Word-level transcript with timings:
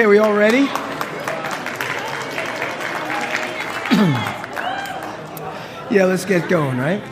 Okay, 0.00 0.06
we 0.06 0.16
all 0.16 0.32
ready? 0.32 0.56
yeah, 5.90 6.06
let's 6.06 6.24
get 6.24 6.48
going, 6.48 6.78
right? 6.78 7.02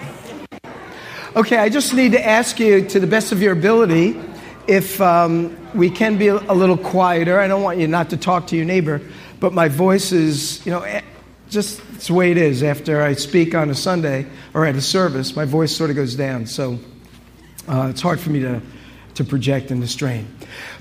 Okay, 1.36 1.58
I 1.58 1.68
just 1.68 1.92
need 1.92 2.12
to 2.12 2.26
ask 2.26 2.58
you, 2.58 2.88
to 2.88 2.98
the 2.98 3.06
best 3.06 3.32
of 3.32 3.42
your 3.42 3.52
ability, 3.52 4.18
if 4.66 4.98
um, 4.98 5.58
we 5.74 5.90
can 5.90 6.16
be 6.16 6.28
a 6.28 6.54
little 6.54 6.78
quieter. 6.78 7.38
I 7.38 7.48
don't 7.48 7.62
want 7.62 7.78
you 7.78 7.86
not 7.86 8.08
to 8.08 8.16
talk 8.16 8.46
to 8.46 8.56
your 8.56 8.64
neighbor, 8.64 9.02
but 9.40 9.52
my 9.52 9.68
voice 9.68 10.10
is, 10.10 10.64
you 10.64 10.72
know, 10.72 10.80
eh, 10.80 11.02
just 11.50 11.82
it's 11.96 12.06
the 12.06 12.14
way 12.14 12.30
it 12.30 12.38
is. 12.38 12.62
After 12.62 13.02
I 13.02 13.12
speak 13.12 13.54
on 13.54 13.68
a 13.68 13.74
Sunday 13.74 14.24
or 14.54 14.64
at 14.64 14.74
a 14.74 14.80
service, 14.80 15.36
my 15.36 15.44
voice 15.44 15.76
sort 15.76 15.90
of 15.90 15.96
goes 15.96 16.14
down. 16.14 16.46
So 16.46 16.78
uh, 17.68 17.88
it's 17.90 18.00
hard 18.00 18.20
for 18.20 18.30
me 18.30 18.40
to, 18.40 18.62
to 19.16 19.24
project 19.24 19.70
and 19.70 19.82
to 19.82 19.86
strain. 19.86 20.26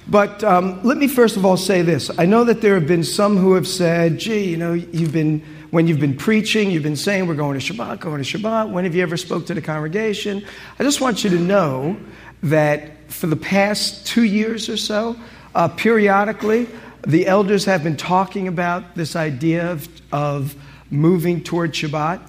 But 0.07 0.43
um, 0.43 0.81
let 0.83 0.97
me 0.97 1.07
first 1.07 1.37
of 1.37 1.45
all 1.45 1.57
say 1.57 1.81
this. 1.81 2.09
I 2.17 2.25
know 2.25 2.43
that 2.43 2.61
there 2.61 2.75
have 2.75 2.87
been 2.87 3.03
some 3.03 3.37
who 3.37 3.53
have 3.53 3.67
said, 3.67 4.17
gee, 4.17 4.49
you 4.49 4.57
know, 4.57 4.73
you've 4.73 5.13
been, 5.13 5.41
when 5.71 5.87
you've 5.87 5.99
been 5.99 6.17
preaching, 6.17 6.71
you've 6.71 6.83
been 6.83 6.95
saying, 6.95 7.27
we're 7.27 7.35
going 7.35 7.59
to 7.59 7.73
Shabbat, 7.73 7.99
going 7.99 8.23
to 8.23 8.37
Shabbat. 8.37 8.71
When 8.71 8.83
have 8.85 8.95
you 8.95 9.03
ever 9.03 9.17
spoke 9.17 9.45
to 9.47 9.53
the 9.53 9.61
congregation? 9.61 10.45
I 10.79 10.83
just 10.83 11.01
want 11.01 11.23
you 11.23 11.29
to 11.31 11.39
know 11.39 11.97
that 12.43 13.11
for 13.11 13.27
the 13.27 13.35
past 13.35 14.05
two 14.07 14.23
years 14.23 14.69
or 14.69 14.77
so, 14.77 15.15
uh, 15.55 15.67
periodically, 15.67 16.67
the 17.07 17.27
elders 17.27 17.65
have 17.65 17.83
been 17.83 17.97
talking 17.97 18.47
about 18.47 18.95
this 18.95 19.15
idea 19.15 19.71
of, 19.71 19.87
of 20.11 20.55
moving 20.89 21.43
toward 21.43 21.73
Shabbat. 21.73 22.21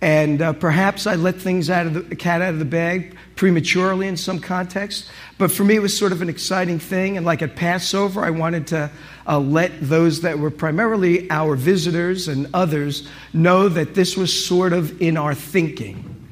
And 0.00 0.42
uh, 0.42 0.52
perhaps 0.52 1.06
I 1.06 1.14
let 1.14 1.36
things 1.36 1.70
out 1.70 1.86
of 1.86 2.08
the 2.08 2.16
cat 2.16 2.42
out 2.42 2.52
of 2.52 2.58
the 2.58 2.64
bag 2.64 3.16
prematurely 3.36 4.08
in 4.08 4.16
some 4.16 4.40
context. 4.40 5.08
But 5.38 5.52
for 5.52 5.62
me, 5.62 5.76
it 5.76 5.82
was 5.82 5.96
sort 5.96 6.10
of 6.10 6.22
an 6.22 6.28
exciting 6.28 6.78
thing. 6.78 7.16
And 7.16 7.24
like 7.24 7.42
at 7.42 7.54
Passover, 7.54 8.24
I 8.24 8.30
wanted 8.30 8.66
to 8.68 8.90
uh, 9.28 9.38
let 9.38 9.72
those 9.80 10.22
that 10.22 10.38
were 10.38 10.50
primarily 10.50 11.30
our 11.30 11.54
visitors 11.54 12.28
and 12.28 12.48
others 12.54 13.06
know 13.32 13.68
that 13.68 13.94
this 13.94 14.16
was 14.16 14.46
sort 14.46 14.72
of 14.72 15.00
in 15.00 15.16
our 15.16 15.34
thinking. 15.34 16.28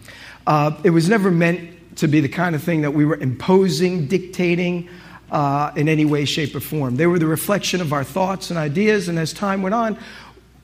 Uh, 0.47 0.77
it 0.83 0.91
was 0.91 1.09
never 1.09 1.31
meant 1.31 1.97
to 1.97 2.09
be 2.09 2.21
the 2.21 2.29
kind 2.29 2.55
of 2.55 2.63
thing 2.63 2.81
that 2.81 2.91
we 2.91 3.05
were 3.05 3.17
imposing, 3.17 4.09
dictating. 4.09 4.89
Uh, 5.31 5.73
in 5.75 5.89
any 5.89 6.05
way, 6.05 6.25
shape, 6.25 6.55
or 6.55 6.61
form. 6.61 6.95
They 6.95 7.09
were 7.09 7.19
the 7.19 7.27
reflection 7.27 7.81
of 7.81 7.93
our 7.93 8.05
thoughts 8.05 8.51
and 8.51 8.59
ideas, 8.59 9.09
and 9.09 9.19
as 9.19 9.33
time 9.33 9.63
went 9.63 9.75
on, 9.75 9.99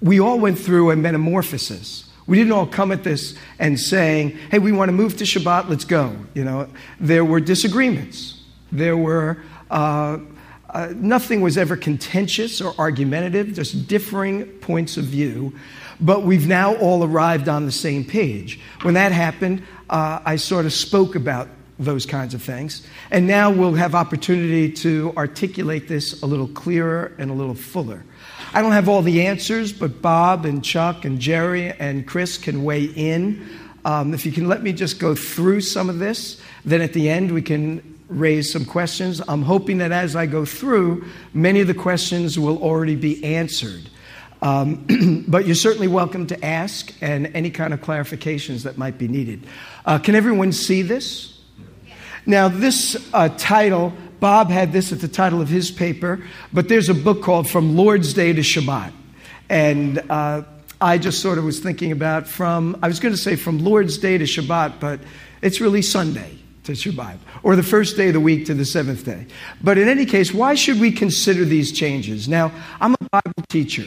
we 0.01 0.21
all 0.21 0.39
went 0.39 0.61
through 0.61 0.93
a 0.93 0.97
metamorphosis. 0.97 2.10
We 2.31 2.37
didn't 2.37 2.53
all 2.53 2.69
come 2.69 2.93
at 2.93 3.03
this 3.03 3.37
and 3.59 3.79
saying, 3.79 4.39
hey, 4.53 4.61
we 4.61 4.71
want 4.71 4.89
to 4.89 4.93
move 4.93 5.17
to 5.17 5.25
Shabbat, 5.25 5.69
let's 5.69 5.85
go. 5.85 6.17
You 6.33 6.45
know, 6.45 6.69
there 7.01 7.25
were 7.25 7.41
disagreements. 7.41 8.41
There 8.71 8.97
were, 8.97 9.43
uh, 9.69 10.19
uh, 10.73 10.93
nothing 10.95 11.41
was 11.41 11.59
ever 11.59 11.77
contentious 11.77 12.61
or 12.61 12.73
argumentative, 12.79 13.55
just 13.55 13.89
differing 13.89 14.47
points 14.61 14.97
of 14.97 15.07
view. 15.07 15.59
But 16.01 16.23
we've 16.23 16.47
now 16.47 16.77
all 16.77 17.03
arrived 17.03 17.49
on 17.49 17.67
the 17.67 17.73
same 17.73 18.05
page. 18.05 18.61
When 18.83 18.95
that 18.95 19.11
happened, 19.11 19.65
uh, 19.91 20.21
I 20.25 20.37
sort 20.37 20.67
of 20.67 20.73
spoke 20.73 21.17
about 21.17 21.49
those 21.81 22.07
kinds 22.07 22.33
of 22.33 22.45
things. 22.45 22.87
And 23.11 23.27
now 23.27 23.51
we'll 23.51 23.75
have 23.75 23.97
opportunity 23.97 24.71
to 24.75 25.13
articulate 25.17 25.89
this 25.89 26.23
a 26.23 26.27
little 26.27 26.47
clearer 26.47 27.13
and 27.19 27.29
a 27.33 27.35
little 27.35 27.57
fuller. 27.57 28.05
I 28.53 28.63
don't 28.63 28.73
have 28.73 28.89
all 28.89 29.03
the 29.03 29.27
answers, 29.27 29.73
but 29.73 30.03
Bob 30.03 30.45
and 30.45 30.65
Chuck 30.65 31.05
and 31.05 31.21
Jerry 31.21 31.71
and 31.71 32.05
Chris 32.05 32.37
can 32.37 32.65
weigh 32.65 32.85
in. 32.85 33.49
Um, 33.85 34.13
if 34.13 34.27
you 34.27 34.33
can 34.33 34.49
let 34.49 34.63
me 34.63 34.73
just 34.73 34.99
go 34.99 35.15
through 35.15 35.61
some 35.61 35.89
of 35.89 36.01
this, 36.01 36.41
then 36.65 36.81
at 36.81 36.93
the 36.93 37.09
end 37.09 37.31
we 37.31 37.43
can 37.43 37.99
raise 38.09 38.53
some 38.53 38.65
questions. 38.65 39.23
I'm 39.29 39.43
hoping 39.43 39.79
that 39.79 39.93
as 39.93 40.17
I 40.17 40.27
go 40.27 40.45
through, 40.45 41.05
many 41.33 41.61
of 41.61 41.69
the 41.69 41.75
questions 41.75 42.41
will 42.41 42.61
already 42.61 42.97
be 42.97 43.23
answered. 43.23 43.89
Um, 44.43 45.25
but 45.29 45.47
you're 45.47 45.55
certainly 45.55 45.89
welcome 45.89 46.27
to 46.27 46.45
ask 46.45 46.93
and 47.01 47.29
any 47.37 47.51
kind 47.51 47.73
of 47.73 47.81
clarifications 47.81 48.65
that 48.65 48.77
might 48.77 48.99
be 48.99 49.07
needed. 49.07 49.47
Uh, 49.87 50.01
can 50.01 50.17
everyone 50.17 50.51
see 50.51 50.83
this? 50.83 51.39
Now, 52.27 52.49
this 52.49 52.97
uh, 53.15 53.29
title 53.39 53.93
Bob 54.21 54.51
had 54.51 54.73
this 54.73 54.93
at 54.93 55.01
the 55.01 55.09
title 55.09 55.41
of 55.41 55.49
his 55.49 55.71
paper, 55.71 56.23
but 56.53 56.69
there's 56.69 56.89
a 56.89 56.95
book 56.95 57.23
called 57.23 57.49
From 57.49 57.77
Lord's 57.77 58.13
Day 58.13 58.33
to 58.33 58.43
Shabbat. 58.43 58.93
And 59.49 59.99
uh, 60.11 60.43
I 60.81 60.99
just 60.99 61.21
sort 61.21 61.39
of 61.39 61.45
was 61.45 61.59
thinking 61.59 61.91
about 61.91 62.29
from, 62.29 62.79
I 62.83 62.89
was 62.89 63.01
going 63.01 63.15
to 63.15 63.21
say 63.21 63.37
from 63.37 63.59
Lord's 63.59 63.99
Day 63.99 64.19
to 64.19 64.25
Shabbat, 64.25 64.79
but 64.79 65.01
it's 65.43 65.61
really 65.61 65.83
Sunday 65.83 66.39
to 66.65 66.73
Shabbat, 66.73 67.19
or 67.43 67.57
the 67.57 67.63
first 67.63 67.97
day 67.97 68.09
of 68.09 68.13
the 68.13 68.21
week 68.21 68.47
to 68.47 68.55
the 68.55 68.65
seventh 68.65 69.05
day. 69.05 69.27
But 69.63 69.79
in 69.79 69.89
any 69.89 70.05
case, 70.05 70.33
why 70.33 70.55
should 70.55 70.79
we 70.79 70.93
consider 70.93 71.45
these 71.45 71.73
changes? 71.73 72.29
Now, 72.29 72.53
I'm 72.81 72.95
a 72.95 73.09
Bible 73.11 73.45
teacher. 73.49 73.87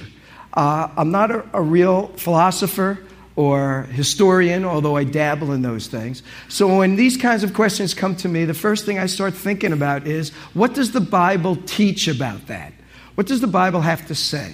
Uh, 0.53 0.89
I'm 0.97 1.11
not 1.11 1.31
a, 1.31 1.47
a 1.53 1.61
real 1.61 2.07
philosopher 2.17 2.99
or 3.35 3.83
historian, 3.91 4.63
although 4.63 4.95
I 4.95 5.03
dabble 5.03 5.51
in 5.53 5.61
those 5.63 5.87
things. 5.87 6.21
So 6.49 6.77
when 6.77 6.95
these 6.95 7.17
kinds 7.17 7.43
of 7.43 7.53
questions 7.53 7.93
come 7.93 8.15
to 8.17 8.27
me, 8.27 8.45
the 8.45 8.53
first 8.53 8.85
thing 8.85 8.99
I 8.99 9.07
start 9.07 9.33
thinking 9.33 9.73
about 9.73 10.05
is 10.05 10.29
what 10.53 10.73
does 10.73 10.91
the 10.91 11.01
Bible 11.01 11.55
teach 11.65 12.07
about 12.07 12.47
that? 12.47 12.73
What 13.15 13.27
does 13.27 13.41
the 13.41 13.47
Bible 13.47 13.81
have 13.81 14.07
to 14.07 14.15
say? 14.15 14.53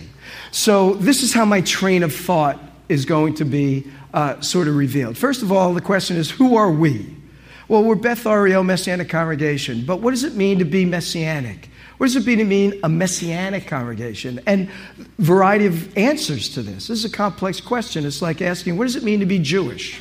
So 0.52 0.94
this 0.96 1.24
is 1.24 1.34
how 1.34 1.46
my 1.46 1.62
train 1.62 2.04
of 2.04 2.14
thought 2.14 2.60
is 2.88 3.06
going 3.06 3.36
to 3.36 3.46
be 3.46 3.86
uh, 4.14 4.40
sort 4.42 4.68
of 4.68 4.76
revealed. 4.76 5.18
First 5.18 5.42
of 5.42 5.52
all, 5.52 5.74
the 5.74 5.82
question 5.82 6.18
is 6.18 6.32
who 6.32 6.56
are 6.56 6.72
we? 6.72 7.16
Well, 7.68 7.84
we're 7.84 7.96
Beth 7.96 8.26
Ariel 8.26 8.64
Messianic 8.64 9.10
Congregation, 9.10 9.86
but 9.86 10.02
what 10.02 10.12
does 10.12 10.24
it 10.24 10.36
mean 10.36 10.58
to 10.60 10.66
be 10.66 10.86
Messianic? 10.86 11.70
What 12.00 12.06
does 12.06 12.16
it 12.16 12.26
mean 12.26 12.38
to 12.38 12.46
mean 12.46 12.80
a 12.82 12.88
messianic 12.88 13.68
congregation? 13.68 14.40
And 14.46 14.70
variety 15.18 15.66
of 15.66 15.98
answers 15.98 16.48
to 16.50 16.62
this. 16.62 16.88
This 16.88 17.00
is 17.00 17.04
a 17.04 17.10
complex 17.10 17.60
question. 17.60 18.06
It's 18.06 18.22
like 18.22 18.42
asking, 18.42 18.78
what 18.78 18.86
does 18.86 18.96
it 18.96 19.04
mean 19.04 19.20
to 19.20 19.26
be 19.26 19.38
Jewish? 19.38 20.00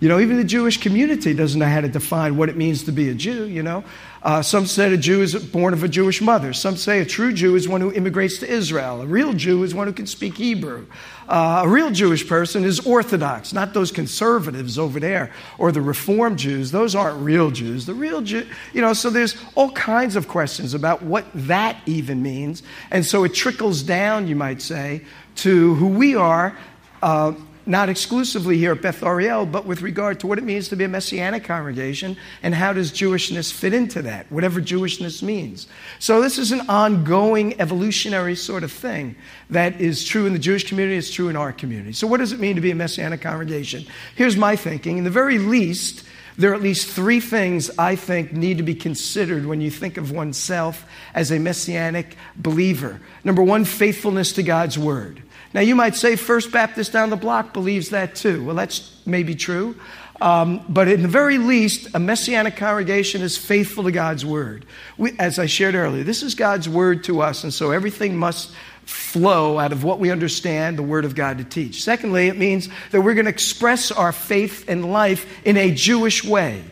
You 0.00 0.10
know, 0.10 0.20
even 0.20 0.36
the 0.36 0.44
Jewish 0.44 0.76
community 0.76 1.32
doesn't 1.32 1.58
know 1.58 1.66
how 1.66 1.80
to 1.80 1.88
define 1.88 2.36
what 2.36 2.50
it 2.50 2.58
means 2.58 2.82
to 2.82 2.92
be 2.92 3.08
a 3.08 3.14
Jew, 3.14 3.46
you 3.46 3.62
know. 3.62 3.84
Uh, 4.24 4.40
some 4.40 4.64
say 4.64 4.92
a 4.92 4.96
Jew 4.96 5.20
is 5.20 5.34
born 5.34 5.74
of 5.74 5.82
a 5.82 5.88
Jewish 5.88 6.22
mother. 6.22 6.54
Some 6.54 6.78
say 6.78 7.00
a 7.00 7.04
true 7.04 7.30
Jew 7.30 7.56
is 7.56 7.68
one 7.68 7.82
who 7.82 7.92
immigrates 7.92 8.38
to 8.38 8.50
Israel. 8.50 9.02
A 9.02 9.06
real 9.06 9.34
Jew 9.34 9.62
is 9.64 9.74
one 9.74 9.86
who 9.86 9.92
can 9.92 10.06
speak 10.06 10.38
Hebrew. 10.38 10.86
Uh, 11.28 11.62
a 11.64 11.68
real 11.68 11.90
Jewish 11.90 12.26
person 12.26 12.64
is 12.64 12.80
Orthodox, 12.80 13.52
not 13.52 13.74
those 13.74 13.92
conservatives 13.92 14.78
over 14.78 14.98
there 14.98 15.30
or 15.58 15.72
the 15.72 15.82
Reform 15.82 16.36
Jews. 16.36 16.70
Those 16.70 16.94
aren't 16.94 17.20
real 17.20 17.50
Jews. 17.50 17.84
The 17.84 17.92
real 17.92 18.22
Jew, 18.22 18.46
you 18.72 18.80
know, 18.80 18.94
so 18.94 19.10
there's 19.10 19.36
all 19.56 19.70
kinds 19.72 20.16
of 20.16 20.26
questions 20.26 20.72
about 20.72 21.02
what 21.02 21.26
that 21.34 21.76
even 21.84 22.22
means. 22.22 22.62
And 22.90 23.04
so 23.04 23.24
it 23.24 23.34
trickles 23.34 23.82
down, 23.82 24.26
you 24.26 24.36
might 24.36 24.62
say, 24.62 25.02
to 25.36 25.74
who 25.74 25.88
we 25.88 26.16
are. 26.16 26.56
Uh, 27.02 27.34
not 27.66 27.88
exclusively 27.88 28.58
here 28.58 28.72
at 28.72 28.82
Beth 28.82 29.02
Ariel, 29.02 29.46
but 29.46 29.66
with 29.66 29.82
regard 29.82 30.20
to 30.20 30.26
what 30.26 30.38
it 30.38 30.44
means 30.44 30.68
to 30.68 30.76
be 30.76 30.84
a 30.84 30.88
messianic 30.88 31.44
congregation 31.44 32.16
and 32.42 32.54
how 32.54 32.72
does 32.72 32.92
Jewishness 32.92 33.52
fit 33.52 33.72
into 33.72 34.02
that, 34.02 34.30
whatever 34.30 34.60
Jewishness 34.60 35.22
means. 35.22 35.66
So, 35.98 36.20
this 36.20 36.38
is 36.38 36.52
an 36.52 36.68
ongoing 36.68 37.60
evolutionary 37.60 38.36
sort 38.36 38.64
of 38.64 38.72
thing 38.72 39.16
that 39.50 39.80
is 39.80 40.04
true 40.04 40.26
in 40.26 40.32
the 40.32 40.38
Jewish 40.38 40.68
community, 40.68 40.96
it's 40.96 41.10
true 41.10 41.28
in 41.28 41.36
our 41.36 41.52
community. 41.52 41.92
So, 41.92 42.06
what 42.06 42.18
does 42.18 42.32
it 42.32 42.40
mean 42.40 42.56
to 42.56 42.60
be 42.60 42.70
a 42.70 42.74
messianic 42.74 43.20
congregation? 43.20 43.86
Here's 44.14 44.36
my 44.36 44.56
thinking. 44.56 44.98
In 44.98 45.04
the 45.04 45.10
very 45.10 45.38
least, 45.38 46.04
there 46.36 46.50
are 46.50 46.54
at 46.54 46.62
least 46.62 46.88
three 46.88 47.20
things 47.20 47.70
I 47.78 47.96
think 47.96 48.32
need 48.32 48.58
to 48.58 48.64
be 48.64 48.74
considered 48.74 49.46
when 49.46 49.60
you 49.60 49.70
think 49.70 49.96
of 49.96 50.10
oneself 50.10 50.84
as 51.14 51.30
a 51.30 51.38
messianic 51.38 52.16
believer. 52.36 53.00
Number 53.22 53.42
one, 53.42 53.64
faithfulness 53.64 54.32
to 54.32 54.42
God's 54.42 54.78
word. 54.78 55.22
Now, 55.54 55.60
you 55.60 55.76
might 55.76 55.94
say 55.94 56.16
First 56.16 56.50
Baptist 56.50 56.92
down 56.92 57.10
the 57.10 57.16
block 57.16 57.52
believes 57.52 57.90
that 57.90 58.16
too. 58.16 58.44
Well, 58.44 58.56
that's 58.56 59.00
maybe 59.06 59.36
true. 59.36 59.76
Um, 60.20 60.64
but 60.68 60.88
in 60.88 61.02
the 61.02 61.08
very 61.08 61.38
least, 61.38 61.94
a 61.94 61.98
messianic 61.98 62.56
congregation 62.56 63.22
is 63.22 63.36
faithful 63.36 63.84
to 63.84 63.92
God's 63.92 64.26
word. 64.26 64.66
We, 64.98 65.16
as 65.18 65.38
I 65.38 65.46
shared 65.46 65.74
earlier, 65.74 66.02
this 66.02 66.22
is 66.22 66.34
God's 66.34 66.68
word 66.68 67.04
to 67.04 67.20
us, 67.20 67.44
and 67.44 67.54
so 67.54 67.70
everything 67.70 68.16
must 68.16 68.52
flow 68.84 69.58
out 69.58 69.72
of 69.72 69.82
what 69.82 69.98
we 69.98 70.10
understand 70.10 70.76
the 70.76 70.82
word 70.82 71.04
of 71.04 71.14
God 71.14 71.38
to 71.38 71.44
teach. 71.44 71.82
Secondly, 71.82 72.28
it 72.28 72.36
means 72.36 72.68
that 72.90 73.00
we're 73.00 73.14
going 73.14 73.24
to 73.24 73.30
express 73.30 73.90
our 73.90 74.12
faith 74.12 74.68
and 74.68 74.92
life 74.92 75.26
in 75.44 75.56
a 75.56 75.72
Jewish 75.72 76.22
way. 76.24 76.64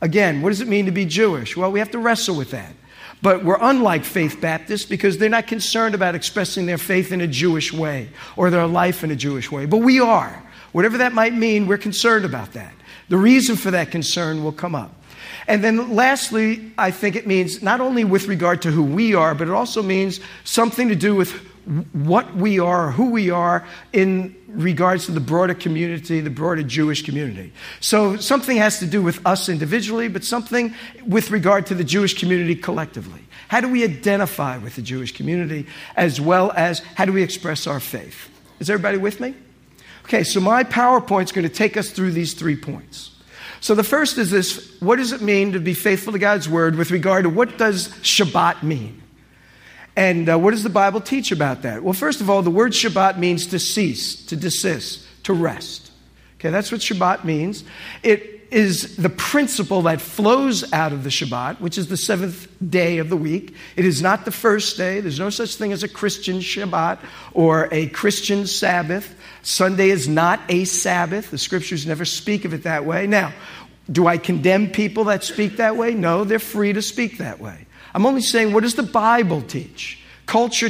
Again, 0.00 0.42
what 0.42 0.50
does 0.50 0.60
it 0.60 0.68
mean 0.68 0.86
to 0.86 0.92
be 0.92 1.06
Jewish? 1.06 1.56
Well, 1.56 1.72
we 1.72 1.80
have 1.80 1.90
to 1.92 1.98
wrestle 1.98 2.36
with 2.36 2.50
that. 2.52 2.72
But 3.22 3.44
we're 3.44 3.58
unlike 3.60 4.04
Faith 4.04 4.40
Baptists 4.40 4.84
because 4.84 5.18
they're 5.18 5.28
not 5.28 5.46
concerned 5.46 5.94
about 5.94 6.14
expressing 6.14 6.66
their 6.66 6.78
faith 6.78 7.12
in 7.12 7.20
a 7.20 7.26
Jewish 7.26 7.72
way 7.72 8.10
or 8.36 8.50
their 8.50 8.66
life 8.66 9.02
in 9.02 9.10
a 9.10 9.16
Jewish 9.16 9.50
way. 9.50 9.66
But 9.66 9.78
we 9.78 10.00
are. 10.00 10.42
Whatever 10.72 10.98
that 10.98 11.14
might 11.14 11.32
mean, 11.32 11.66
we're 11.66 11.78
concerned 11.78 12.24
about 12.24 12.52
that. 12.52 12.72
The 13.08 13.16
reason 13.16 13.56
for 13.56 13.70
that 13.70 13.90
concern 13.90 14.44
will 14.44 14.52
come 14.52 14.74
up. 14.74 14.92
And 15.48 15.62
then 15.62 15.94
lastly, 15.94 16.72
I 16.76 16.90
think 16.90 17.16
it 17.16 17.26
means 17.26 17.62
not 17.62 17.80
only 17.80 18.04
with 18.04 18.26
regard 18.26 18.62
to 18.62 18.70
who 18.70 18.82
we 18.82 19.14
are, 19.14 19.34
but 19.34 19.48
it 19.48 19.54
also 19.54 19.82
means 19.82 20.20
something 20.44 20.88
to 20.88 20.96
do 20.96 21.14
with 21.14 21.32
what 21.92 22.34
we 22.36 22.60
are, 22.60 22.92
who 22.92 23.10
we 23.10 23.30
are 23.30 23.66
in 23.92 24.36
regards 24.48 25.06
to 25.06 25.12
the 25.12 25.20
broader 25.20 25.54
community, 25.54 26.20
the 26.20 26.30
broader 26.30 26.62
Jewish 26.62 27.02
community. 27.02 27.52
So 27.80 28.16
something 28.16 28.56
has 28.56 28.78
to 28.78 28.86
do 28.86 29.02
with 29.02 29.24
us 29.26 29.48
individually, 29.48 30.08
but 30.08 30.24
something 30.24 30.74
with 31.06 31.30
regard 31.30 31.66
to 31.66 31.74
the 31.74 31.82
Jewish 31.82 32.14
community 32.14 32.54
collectively. 32.54 33.20
How 33.48 33.60
do 33.60 33.68
we 33.68 33.82
identify 33.82 34.58
with 34.58 34.76
the 34.76 34.82
Jewish 34.82 35.12
community 35.12 35.66
as 35.96 36.20
well 36.20 36.52
as 36.52 36.78
how 36.94 37.04
do 37.04 37.12
we 37.12 37.22
express 37.22 37.66
our 37.66 37.80
faith? 37.80 38.30
Is 38.60 38.70
everybody 38.70 38.98
with 38.98 39.20
me? 39.20 39.34
Okay, 40.04 40.22
so 40.22 40.40
my 40.40 40.62
PowerPoint 40.62 41.24
is 41.24 41.32
going 41.32 41.48
to 41.48 41.52
take 41.54 41.76
us 41.76 41.90
through 41.90 42.12
these 42.12 42.34
three 42.34 42.56
points. 42.56 43.10
So 43.60 43.74
the 43.74 43.84
first 43.84 44.18
is 44.18 44.30
this 44.30 44.80
what 44.80 44.96
does 44.96 45.10
it 45.10 45.20
mean 45.20 45.52
to 45.52 45.58
be 45.58 45.74
faithful 45.74 46.12
to 46.12 46.18
God's 46.18 46.48
word 46.48 46.76
with 46.76 46.92
regard 46.92 47.24
to 47.24 47.30
what 47.30 47.58
does 47.58 47.88
Shabbat 47.88 48.62
mean? 48.62 49.02
And 49.96 50.28
uh, 50.28 50.38
what 50.38 50.50
does 50.50 50.62
the 50.62 50.68
Bible 50.68 51.00
teach 51.00 51.32
about 51.32 51.62
that? 51.62 51.82
Well, 51.82 51.94
first 51.94 52.20
of 52.20 52.28
all, 52.28 52.42
the 52.42 52.50
word 52.50 52.72
Shabbat 52.72 53.18
means 53.18 53.46
to 53.46 53.58
cease, 53.58 54.24
to 54.26 54.36
desist, 54.36 55.06
to 55.24 55.32
rest. 55.32 55.90
Okay, 56.38 56.50
that's 56.50 56.70
what 56.70 56.82
Shabbat 56.82 57.24
means. 57.24 57.64
It 58.02 58.46
is 58.50 58.96
the 58.96 59.08
principle 59.08 59.82
that 59.82 60.00
flows 60.00 60.70
out 60.72 60.92
of 60.92 61.02
the 61.02 61.10
Shabbat, 61.10 61.60
which 61.60 61.78
is 61.78 61.88
the 61.88 61.96
seventh 61.96 62.46
day 62.70 62.98
of 62.98 63.08
the 63.08 63.16
week. 63.16 63.54
It 63.74 63.84
is 63.84 64.02
not 64.02 64.24
the 64.24 64.30
first 64.30 64.76
day. 64.76 65.00
There's 65.00 65.18
no 65.18 65.30
such 65.30 65.56
thing 65.56 65.72
as 65.72 65.82
a 65.82 65.88
Christian 65.88 66.38
Shabbat 66.38 66.98
or 67.32 67.68
a 67.72 67.88
Christian 67.88 68.46
Sabbath. 68.46 69.14
Sunday 69.42 69.90
is 69.90 70.06
not 70.06 70.40
a 70.48 70.64
Sabbath. 70.64 71.30
The 71.30 71.38
scriptures 71.38 71.86
never 71.86 72.04
speak 72.04 72.44
of 72.44 72.52
it 72.52 72.64
that 72.64 72.84
way. 72.84 73.06
Now, 73.06 73.32
do 73.90 74.06
I 74.06 74.18
condemn 74.18 74.70
people 74.70 75.04
that 75.04 75.24
speak 75.24 75.56
that 75.56 75.76
way? 75.76 75.94
No, 75.94 76.24
they're 76.24 76.38
free 76.38 76.72
to 76.72 76.82
speak 76.82 77.18
that 77.18 77.40
way. 77.40 77.65
I'm 77.96 78.04
only 78.04 78.20
saying, 78.20 78.52
what 78.52 78.62
does 78.62 78.74
the 78.74 78.82
Bible 78.82 79.40
teach? 79.40 80.00
Culture 80.26 80.68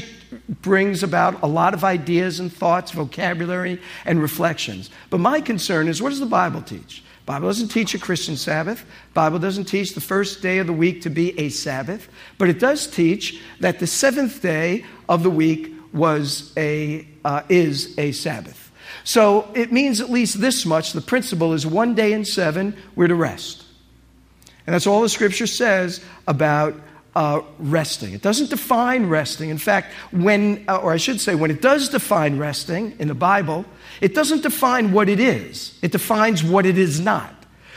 brings 0.63 1.03
about 1.03 1.43
a 1.43 1.49
lot 1.49 1.75
of 1.75 1.83
ideas 1.83 2.39
and 2.39 2.53
thoughts, 2.53 2.93
vocabulary, 2.93 3.81
and 4.05 4.23
reflections. 4.23 4.91
But 5.11 5.19
my 5.19 5.41
concern 5.41 5.89
is, 5.89 6.01
what 6.01 6.11
does 6.11 6.21
the 6.21 6.27
Bible 6.27 6.63
teach? 6.63 7.03
Bible 7.25 7.49
doesn't 7.49 7.71
teach 7.71 7.95
a 7.95 7.99
Christian 7.99 8.37
Sabbath. 8.37 8.87
Bible 9.13 9.41
doesn't 9.41 9.65
teach 9.65 9.93
the 9.93 10.01
first 10.01 10.41
day 10.41 10.59
of 10.59 10.69
the 10.69 10.73
week 10.73 11.03
to 11.03 11.11
be 11.11 11.37
a 11.37 11.49
Sabbath, 11.49 12.09
but 12.39 12.49
it 12.49 12.61
does 12.61 12.87
teach 12.87 13.43
that 13.59 13.81
the 13.81 13.89
seventh 13.89 14.41
day 14.41 14.85
of 15.09 15.25
the 15.25 15.31
week 15.31 15.75
was 15.93 16.53
a 16.57 17.09
uh, 17.25 17.43
is 17.49 17.99
a 17.99 18.13
Sabbath. 18.13 18.71
So 19.03 19.51
it 19.53 19.73
means 19.73 20.01
at 20.01 20.11
least 20.11 20.41
this 20.41 20.65
much. 20.65 20.93
The 20.93 21.01
principle 21.01 21.55
is 21.55 21.67
one 21.67 21.97
day 21.97 22.13
in 22.13 22.25
seven 22.25 22.77
we're 22.95 23.09
to 23.09 23.17
rest, 23.17 23.65
and 24.65 24.73
that's 24.73 24.87
all 24.87 25.03
the 25.03 25.09
Scripture 25.09 25.49
says 25.49 26.05
about 26.29 26.77
uh, 27.17 27.41
resting. 27.59 28.13
It 28.13 28.21
doesn't 28.21 28.51
define 28.51 29.07
resting. 29.07 29.49
In 29.49 29.57
fact, 29.57 29.95
when, 30.13 30.63
uh, 30.69 30.77
or 30.77 30.93
I 30.93 30.99
should 30.99 31.19
say, 31.19 31.35
when 31.35 31.51
it 31.51 31.63
does 31.63 31.89
define 31.89 32.39
resting 32.39 32.95
in 32.99 33.09
the 33.09 33.15
Bible, 33.15 33.65
it 34.03 34.15
doesn't 34.15 34.43
define 34.43 34.93
what 34.93 35.09
it 35.09 35.19
is, 35.19 35.79
it 35.81 35.93
defines 35.93 36.45
what 36.45 36.67
it 36.67 36.77
is 36.77 37.01
not. 37.01 37.35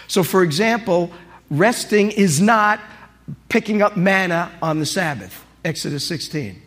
So, 0.07 0.23
for 0.23 0.43
example, 0.43 1.11
resting 1.49 2.11
is 2.11 2.41
not 2.41 2.81
picking 3.47 3.81
up 3.81 3.95
manna 3.95 4.51
on 4.61 4.79
the 4.79 4.85
Sabbath, 4.85 5.45
Exodus 5.63 6.05
16. 6.05 6.61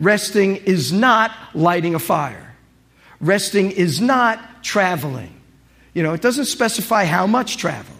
Resting 0.00 0.56
is 0.56 0.92
not 0.92 1.30
lighting 1.54 1.94
a 1.94 2.00
fire. 2.00 2.56
Resting 3.20 3.70
is 3.70 4.00
not 4.00 4.64
traveling. 4.64 5.32
You 5.94 6.02
know, 6.02 6.12
it 6.12 6.22
doesn't 6.22 6.46
specify 6.46 7.04
how 7.04 7.28
much 7.28 7.56
travel. 7.56 7.94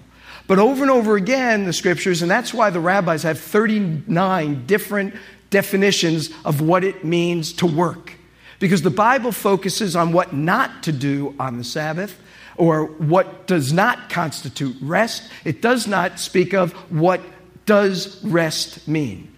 But 0.50 0.58
over 0.58 0.82
and 0.82 0.90
over 0.90 1.14
again, 1.14 1.64
the 1.64 1.72
scriptures, 1.72 2.22
and 2.22 2.28
that's 2.28 2.52
why 2.52 2.70
the 2.70 2.80
rabbis 2.80 3.22
have 3.22 3.38
39 3.38 4.66
different 4.66 5.14
definitions 5.48 6.30
of 6.44 6.60
what 6.60 6.82
it 6.82 7.04
means 7.04 7.52
to 7.52 7.66
work. 7.66 8.14
Because 8.58 8.82
the 8.82 8.90
Bible 8.90 9.30
focuses 9.30 9.94
on 9.94 10.12
what 10.12 10.32
not 10.32 10.82
to 10.82 10.90
do 10.90 11.36
on 11.38 11.56
the 11.56 11.62
Sabbath 11.62 12.20
or 12.56 12.86
what 12.86 13.46
does 13.46 13.72
not 13.72 14.10
constitute 14.10 14.74
rest. 14.82 15.30
It 15.44 15.62
does 15.62 15.86
not 15.86 16.18
speak 16.18 16.52
of 16.52 16.72
what 16.90 17.20
does 17.64 18.20
rest 18.24 18.88
mean. 18.88 19.32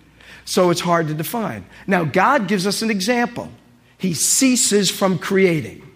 So 0.47 0.71
it's 0.71 0.81
hard 0.81 1.09
to 1.09 1.15
define. 1.15 1.67
Now, 1.87 2.05
God 2.05 2.49
gives 2.49 2.67
us 2.67 2.81
an 2.81 2.91
example. 2.91 3.51
He 3.99 4.15
ceases 4.15 4.91
from 4.91 5.19
creating. 5.19 5.87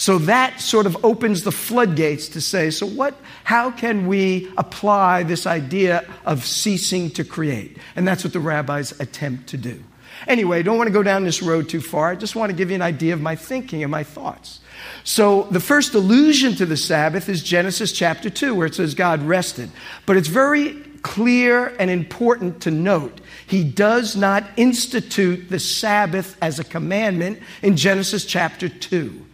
So 0.00 0.16
that 0.20 0.62
sort 0.62 0.86
of 0.86 1.04
opens 1.04 1.42
the 1.42 1.52
floodgates 1.52 2.28
to 2.30 2.40
say, 2.40 2.70
so 2.70 2.86
what, 2.86 3.20
how 3.44 3.70
can 3.70 4.06
we 4.06 4.50
apply 4.56 5.24
this 5.24 5.46
idea 5.46 6.10
of 6.24 6.46
ceasing 6.46 7.10
to 7.10 7.22
create? 7.22 7.76
And 7.94 8.08
that's 8.08 8.24
what 8.24 8.32
the 8.32 8.40
rabbis 8.40 8.98
attempt 8.98 9.48
to 9.48 9.58
do. 9.58 9.84
Anyway, 10.26 10.60
I 10.60 10.62
don't 10.62 10.78
want 10.78 10.88
to 10.88 10.92
go 10.92 11.02
down 11.02 11.24
this 11.24 11.42
road 11.42 11.68
too 11.68 11.82
far. 11.82 12.08
I 12.08 12.14
just 12.14 12.34
want 12.34 12.48
to 12.48 12.56
give 12.56 12.70
you 12.70 12.76
an 12.76 12.82
idea 12.82 13.12
of 13.12 13.20
my 13.20 13.36
thinking 13.36 13.82
and 13.82 13.90
my 13.90 14.02
thoughts. 14.02 14.60
So, 15.04 15.42
the 15.50 15.60
first 15.60 15.92
allusion 15.92 16.54
to 16.54 16.64
the 16.64 16.78
Sabbath 16.78 17.28
is 17.28 17.42
Genesis 17.42 17.92
chapter 17.92 18.30
2, 18.30 18.54
where 18.54 18.68
it 18.68 18.74
says 18.74 18.94
God 18.94 19.22
rested. 19.22 19.70
But 20.06 20.16
it's 20.16 20.28
very 20.28 20.82
clear 21.02 21.76
and 21.78 21.90
important 21.90 22.62
to 22.62 22.70
note 22.70 23.20
he 23.46 23.64
does 23.64 24.16
not 24.16 24.44
institute 24.56 25.50
the 25.50 25.60
Sabbath 25.60 26.38
as 26.40 26.58
a 26.58 26.64
commandment 26.64 27.38
in 27.60 27.76
Genesis 27.76 28.24
chapter 28.24 28.70
2. 28.70 29.26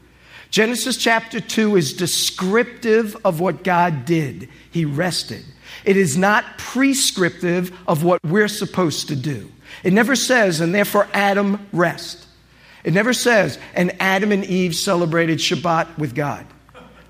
Genesis 0.56 0.96
chapter 0.96 1.38
2 1.38 1.76
is 1.76 1.92
descriptive 1.92 3.14
of 3.26 3.40
what 3.40 3.62
God 3.62 4.06
did. 4.06 4.48
He 4.70 4.86
rested. 4.86 5.44
It 5.84 5.98
is 5.98 6.16
not 6.16 6.56
prescriptive 6.56 7.78
of 7.86 8.04
what 8.04 8.24
we're 8.24 8.48
supposed 8.48 9.08
to 9.08 9.16
do. 9.16 9.52
It 9.84 9.92
never 9.92 10.16
says, 10.16 10.62
and 10.62 10.74
therefore 10.74 11.08
Adam 11.12 11.68
rest. 11.74 12.26
It 12.84 12.94
never 12.94 13.12
says, 13.12 13.58
and 13.74 13.94
Adam 14.00 14.32
and 14.32 14.46
Eve 14.46 14.74
celebrated 14.74 15.40
Shabbat 15.40 15.98
with 15.98 16.14
God. 16.14 16.46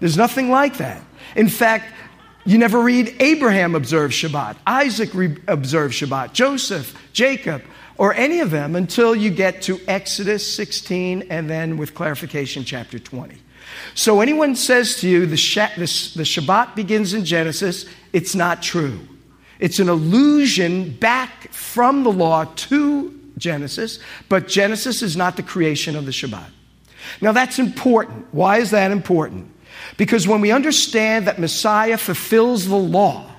There's 0.00 0.16
nothing 0.16 0.50
like 0.50 0.78
that. 0.78 1.00
In 1.36 1.48
fact, 1.48 1.94
you 2.44 2.58
never 2.58 2.80
read 2.80 3.14
Abraham 3.20 3.76
observe 3.76 4.10
Shabbat, 4.10 4.56
Isaac 4.66 5.14
re- 5.14 5.38
observed 5.46 5.94
Shabbat, 5.94 6.32
Joseph, 6.32 7.00
Jacob, 7.12 7.62
or 7.98 8.14
any 8.14 8.40
of 8.40 8.50
them 8.50 8.76
until 8.76 9.14
you 9.14 9.30
get 9.30 9.62
to 9.62 9.80
Exodus 9.88 10.54
16 10.54 11.26
and 11.30 11.48
then 11.48 11.76
with 11.76 11.94
clarification, 11.94 12.64
chapter 12.64 12.98
20. 12.98 13.36
So 13.94 14.20
anyone 14.20 14.56
says 14.56 15.00
to 15.00 15.08
you 15.08 15.26
the, 15.26 15.36
Shabbat 15.36 16.74
begins 16.74 17.14
in 17.14 17.24
Genesis, 17.24 17.86
it's 18.12 18.34
not 18.34 18.62
true. 18.62 19.00
It's 19.58 19.78
an 19.78 19.88
allusion 19.88 20.92
back 20.98 21.50
from 21.52 22.04
the 22.04 22.12
law 22.12 22.44
to 22.44 23.18
Genesis, 23.38 23.98
but 24.28 24.48
Genesis 24.48 25.02
is 25.02 25.16
not 25.16 25.36
the 25.36 25.42
creation 25.42 25.96
of 25.96 26.06
the 26.06 26.12
Shabbat. 26.12 26.50
Now 27.20 27.32
that's 27.32 27.58
important. 27.58 28.26
Why 28.32 28.58
is 28.58 28.70
that 28.70 28.90
important? 28.90 29.52
Because 29.96 30.26
when 30.26 30.40
we 30.40 30.50
understand 30.50 31.26
that 31.26 31.38
Messiah 31.38 31.98
fulfills 31.98 32.66
the 32.66 32.76
law, 32.76 33.30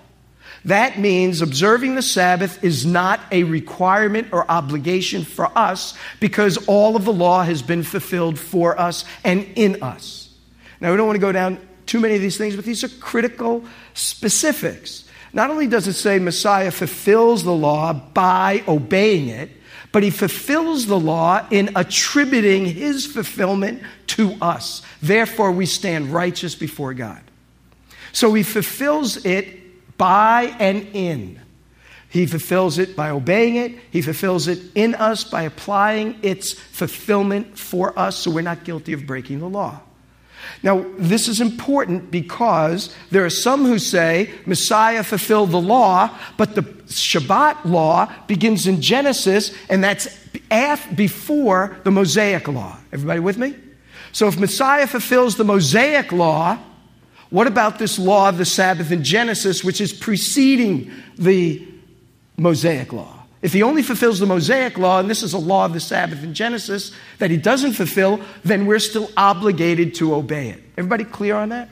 that 0.68 1.00
means 1.00 1.42
observing 1.42 1.96
the 1.96 2.02
Sabbath 2.02 2.62
is 2.62 2.86
not 2.86 3.22
a 3.32 3.44
requirement 3.44 4.28
or 4.34 4.50
obligation 4.52 5.24
for 5.24 5.50
us 5.58 5.98
because 6.20 6.58
all 6.68 6.98
of 6.98 7.06
the 7.06 7.14
law 7.14 7.42
has 7.44 7.62
been 7.62 7.84
fulfilled 7.84 8.38
for 8.38 8.78
us 8.78 9.06
and 9.24 9.48
in 9.56 9.82
us. 9.82 10.30
Now, 10.82 10.92
we 10.92 10.98
don't 10.98 11.08
want 11.08 11.16
to 11.16 11.22
go 11.22 11.32
down 11.32 11.66
too 11.86 12.02
many 12.02 12.16
of 12.16 12.22
these 12.22 12.38
things, 12.38 12.58
but 12.58 12.66
these 12.66 12.84
are 12.84 12.90
critical 13.00 13.64
specifics. 13.94 15.06
Not 15.32 15.50
only 15.50 15.68
does 15.68 15.88
it 15.88 15.94
say 15.94 16.20
Messiah 16.20 16.72
fulfills 16.72 17.46
the 17.46 17.54
law 17.54 17.94
by 17.94 18.62
obeying 18.68 19.30
it, 19.30 19.52
but 19.94 20.04
he 20.04 20.10
fulfills 20.10 20.86
the 20.86 21.00
law 21.00 21.48
in 21.50 21.72
attributing 21.78 22.66
his 22.66 23.06
fulfillment 23.06 23.82
to 24.08 24.36
us. 24.42 24.82
Therefore, 25.02 25.54
we 25.54 25.66
stand 25.66 26.14
righteous 26.14 26.56
before 26.56 26.94
God. 26.94 27.22
So 28.12 28.34
he 28.34 28.44
fulfills 28.44 29.26
it 29.26 29.67
by 29.98 30.56
and 30.60 30.88
in. 30.94 31.42
He 32.10 32.26
fulfills 32.26 32.78
it 32.78 32.96
by 32.96 33.10
obeying 33.10 33.56
it. 33.58 33.78
He 33.92 34.02
fulfills 34.02 34.48
it 34.48 34.60
in 34.76 34.96
us 34.96 35.24
by 35.24 35.44
applying 35.44 36.18
its 36.24 36.54
fulfillment 36.54 37.58
for 37.58 37.98
us 38.00 38.18
so 38.18 38.32
we're 38.32 38.42
not 38.42 38.64
guilty 38.64 38.94
of 38.94 39.06
breaking 39.06 39.40
the 39.40 39.50
law. 39.50 39.82
Now, 40.64 40.86
this 40.98 41.28
is 41.28 41.42
important 41.42 42.10
because 42.10 42.96
there 43.12 43.26
are 43.26 43.30
some 43.30 43.66
who 43.66 43.80
say 43.80 44.32
Messiah 44.46 45.04
fulfilled 45.04 45.52
the 45.52 45.62
law, 45.62 46.10
but 46.38 46.56
the 46.56 46.62
Shabbat 46.62 47.66
law 47.66 48.12
begins 48.28 48.66
in 48.66 48.82
Genesis, 48.82 49.54
and 49.70 49.84
that's 49.84 50.08
before 50.96 51.78
the 51.84 51.92
Mosaic 51.92 52.48
law. 52.48 52.78
Everybody 52.94 53.20
with 53.20 53.38
me? 53.38 53.56
So, 54.14 54.28
if 54.28 54.40
Messiah 54.40 54.88
fulfills 54.88 55.36
the 55.36 55.44
Mosaic 55.44 56.12
law, 56.12 56.58
what 57.30 57.48
about 57.48 57.80
this 57.80 58.00
law 58.00 58.30
of 58.30 58.38
the 58.38 58.46
Sabbath 58.46 58.92
in 58.92 59.04
Genesis, 59.04 59.64
which 59.64 59.82
is 59.82 59.92
preceding 59.92 60.92
the 61.18 61.68
Mosaic 62.38 62.94
law? 62.94 63.14
If 63.42 63.54
he 63.54 63.62
only 63.62 63.84
fulfills 63.84 64.20
the 64.20 64.26
Mosaic 64.26 64.78
law, 64.78 65.00
and 65.00 65.10
this 65.10 65.22
is 65.22 65.34
a 65.34 65.38
law 65.38 65.66
of 65.66 65.74
the 65.74 65.80
Sabbath 65.80 66.24
in 66.24 66.34
Genesis 66.34 66.92
that 67.20 67.30
he 67.30 67.38
doesn't 67.38 67.74
fulfill, 67.74 68.20
then 68.44 68.66
we're 68.66 68.80
still 68.80 69.12
obligated 69.16 69.94
to 69.96 70.16
obey 70.16 70.50
it. 70.50 70.64
Everybody 70.78 71.04
clear 71.04 71.36
on 71.36 71.50
that? 71.50 71.70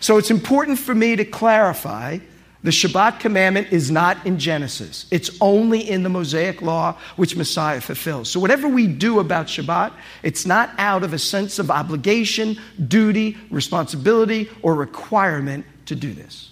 So 0.00 0.16
it's 0.16 0.30
important 0.30 0.78
for 0.78 0.94
me 0.94 1.16
to 1.16 1.24
clarify 1.24 2.18
The 2.64 2.70
Shabbat 2.70 3.18
commandment 3.18 3.72
is 3.72 3.90
not 3.90 4.24
in 4.24 4.38
Genesis. 4.38 5.06
It's 5.10 5.30
only 5.40 5.80
in 5.80 6.04
the 6.04 6.08
Mosaic 6.08 6.62
law, 6.62 6.96
which 7.16 7.34
Messiah 7.34 7.80
fulfills. 7.80 8.30
So, 8.30 8.38
whatever 8.38 8.68
we 8.68 8.86
do 8.86 9.18
about 9.18 9.46
Shabbat, 9.46 9.92
it's 10.22 10.46
not 10.46 10.70
out 10.78 11.02
of 11.02 11.12
a 11.12 11.18
sense 11.18 11.58
of 11.58 11.72
obligation, 11.72 12.56
duty, 12.86 13.36
responsibility, 13.50 14.48
or 14.62 14.76
requirement 14.76 15.66
to 15.86 15.96
do 15.96 16.12
this. 16.12 16.50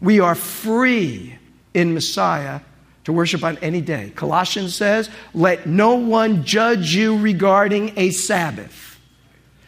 We 0.00 0.20
are 0.20 0.34
free 0.34 1.38
in 1.74 1.92
Messiah 1.92 2.60
to 3.04 3.12
worship 3.12 3.44
on 3.44 3.58
any 3.58 3.82
day. 3.82 4.12
Colossians 4.16 4.74
says, 4.74 5.10
Let 5.34 5.66
no 5.66 5.96
one 5.96 6.44
judge 6.44 6.94
you 6.94 7.18
regarding 7.18 7.92
a 7.98 8.10
Sabbath. 8.10 8.98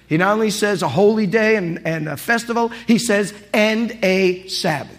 He 0.06 0.16
not 0.16 0.32
only 0.32 0.50
says 0.50 0.82
a 0.82 0.88
holy 0.88 1.26
day 1.26 1.56
and, 1.56 1.86
and 1.86 2.08
a 2.08 2.16
festival, 2.16 2.68
he 2.86 2.98
says, 2.98 3.34
and 3.52 3.98
a 4.02 4.46
Sabbath. 4.48 4.93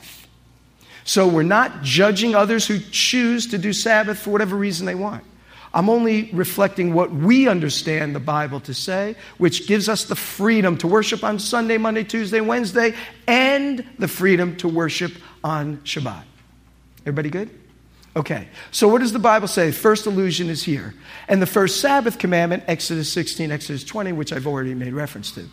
So 1.06 1.28
we're 1.28 1.44
not 1.44 1.84
judging 1.84 2.36
others 2.36 2.68
who 2.68 2.80
choose 2.80 3.48
to 3.48 3.58
do 3.58 3.72
Sabbath 3.72 4.20
for 4.20 4.32
whatever 4.32 4.56
reason 4.56 4.86
they 4.86 4.96
want. 4.96 5.24
I'm 5.74 5.90
only 5.90 6.32
reflecting 6.32 6.94
what 6.94 7.12
we 7.12 7.48
understand 7.48 8.16
the 8.16 8.20
Bible 8.20 8.60
to 8.62 8.74
say, 8.74 9.16
which 9.38 9.68
gives 9.68 9.88
us 9.88 10.06
the 10.06 10.16
freedom 10.16 10.78
to 10.78 10.88
worship 10.88 11.24
on 11.24 11.38
Sunday, 11.38 11.78
Monday, 11.78 12.04
Tuesday, 12.04 12.42
Wednesday, 12.42 12.96
and 13.28 13.86
the 14.00 14.08
freedom 14.08 14.56
to 14.58 14.68
worship 14.68 15.12
on 15.44 15.78
Shabbat. 15.80 16.24
Everybody 17.02 17.30
good? 17.30 17.50
Okay, 18.18 18.48
so 18.72 18.88
what 18.88 19.02
does 19.02 19.12
the 19.12 19.20
Bible 19.20 19.50
say? 19.50 19.74
First 19.74 20.06
allusion 20.06 20.50
is 20.50 20.64
here. 20.64 20.94
And 21.28 21.42
the 21.42 21.46
first 21.46 21.82
Sabbath 21.82 22.18
commandment, 22.18 22.64
Exodus 22.66 23.12
16, 23.12 23.52
Exodus 23.52 23.84
20, 23.84 24.14
which 24.14 24.32
I've 24.32 24.48
already 24.48 24.74
made 24.74 24.94
reference 24.94 25.34
to. 25.34 25.46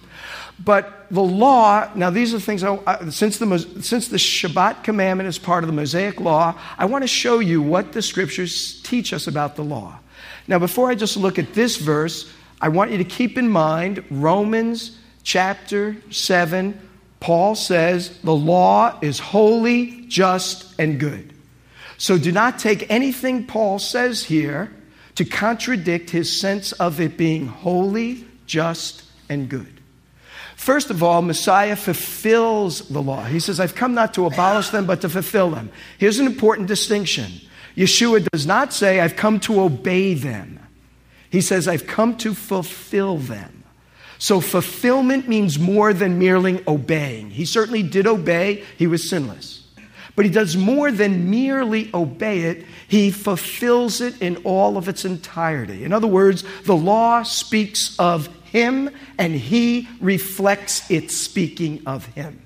But 0.65 1.07
the 1.11 1.23
law, 1.23 1.91
now 1.97 2.11
these 2.11 2.33
are 2.33 2.39
the 2.39 2.45
things, 2.45 2.63
I, 2.63 3.09
since, 3.11 3.39
the, 3.39 3.59
since 3.81 4.07
the 4.07 4.17
Shabbat 4.17 4.85
commandment 4.85 5.29
is 5.29 5.39
part 5.39 5.65
of 5.65 5.69
the 5.69 5.75
Mosaic 5.75 6.21
law, 6.21 6.57
I 6.79 6.85
want 6.85 7.03
to 7.03 7.09
show 7.09 7.41
you 7.41 7.61
what 7.61 7.93
the 7.93 8.01
scriptures 8.01 8.81
teach 8.83 9.13
us 9.13 9.27
about 9.27 9.57
the 9.57 9.65
law. 9.65 9.99
Now, 10.47 10.61
before 10.61 10.89
I 10.89 10.95
just 10.95 11.17
look 11.17 11.41
at 11.41 11.55
this 11.55 11.79
verse, 11.79 12.33
I 12.61 12.69
want 12.69 12.93
you 12.93 12.99
to 12.99 13.05
keep 13.05 13.37
in 13.39 13.49
mind 13.49 14.05
Romans 14.09 14.97
chapter 15.25 15.97
7. 16.11 16.81
Paul 17.19 17.57
says, 17.57 18.17
The 18.21 18.37
law 18.37 19.01
is 19.03 19.19
holy, 19.19 20.07
just, 20.07 20.79
and 20.79 21.01
good. 21.01 21.33
So 22.03 22.19
do 22.19 22.33
not 22.33 22.59
take 22.59 22.91
anything 22.91 23.47
Paul 23.47 23.79
says 23.79 24.25
here 24.25 24.73
to 25.15 25.25
contradict 25.25 26.11
his 26.11 26.37
sense 26.37 26.73
of 26.73 27.01
it 27.01 27.17
being 27.17 27.47
holy, 27.47 28.25
just, 28.45 29.05
and 29.29 29.49
good. 29.49 29.81
First 30.57 30.91
of 30.91 31.05
all, 31.05 31.23
Messiah 31.23 31.77
fulfills 31.77 32.89
the 32.89 33.01
law. 33.01 33.23
He 33.23 33.39
says, 33.39 33.61
I've 33.61 33.77
come 33.77 33.95
not 33.95 34.15
to 34.15 34.27
abolish 34.27 34.71
them, 34.71 34.85
but 34.85 35.01
to 35.03 35.09
fulfill 35.09 35.51
them. 35.53 35.71
Here's 35.97 36.19
an 36.19 36.27
important 36.27 36.67
distinction 36.67 37.31
Yeshua 37.77 38.29
does 38.33 38.49
not 38.49 38.73
say, 38.73 38.99
I've 38.99 39.15
come 39.15 39.39
to 39.39 39.61
obey 39.61 40.15
them. 40.15 40.59
He 41.31 41.41
says, 41.41 41.69
I've 41.69 41.87
come 41.87 42.17
to 42.17 42.35
fulfill 42.35 43.19
them. 43.19 43.63
So 44.19 44.41
fulfillment 44.41 45.29
means 45.29 45.57
more 45.57 45.93
than 45.93 46.19
merely 46.19 46.65
obeying. 46.67 47.31
He 47.31 47.45
certainly 47.45 47.85
did 47.85 48.09
obey, 48.09 48.65
he 48.77 48.89
was 48.89 49.09
sinless. 49.09 49.62
But 50.15 50.27
he 50.27 50.31
does 50.31 50.57
more 50.57 50.91
than 50.91 51.31
merely 51.31 51.91
obey 51.95 52.43
it, 52.43 52.67
he 52.87 53.11
fulfills 53.11 54.01
it 54.01 54.21
in 54.21 54.37
all 54.45 54.77
of 54.77 54.89
its 54.89 55.05
entirety. 55.05 55.85
In 55.85 55.93
other 55.93 56.07
words, 56.07 56.45
the 56.65 56.77
law 56.77 57.23
speaks 57.23 57.99
of 57.99 58.29
him 58.45 58.91
and 59.19 59.35
he 59.35 59.89
reflects 60.01 60.91
it 60.91 61.11
speaking 61.11 61.83
of 61.87 62.07
him. 62.07 62.43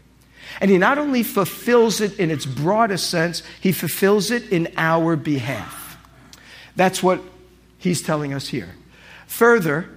And 0.60 0.70
he 0.70 0.78
not 0.78 0.98
only 0.98 1.22
fulfills 1.22 2.00
it 2.00 2.18
in 2.18 2.30
its 2.30 2.46
broadest 2.46 3.10
sense, 3.10 3.42
he 3.60 3.72
fulfills 3.72 4.30
it 4.30 4.50
in 4.50 4.72
our 4.76 5.16
behalf. 5.16 5.98
That's 6.76 7.02
what 7.02 7.20
he's 7.78 8.00
telling 8.00 8.32
us 8.32 8.48
here. 8.48 8.74
Further, 9.26 9.90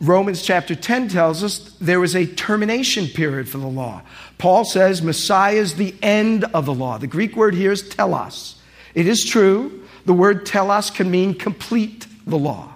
Romans 0.00 0.42
chapter 0.42 0.74
10 0.74 1.08
tells 1.08 1.42
us 1.42 1.76
there 1.80 2.00
was 2.00 2.14
a 2.14 2.26
termination 2.26 3.06
period 3.06 3.48
for 3.48 3.58
the 3.58 3.66
law. 3.66 4.02
Paul 4.40 4.64
says 4.64 5.02
Messiah 5.02 5.56
is 5.56 5.74
the 5.74 5.94
end 6.00 6.44
of 6.44 6.64
the 6.64 6.72
law. 6.72 6.96
The 6.96 7.06
Greek 7.06 7.36
word 7.36 7.54
here 7.54 7.72
is 7.72 7.86
telos. 7.86 8.56
It 8.94 9.06
is 9.06 9.22
true, 9.22 9.84
the 10.06 10.14
word 10.14 10.46
telos 10.46 10.88
can 10.88 11.10
mean 11.10 11.34
complete 11.34 12.06
the 12.26 12.38
law. 12.38 12.72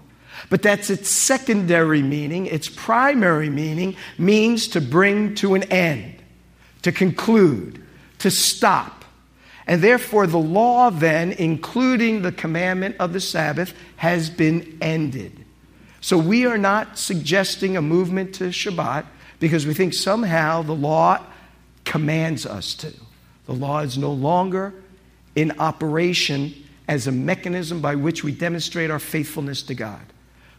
But 0.50 0.60
that's 0.60 0.90
its 0.90 1.08
secondary 1.08 2.02
meaning. 2.02 2.44
Its 2.46 2.68
primary 2.68 3.48
meaning 3.48 3.96
means 4.18 4.68
to 4.68 4.80
bring 4.82 5.34
to 5.36 5.54
an 5.54 5.62
end, 5.64 6.22
to 6.82 6.92
conclude, 6.92 7.82
to 8.18 8.30
stop. 8.30 9.06
And 9.66 9.80
therefore, 9.80 10.26
the 10.26 10.36
law, 10.36 10.90
then, 10.90 11.32
including 11.32 12.20
the 12.20 12.32
commandment 12.32 12.96
of 12.98 13.14
the 13.14 13.20
Sabbath, 13.20 13.72
has 13.96 14.28
been 14.28 14.76
ended. 14.82 15.42
So 16.02 16.18
we 16.18 16.44
are 16.44 16.58
not 16.58 16.98
suggesting 16.98 17.74
a 17.78 17.82
movement 17.82 18.34
to 18.34 18.48
Shabbat 18.48 19.06
because 19.40 19.66
we 19.66 19.72
think 19.72 19.94
somehow 19.94 20.60
the 20.60 20.74
law 20.74 21.24
commands 21.84 22.46
us 22.46 22.74
to. 22.76 22.92
The 23.46 23.52
law 23.52 23.80
is 23.80 23.98
no 23.98 24.12
longer 24.12 24.74
in 25.36 25.58
operation 25.58 26.54
as 26.88 27.06
a 27.06 27.12
mechanism 27.12 27.80
by 27.80 27.94
which 27.94 28.24
we 28.24 28.32
demonstrate 28.32 28.90
our 28.90 28.98
faithfulness 28.98 29.62
to 29.64 29.74
God. 29.74 30.02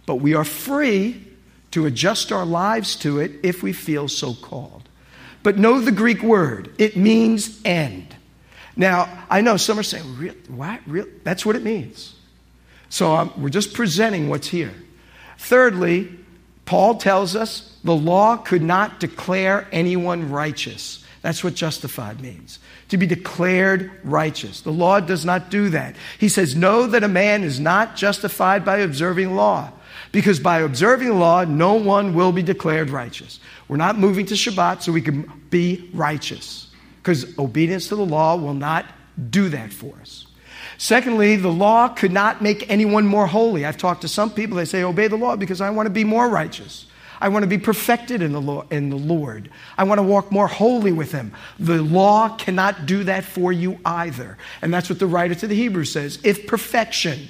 But 0.06 0.16
we 0.16 0.34
are 0.34 0.44
free 0.44 1.26
to 1.72 1.86
adjust 1.86 2.32
our 2.32 2.46
lives 2.46 2.96
to 2.98 3.20
it 3.20 3.32
if 3.44 3.64
we 3.64 3.74
feel 3.74 4.08
so 4.08 4.34
called. 4.34 4.88
But 5.44 5.58
know 5.58 5.80
the 5.80 5.92
Greek 5.92 6.24
word, 6.24 6.74
it 6.78 6.98
means 6.98 7.62
end. 7.64 8.16
Now, 8.76 9.26
I 9.30 9.42
know 9.42 9.58
some 9.58 9.80
are 9.80 9.84
saying, 9.84 10.18
Real, 10.18 10.34
what? 10.48 10.82
That's 11.24 11.46
what 11.46 11.56
it 11.56 11.64
means. 11.64 12.16
So 12.90 13.16
um, 13.16 13.34
we're 13.38 13.50
just 13.50 13.74
presenting 13.74 14.30
what's 14.30 14.48
here. 14.48 14.74
Thirdly, 15.38 16.10
Paul 16.66 16.96
tells 16.96 17.36
us 17.36 17.78
the 17.84 17.96
law 17.96 18.38
could 18.38 18.62
not 18.62 19.00
declare 19.00 19.68
anyone 19.72 20.32
righteous. 20.32 21.05
That's 21.26 21.44
what 21.44 21.56
justified 21.56 22.22
means. 22.22 22.60
To 22.90 22.98
be 22.98 23.08
declared 23.08 23.90
righteous. 24.04 24.62
The 24.62 24.72
law 24.72 25.00
does 25.00 25.26
not 25.26 25.50
do 25.50 25.70
that. 25.70 25.96
He 26.20 26.30
says, 26.30 26.56
Know 26.56 26.86
that 26.86 27.04
a 27.04 27.08
man 27.08 27.44
is 27.44 27.60
not 27.60 27.96
justified 27.96 28.64
by 28.64 28.78
observing 28.78 29.36
law, 29.36 29.72
because 30.12 30.40
by 30.40 30.60
observing 30.60 31.18
law, 31.18 31.44
no 31.44 31.74
one 31.74 32.14
will 32.14 32.32
be 32.32 32.44
declared 32.44 32.92
righteous. 32.92 33.40
We're 33.68 33.78
not 33.78 33.98
moving 33.98 34.28
to 34.28 34.36
Shabbat 34.36 34.84
so 34.84 34.92
we 34.92 35.02
can 35.02 35.24
be 35.50 35.90
righteous, 35.96 36.68
because 36.98 37.36
obedience 37.40 37.88
to 37.88 37.96
the 37.96 38.06
law 38.06 38.36
will 38.36 38.54
not 38.54 38.86
do 39.32 39.50
that 39.50 39.74
for 39.74 39.96
us. 40.02 40.28
Secondly, 40.78 41.38
the 41.38 41.50
law 41.50 41.88
could 41.88 42.12
not 42.12 42.44
make 42.44 42.70
anyone 42.70 43.08
more 43.08 43.26
holy. 43.26 43.66
I've 43.66 43.78
talked 43.78 44.02
to 44.02 44.08
some 44.08 44.30
people, 44.30 44.58
they 44.58 44.66
say, 44.66 44.84
obey 44.84 45.08
the 45.08 45.16
law 45.16 45.36
because 45.36 45.60
I 45.60 45.72
want 45.72 45.88
to 45.88 45.92
be 45.92 46.04
more 46.04 46.30
righteous. 46.30 46.86
I 47.26 47.30
want 47.30 47.42
to 47.42 47.48
be 47.48 47.58
perfected 47.58 48.22
in 48.22 48.34
the, 48.34 48.40
law, 48.40 48.66
in 48.70 48.92
the 48.92 48.98
Lord. 48.98 49.50
I 49.80 49.84
want 49.84 49.98
to 49.98 50.04
walk 50.04 50.32
more 50.32 50.46
holy 50.46 50.92
with 50.92 51.12
Him. 51.12 51.34
The 51.58 51.82
law 51.82 52.38
cannot 52.38 52.86
do 52.86 53.04
that 53.06 53.24
for 53.24 53.52
you 53.52 53.80
either. 53.84 54.38
And 54.62 54.72
that's 54.72 54.92
what 54.92 55.00
the 55.00 55.08
writer 55.08 55.34
to 55.34 55.48
the 55.48 55.56
Hebrews 55.56 55.92
says. 55.92 56.20
If 56.24 56.46
perfection, 56.46 57.28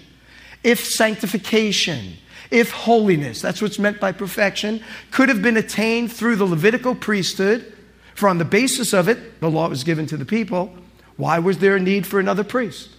if 0.66 0.84
sanctification, 0.84 2.18
if 2.52 2.72
holiness, 2.72 3.42
that's 3.42 3.62
what's 3.62 3.80
meant 3.80 4.02
by 4.02 4.12
perfection, 4.12 4.84
could 5.12 5.30
have 5.30 5.42
been 5.42 5.56
attained 5.56 6.12
through 6.12 6.36
the 6.36 6.46
Levitical 6.46 6.94
priesthood, 6.94 7.72
for 8.16 8.28
on 8.28 8.38
the 8.38 8.44
basis 8.44 8.92
of 8.92 9.08
it, 9.08 9.40
the 9.40 9.50
law 9.50 9.70
was 9.70 9.86
given 9.86 10.08
to 10.08 10.18
the 10.18 10.26
people, 10.26 10.76
why 11.16 11.40
was 11.40 11.60
there 11.60 11.78
a 11.78 11.80
need 11.80 12.06
for 12.06 12.20
another 12.20 12.44
priest? 12.44 12.90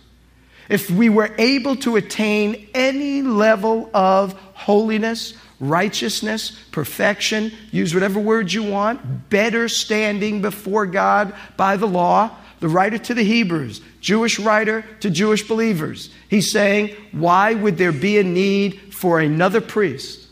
if 0.68 0.90
we 0.90 1.08
were 1.08 1.32
able 1.38 1.76
to 1.76 1.96
attain 1.96 2.68
any 2.74 3.22
level 3.22 3.90
of 3.94 4.32
holiness, 4.54 5.34
righteousness, 5.60 6.58
perfection, 6.70 7.52
use 7.70 7.94
whatever 7.94 8.20
words 8.20 8.52
you 8.52 8.62
want, 8.62 9.30
better 9.30 9.68
standing 9.68 10.42
before 10.42 10.86
God 10.86 11.34
by 11.56 11.76
the 11.76 11.86
law, 11.86 12.36
the 12.60 12.68
writer 12.68 12.98
to 12.98 13.14
the 13.14 13.22
Hebrews, 13.22 13.80
Jewish 14.00 14.38
writer 14.38 14.84
to 15.00 15.10
Jewish 15.10 15.46
believers, 15.46 16.10
he's 16.28 16.50
saying, 16.50 16.94
why 17.12 17.54
would 17.54 17.76
there 17.76 17.92
be 17.92 18.18
a 18.18 18.24
need 18.24 18.94
for 18.94 19.20
another 19.20 19.60
priest? 19.60 20.26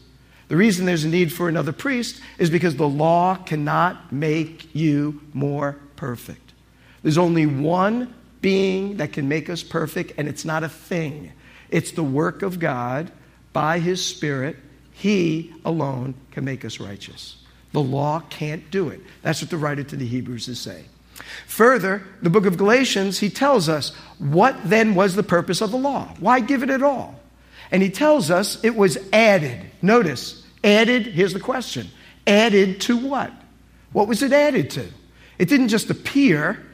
The 0.48 0.56
reason 0.56 0.86
there's 0.86 1.04
a 1.04 1.08
need 1.08 1.32
for 1.32 1.48
another 1.48 1.72
priest 1.72 2.20
is 2.38 2.50
because 2.50 2.76
the 2.76 2.88
law 2.88 3.36
cannot 3.36 4.12
make 4.12 4.74
you 4.74 5.20
more 5.32 5.78
perfect. 5.96 6.52
There's 7.02 7.18
only 7.18 7.46
one 7.46 8.14
being 8.40 8.98
that 8.98 9.12
can 9.12 9.28
make 9.28 9.48
us 9.48 9.62
perfect, 9.62 10.12
and 10.18 10.28
it's 10.28 10.44
not 10.44 10.62
a 10.62 10.68
thing. 10.68 11.32
It's 11.70 11.92
the 11.92 12.02
work 12.02 12.42
of 12.42 12.58
God 12.58 13.10
by 13.52 13.78
His 13.78 14.04
Spirit. 14.04 14.56
He 14.94 15.52
alone 15.64 16.14
can 16.30 16.44
make 16.44 16.64
us 16.64 16.80
righteous. 16.80 17.36
The 17.72 17.82
law 17.82 18.20
can't 18.30 18.70
do 18.70 18.88
it. 18.88 19.00
That's 19.22 19.42
what 19.42 19.50
the 19.50 19.56
writer 19.56 19.82
to 19.82 19.96
the 19.96 20.06
Hebrews 20.06 20.48
is 20.48 20.60
saying. 20.60 20.86
Further, 21.46 22.02
the 22.22 22.30
book 22.30 22.46
of 22.46 22.56
Galatians, 22.56 23.18
he 23.18 23.28
tells 23.28 23.68
us 23.68 23.94
what 24.18 24.56
then 24.64 24.94
was 24.94 25.14
the 25.14 25.22
purpose 25.22 25.60
of 25.60 25.72
the 25.72 25.76
law? 25.76 26.14
Why 26.20 26.40
give 26.40 26.62
it 26.62 26.70
at 26.70 26.82
all? 26.82 27.20
And 27.70 27.82
he 27.82 27.90
tells 27.90 28.30
us 28.30 28.62
it 28.64 28.76
was 28.76 28.96
added. 29.12 29.60
Notice, 29.82 30.46
added, 30.62 31.06
here's 31.06 31.34
the 31.34 31.40
question 31.40 31.88
added 32.26 32.80
to 32.82 32.96
what? 32.96 33.32
What 33.92 34.08
was 34.08 34.22
it 34.22 34.32
added 34.32 34.70
to? 34.70 34.86
It 35.38 35.48
didn't 35.48 35.68
just 35.68 35.90
appear, 35.90 36.64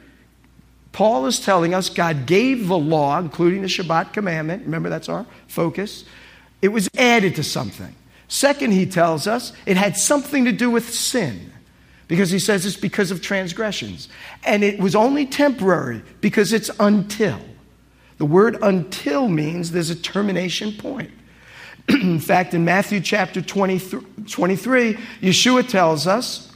Paul 0.91 1.25
is 1.25 1.39
telling 1.39 1.73
us 1.73 1.89
God 1.89 2.25
gave 2.25 2.67
the 2.67 2.77
law, 2.77 3.19
including 3.19 3.61
the 3.61 3.67
Shabbat 3.67 4.13
commandment. 4.13 4.63
Remember, 4.65 4.89
that's 4.89 5.09
our 5.09 5.25
focus. 5.47 6.05
It 6.61 6.69
was 6.69 6.89
added 6.95 7.35
to 7.35 7.43
something. 7.43 7.95
Second, 8.31 8.71
he 8.71 8.85
tells 8.85 9.27
us 9.27 9.51
it 9.65 9.75
had 9.75 9.97
something 9.97 10.45
to 10.45 10.53
do 10.53 10.69
with 10.69 10.89
sin 10.89 11.51
because 12.07 12.29
he 12.29 12.39
says 12.39 12.65
it's 12.65 12.77
because 12.77 13.11
of 13.11 13.21
transgressions. 13.21 14.07
And 14.45 14.63
it 14.63 14.79
was 14.79 14.95
only 14.95 15.25
temporary 15.25 16.01
because 16.21 16.53
it's 16.53 16.71
until. 16.79 17.41
The 18.19 18.25
word 18.25 18.57
until 18.61 19.27
means 19.27 19.71
there's 19.71 19.89
a 19.89 19.97
termination 19.97 20.71
point. 20.71 21.11
in 21.89 22.21
fact, 22.21 22.53
in 22.53 22.63
Matthew 22.63 23.01
chapter 23.01 23.41
23, 23.41 23.99
23, 24.29 24.93
Yeshua 25.21 25.67
tells 25.67 26.07
us, 26.07 26.55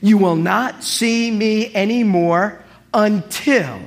You 0.00 0.18
will 0.18 0.34
not 0.34 0.82
see 0.82 1.30
me 1.30 1.72
anymore 1.72 2.64
until 2.92 3.78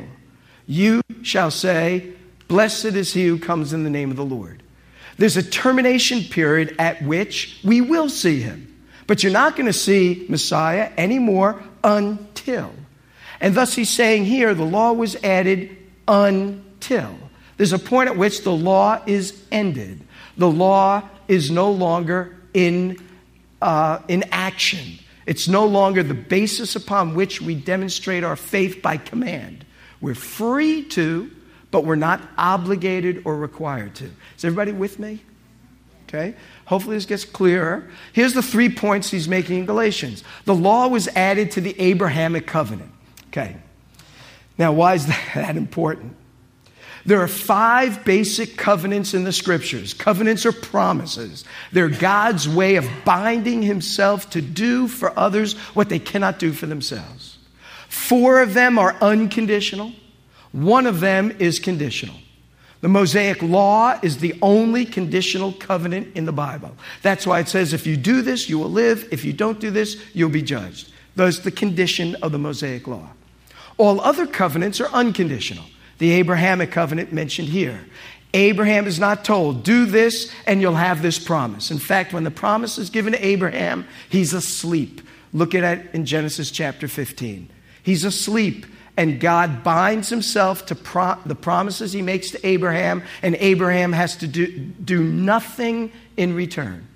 you 0.68 1.02
shall 1.22 1.52
say, 1.52 2.14
Blessed 2.48 2.86
is 2.86 3.12
he 3.12 3.28
who 3.28 3.38
comes 3.38 3.74
in 3.74 3.84
the 3.84 3.90
name 3.90 4.10
of 4.10 4.16
the 4.16 4.24
Lord. 4.24 4.63
There's 5.18 5.38
a 5.38 5.44
termination 5.44 6.24
period 6.24 6.76
at 6.80 7.02
which 7.04 7.60
we 7.64 7.82
will 7.82 8.10
see 8.10 8.42
him. 8.42 8.70
But 9.06 9.24
you're 9.24 9.34
not 9.34 9.56
going 9.56 9.66
to 9.66 9.74
see 9.74 10.26
Messiah 10.30 10.92
anymore 10.98 11.62
until. 11.84 12.74
And 13.42 13.56
thus 13.56 13.74
he's 13.74 13.90
saying 13.90 14.26
here 14.26 14.54
the 14.54 14.64
law 14.64 14.94
was 14.94 15.16
added 15.24 15.76
until. 16.08 17.16
There's 17.58 17.74
a 17.74 17.80
point 17.80 18.10
at 18.10 18.18
which 18.18 18.44
the 18.44 18.54
law 18.54 19.02
is 19.06 19.44
ended. 19.52 20.02
The 20.38 20.50
law 20.50 21.08
is 21.28 21.52
no 21.52 21.72
longer 21.72 22.36
in, 22.54 22.98
uh, 23.62 24.00
in 24.08 24.24
action. 24.32 25.00
It's 25.26 25.48
no 25.48 25.66
longer 25.66 26.04
the 26.04 26.14
basis 26.14 26.76
upon 26.76 27.16
which 27.16 27.42
we 27.42 27.56
demonstrate 27.56 28.24
our 28.24 28.36
faith 28.36 28.82
by 28.82 28.98
command. 28.98 29.66
We're 30.02 30.16
free 30.16 30.84
to, 30.90 31.32
but 31.74 31.86
we're 31.86 31.96
not 31.96 32.22
obligated 32.38 33.24
or 33.26 33.36
required 33.36 33.96
to. 33.96 34.06
Is 34.38 34.46
everybody 34.46 34.72
with 34.72 35.00
me? 35.00 35.20
Okay? 36.08 36.36
Hopefully, 36.66 36.96
this 36.96 37.08
gets 37.08 37.26
clearer. 37.26 37.90
Here's 38.14 38.34
the 38.34 38.44
three 38.44 38.70
points 38.70 39.10
he's 39.10 39.28
making 39.28 39.58
in 39.58 39.66
Galatians. 39.66 40.24
The 40.46 40.54
law 40.54 40.88
was 40.88 41.08
added 41.10 41.50
to 41.52 41.62
the 41.62 41.76
Abrahamic 41.82 42.46
covenant. 42.46 42.92
Okay. 43.30 43.58
Now, 44.56 44.72
why 44.72 44.94
is 44.94 45.08
that 45.34 45.58
important? 45.58 46.16
There 47.08 47.20
are 47.22 47.28
five 47.28 48.06
basic 48.06 48.56
covenants 48.56 49.16
in 49.16 49.24
the 49.24 49.34
scriptures. 49.34 49.96
Covenants 49.96 50.46
are 50.46 50.52
promises. 50.52 51.44
They're 51.72 51.90
God's 51.90 52.48
way 52.48 52.76
of 52.76 52.88
binding 53.04 53.64
himself 53.64 54.30
to 54.30 54.44
do 54.44 54.88
for 54.88 55.12
others 55.18 55.58
what 55.74 55.90
they 55.90 55.98
cannot 55.98 56.38
do 56.38 56.54
for 56.54 56.68
themselves. 56.68 57.40
Four 57.90 58.44
of 58.44 58.54
them 58.54 58.78
are 58.78 58.96
unconditional, 59.02 59.94
one 60.54 60.88
of 60.88 61.02
them 61.02 61.36
is 61.40 61.60
conditional. 61.60 62.16
The 62.82 62.90
Mosaic 62.90 63.42
Law 63.42 63.98
is 64.02 64.18
the 64.18 64.36
only 64.42 64.86
conditional 64.86 65.52
covenant 65.54 66.16
in 66.16 66.26
the 66.26 66.32
Bible. 66.32 66.72
That's 67.02 67.26
why 67.26 67.40
it 67.40 67.48
says, 67.48 67.74
if 67.74 67.88
you 67.88 67.98
do 67.98 68.22
this, 68.22 68.50
you 68.50 68.60
will 68.60 68.70
live. 68.70 69.08
If 69.12 69.26
you 69.26 69.34
don't 69.34 69.60
do 69.60 69.72
this, 69.72 70.02
you'll 70.14 70.30
be 70.30 70.42
judged. 70.42 70.92
That's 71.16 71.40
the 71.40 71.52
condition 71.52 72.16
of 72.16 72.32
the 72.32 72.40
Mosaic 72.40 72.88
Law. 72.88 73.10
All 73.78 74.00
other 74.02 74.28
covenants 74.28 74.80
are 74.80 74.90
unconditional. 74.90 75.66
The 75.98 76.12
Abrahamic 76.12 76.72
covenant 76.72 77.12
mentioned 77.14 77.50
here. 77.50 77.80
Abraham 78.34 78.86
is 78.86 79.00
not 79.00 79.24
told, 79.24 79.64
do 79.64 79.86
this 79.86 80.32
and 80.46 80.60
you'll 80.60 80.74
have 80.74 81.02
this 81.02 81.20
promise. 81.20 81.72
In 81.72 81.80
fact, 81.80 82.14
when 82.14 82.24
the 82.24 82.32
promise 82.32 82.78
is 82.78 82.90
given 82.90 83.14
to 83.14 83.26
Abraham, 83.26 83.88
he's 84.10 84.34
asleep. 84.34 85.02
Look 85.34 85.56
at 85.56 85.64
it 85.64 85.94
in 85.94 86.06
Genesis 86.06 86.52
chapter 86.52 86.88
15. 86.88 87.50
He's 87.82 88.04
asleep 88.04 88.66
and 88.96 89.20
God 89.20 89.64
binds 89.64 90.10
himself 90.10 90.66
to 90.68 90.76
pro- 90.76 91.18
the 91.26 91.36
promises 91.36 91.94
he 91.94 92.02
makes 92.02 92.32
to 92.32 92.48
Abraham, 92.48 93.04
and 93.22 93.36
Abraham 93.36 93.92
has 93.94 94.18
to 94.18 94.28
do, 94.28 94.48
do 94.58 95.04
nothing 95.04 95.92
in 96.16 96.36
return. 96.36 96.88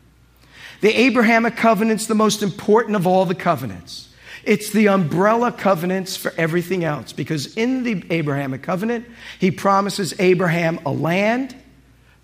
The 0.82 0.94
Abrahamic 0.94 1.56
covenant's 1.56 2.06
the 2.06 2.16
most 2.16 2.44
important 2.44 2.96
of 2.96 3.08
all 3.08 3.26
the 3.26 3.36
covenants. 3.36 4.10
It's 4.44 4.70
the 4.70 4.88
umbrella 4.88 5.52
covenants 5.52 6.16
for 6.16 6.34
everything 6.38 6.84
else 6.84 7.12
because 7.12 7.58
in 7.58 7.84
the 7.84 8.04
Abrahamic 8.12 8.62
covenant, 8.62 9.06
he 9.40 9.52
promises 9.52 10.14
Abraham 10.20 10.80
a 10.86 10.92
land, 10.92 11.56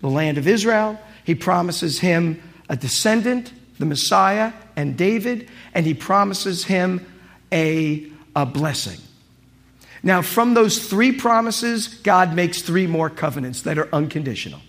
the 0.00 0.08
land 0.08 0.38
of 0.38 0.46
Israel. 0.46 0.98
He 1.24 1.34
promises 1.34 1.98
him 1.98 2.40
a 2.68 2.76
descendant, 2.76 3.52
the 3.78 3.86
Messiah, 3.86 4.52
and 4.76 4.96
David, 4.96 5.50
and 5.74 5.84
he 5.84 5.92
promises 5.92 6.64
him 6.64 7.04
a, 7.52 8.10
a 8.34 8.46
blessing. 8.46 9.00
Now, 10.04 10.20
from 10.20 10.52
those 10.52 10.86
three 10.86 11.12
promises, 11.12 11.88
God 11.88 12.34
makes 12.34 12.60
three 12.60 12.86
more 12.86 13.08
covenants 13.08 13.62
that 13.62 13.78
are 13.78 13.88
unconditional. 13.92 14.60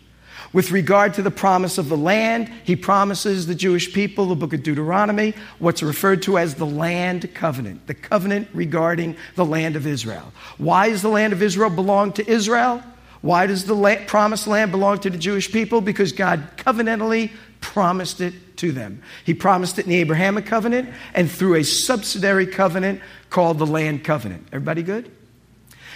With 0.54 0.72
regard 0.72 1.14
to 1.16 1.22
the 1.22 1.30
promise 1.30 1.78
of 1.78 1.90
the 1.90 1.98
land, 1.98 2.50
he 2.64 2.78
promises 2.78 3.46
the 3.46 3.54
Jewish 3.54 3.94
people, 3.94 4.28
the 4.28 4.36
book 4.36 4.54
of 4.54 4.64
Deuteronomy, 4.64 5.34
what's 5.60 5.84
referred 5.84 6.22
to 6.24 6.38
as 6.38 6.56
the 6.56 6.66
land 6.66 7.34
covenant, 7.36 7.86
the 7.88 7.94
covenant 7.94 8.48
regarding 8.54 9.18
the 9.36 9.44
land 9.44 9.76
of 9.76 9.86
Israel. 9.86 10.32
Why 10.58 10.88
does 10.88 11.02
the 11.02 11.10
land 11.10 11.34
of 11.34 11.42
Israel 11.42 11.70
belong 11.70 12.14
to 12.14 12.26
Israel? 12.26 12.82
Why 13.20 13.46
does 13.46 13.66
the 13.66 14.04
promised 14.08 14.48
land 14.48 14.72
belong 14.72 15.00
to 15.00 15.10
the 15.10 15.18
Jewish 15.18 15.52
people? 15.52 15.82
Because 15.82 16.14
God 16.14 16.48
covenantally 16.56 17.32
promised 17.60 18.22
it 18.22 18.56
to 18.58 18.72
them. 18.72 19.02
He 19.26 19.34
promised 19.34 19.80
it 19.80 19.86
in 19.86 19.90
the 19.90 19.98
Abrahamic 19.98 20.46
covenant 20.46 20.90
and 21.14 21.30
through 21.30 21.56
a 21.56 21.64
subsidiary 21.66 22.48
covenant 22.48 23.02
called 23.30 23.58
the 23.58 23.66
land 23.66 24.06
covenant. 24.06 24.48
Everybody 24.54 24.82
good? 24.82 25.12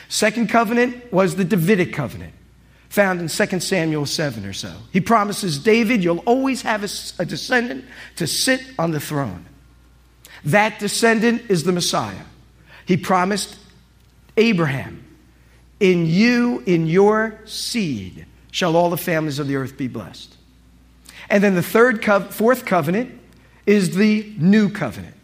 Second 0.10 0.50
covenant 0.50 1.14
was 1.14 1.36
the 1.36 1.46
Davidic 1.46 1.94
covenant, 1.94 2.34
found 2.90 3.22
in 3.22 3.28
2 3.28 3.60
Samuel 3.60 4.08
7 4.08 4.44
or 4.44 4.54
so. 4.54 4.74
He 4.92 5.00
promises 5.00 5.60
David, 5.60 6.04
you'll 6.04 6.20
always 6.20 6.64
have 6.64 6.84
a, 6.84 6.90
a 7.22 7.26
descendant 7.26 7.86
to 8.16 8.26
sit 8.26 8.62
on 8.78 8.92
the 8.92 9.00
throne. 9.00 9.46
That 10.44 10.80
descendant 10.80 11.44
is 11.50 11.64
the 11.64 11.72
Messiah. 11.72 12.26
He 12.88 12.98
promised 12.98 13.58
Abraham, 14.36 15.06
in 15.80 16.08
you, 16.08 16.64
in 16.66 16.88
your 16.88 17.40
seed, 17.46 18.26
shall 18.52 18.76
all 18.76 18.90
the 18.90 18.98
families 18.98 19.38
of 19.38 19.48
the 19.48 19.58
earth 19.58 19.78
be 19.78 19.88
blessed. 19.88 20.36
And 21.30 21.44
then 21.44 21.54
the 21.54 21.62
third, 21.62 22.02
co- 22.02 22.22
fourth 22.22 22.66
covenant 22.66 23.20
is 23.68 23.96
the 23.96 24.34
new 24.40 24.70
covenant. 24.72 25.16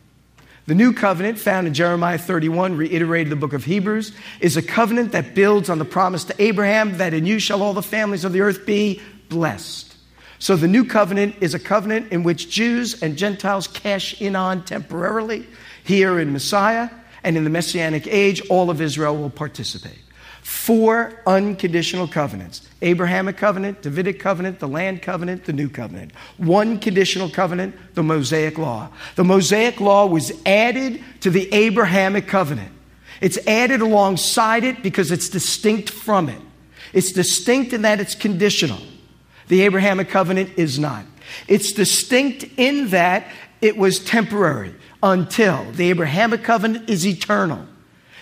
The 0.67 0.75
new 0.75 0.93
covenant, 0.93 1.37
found 1.37 1.67
in 1.67 1.75
Jeremiah 1.75 2.17
31, 2.17 2.75
reiterated 2.75 3.31
the 3.31 3.35
book 3.35 3.53
of 3.53 3.65
Hebrews, 3.65 4.13
is 4.39 4.57
a 4.57 4.63
covenant 4.63 5.11
that 5.11 5.35
builds 5.35 5.69
on 5.69 5.77
the 5.77 5.85
promise 5.85 6.23
to 6.25 6.41
Abraham 6.41 6.97
that 6.97 7.13
in 7.13 7.27
you 7.27 7.37
shall 7.37 7.61
all 7.61 7.73
the 7.73 7.83
families 7.83 8.23
of 8.25 8.33
the 8.33 8.41
earth 8.41 8.65
be 8.65 8.99
blessed. 9.29 9.95
So 10.39 10.55
the 10.55 10.67
new 10.67 10.83
covenant 10.83 11.35
is 11.39 11.53
a 11.53 11.59
covenant 11.59 12.11
in 12.11 12.23
which 12.23 12.49
Jews 12.49 13.01
and 13.03 13.15
Gentiles 13.15 13.67
cash 13.67 14.19
in 14.19 14.35
on 14.35 14.65
temporarily 14.65 15.45
here 15.83 16.19
in 16.19 16.33
Messiah, 16.33 16.89
and 17.23 17.37
in 17.37 17.43
the 17.43 17.49
Messianic 17.51 18.07
age, 18.07 18.41
all 18.49 18.71
of 18.71 18.81
Israel 18.81 19.15
will 19.15 19.29
participate. 19.29 20.04
Four 20.45 21.19
unconditional 21.25 22.07
covenants 22.07 22.69
Abrahamic 22.83 23.35
covenant, 23.35 23.81
Davidic 23.81 24.19
covenant, 24.19 24.59
the 24.59 24.67
land 24.67 25.01
covenant, 25.01 25.45
the 25.45 25.53
new 25.53 25.67
covenant. 25.67 26.11
One 26.37 26.77
conditional 26.77 27.31
covenant, 27.31 27.75
the 27.95 28.03
Mosaic 28.03 28.59
law. 28.59 28.89
The 29.15 29.23
Mosaic 29.23 29.79
law 29.79 30.05
was 30.05 30.31
added 30.45 31.03
to 31.21 31.31
the 31.31 31.51
Abrahamic 31.51 32.27
covenant. 32.27 32.71
It's 33.21 33.39
added 33.47 33.81
alongside 33.81 34.63
it 34.63 34.83
because 34.83 35.11
it's 35.11 35.29
distinct 35.29 35.89
from 35.89 36.29
it. 36.29 36.41
It's 36.93 37.11
distinct 37.11 37.73
in 37.73 37.81
that 37.81 37.99
it's 37.99 38.13
conditional. 38.13 38.83
The 39.47 39.63
Abrahamic 39.63 40.09
covenant 40.09 40.51
is 40.57 40.77
not. 40.77 41.05
It's 41.47 41.71
distinct 41.71 42.45
in 42.55 42.89
that 42.89 43.25
it 43.61 43.77
was 43.77 43.97
temporary 43.97 44.75
until 45.01 45.71
the 45.71 45.89
Abrahamic 45.89 46.43
covenant 46.43 46.87
is 46.87 47.03
eternal. 47.03 47.65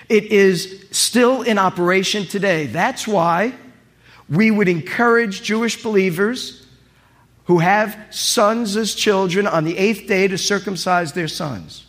It 0.10 0.26
is 0.26 0.86
still 0.92 1.42
in 1.42 1.58
operation 1.58 2.26
today. 2.26 2.68
That's 2.68 3.08
why 3.08 3.54
we 4.30 4.52
would 4.52 4.68
encourage 4.68 5.44
Jewish 5.44 5.82
believers 5.82 6.66
who 7.46 7.60
have 7.60 7.98
sons 8.10 8.78
as 8.78 8.96
children 8.96 9.48
on 9.48 9.64
the 9.66 9.78
eighth 9.78 10.08
day 10.08 10.28
to 10.28 10.38
circumcise 10.38 11.14
their 11.14 11.28
sons. 11.28 11.86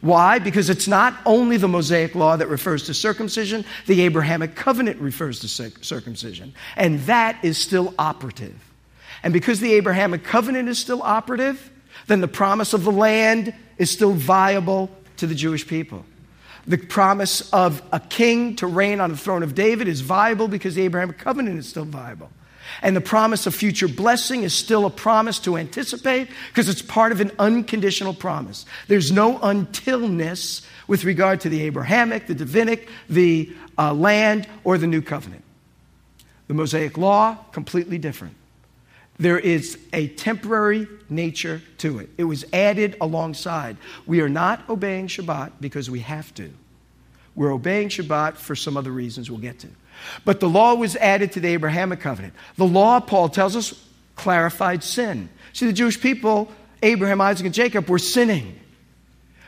Why? 0.00 0.38
Because 0.38 0.70
it's 0.70 0.86
not 0.86 1.14
only 1.26 1.56
the 1.56 1.68
Mosaic 1.68 2.14
law 2.14 2.36
that 2.36 2.48
refers 2.48 2.84
to 2.84 2.94
circumcision, 2.94 3.64
the 3.86 4.02
Abrahamic 4.02 4.54
covenant 4.54 5.00
refers 5.00 5.40
to 5.40 5.48
circumcision. 5.48 6.54
And 6.76 7.00
that 7.00 7.38
is 7.42 7.58
still 7.58 7.94
operative. 7.98 8.56
And 9.22 9.32
because 9.32 9.58
the 9.58 9.72
Abrahamic 9.74 10.22
covenant 10.22 10.68
is 10.68 10.78
still 10.78 11.02
operative, 11.02 11.70
then 12.06 12.20
the 12.20 12.28
promise 12.28 12.72
of 12.72 12.84
the 12.84 12.92
land 12.92 13.52
is 13.76 13.90
still 13.90 14.12
viable 14.12 14.90
to 15.16 15.26
the 15.26 15.34
Jewish 15.34 15.66
people. 15.66 16.04
The 16.68 16.76
promise 16.76 17.50
of 17.52 17.82
a 17.92 17.98
king 17.98 18.54
to 18.56 18.66
reign 18.66 19.00
on 19.00 19.10
the 19.10 19.16
throne 19.16 19.42
of 19.42 19.54
David 19.54 19.88
is 19.88 20.02
viable 20.02 20.48
because 20.48 20.74
the 20.74 20.82
Abrahamic 20.82 21.18
covenant 21.18 21.58
is 21.58 21.66
still 21.66 21.86
viable. 21.86 22.30
And 22.82 22.94
the 22.94 23.00
promise 23.00 23.46
of 23.46 23.54
future 23.54 23.88
blessing 23.88 24.42
is 24.42 24.54
still 24.54 24.84
a 24.84 24.90
promise 24.90 25.38
to 25.40 25.56
anticipate 25.56 26.28
because 26.48 26.68
it's 26.68 26.82
part 26.82 27.10
of 27.10 27.22
an 27.22 27.32
unconditional 27.38 28.12
promise. 28.12 28.66
There's 28.86 29.10
no 29.10 29.38
untilness 29.38 30.60
with 30.86 31.04
regard 31.04 31.40
to 31.40 31.48
the 31.48 31.62
Abrahamic, 31.62 32.26
the 32.26 32.34
Davidic, 32.34 32.88
the 33.08 33.50
uh, 33.78 33.94
land 33.94 34.46
or 34.62 34.76
the 34.76 34.86
new 34.86 35.00
covenant. 35.00 35.44
The 36.48 36.54
Mosaic 36.54 36.98
law, 36.98 37.36
completely 37.52 37.96
different. 37.96 38.34
There 39.18 39.38
is 39.38 39.78
a 39.92 40.08
temporary 40.08 40.86
nature 41.08 41.60
to 41.78 41.98
it. 41.98 42.10
It 42.16 42.24
was 42.24 42.44
added 42.52 42.96
alongside. 43.00 43.76
We 44.06 44.20
are 44.20 44.28
not 44.28 44.68
obeying 44.68 45.08
Shabbat 45.08 45.52
because 45.60 45.90
we 45.90 46.00
have 46.00 46.32
to. 46.34 46.50
We're 47.34 47.52
obeying 47.52 47.88
Shabbat 47.88 48.36
for 48.36 48.54
some 48.54 48.76
other 48.76 48.92
reasons 48.92 49.30
we'll 49.30 49.40
get 49.40 49.58
to. 49.60 49.68
But 50.24 50.38
the 50.38 50.48
law 50.48 50.74
was 50.74 50.94
added 50.96 51.32
to 51.32 51.40
the 51.40 51.48
Abrahamic 51.48 52.00
covenant. 52.00 52.34
The 52.56 52.66
law, 52.66 53.00
Paul 53.00 53.28
tells 53.28 53.56
us, 53.56 53.84
clarified 54.14 54.84
sin. 54.84 55.28
See, 55.52 55.66
the 55.66 55.72
Jewish 55.72 56.00
people, 56.00 56.52
Abraham, 56.82 57.20
Isaac, 57.20 57.46
and 57.46 57.54
Jacob, 57.54 57.88
were 57.88 57.98
sinning. 57.98 58.58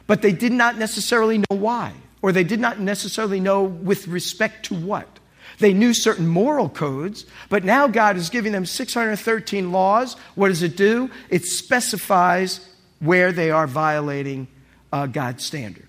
But 0.09 0.23
they 0.23 0.33
did 0.33 0.53
not 0.53 0.77
necessarily 0.77 1.39
know 1.39 1.57
why, 1.57 1.93
or 2.23 2.33
they 2.33 2.43
did 2.43 2.59
not 2.59 2.81
necessarily 2.81 3.39
know 3.39 3.63
with 3.63 4.09
respect 4.09 4.67
to 4.67 4.75
what. 4.75 5.20
They 5.61 5.73
knew 5.73 5.94
certain 5.94 6.27
moral 6.27 6.68
codes, 6.68 7.27
but 7.49 7.64
now 7.64 7.87
God 7.87 8.16
is 8.16 8.31
giving 8.31 8.53
them 8.53 8.66
613 8.66 9.70
laws. 9.70 10.14
What 10.35 10.49
does 10.49 10.62
it 10.62 10.77
do? 10.77 11.11
It 11.29 11.44
specifies 11.44 12.66
where 12.99 13.31
they 13.31 13.51
are 13.51 13.66
violating 13.66 14.49
uh, 14.92 15.07
God's 15.07 15.44
standard. 15.44 15.87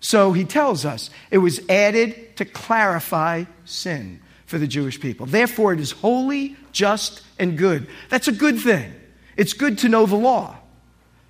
So 0.00 0.32
he 0.32 0.44
tells 0.44 0.84
us 0.84 1.10
it 1.30 1.38
was 1.38 1.60
added 1.68 2.36
to 2.36 2.44
clarify 2.44 3.44
sin 3.64 4.20
for 4.44 4.58
the 4.58 4.66
Jewish 4.66 5.00
people. 5.00 5.26
Therefore, 5.26 5.72
it 5.72 5.80
is 5.80 5.90
holy, 5.90 6.56
just, 6.70 7.22
and 7.38 7.58
good. 7.58 7.88
That's 8.08 8.28
a 8.28 8.32
good 8.32 8.60
thing. 8.60 8.94
It's 9.36 9.52
good 9.52 9.78
to 9.78 9.88
know 9.88 10.06
the 10.06 10.16
law. 10.16 10.56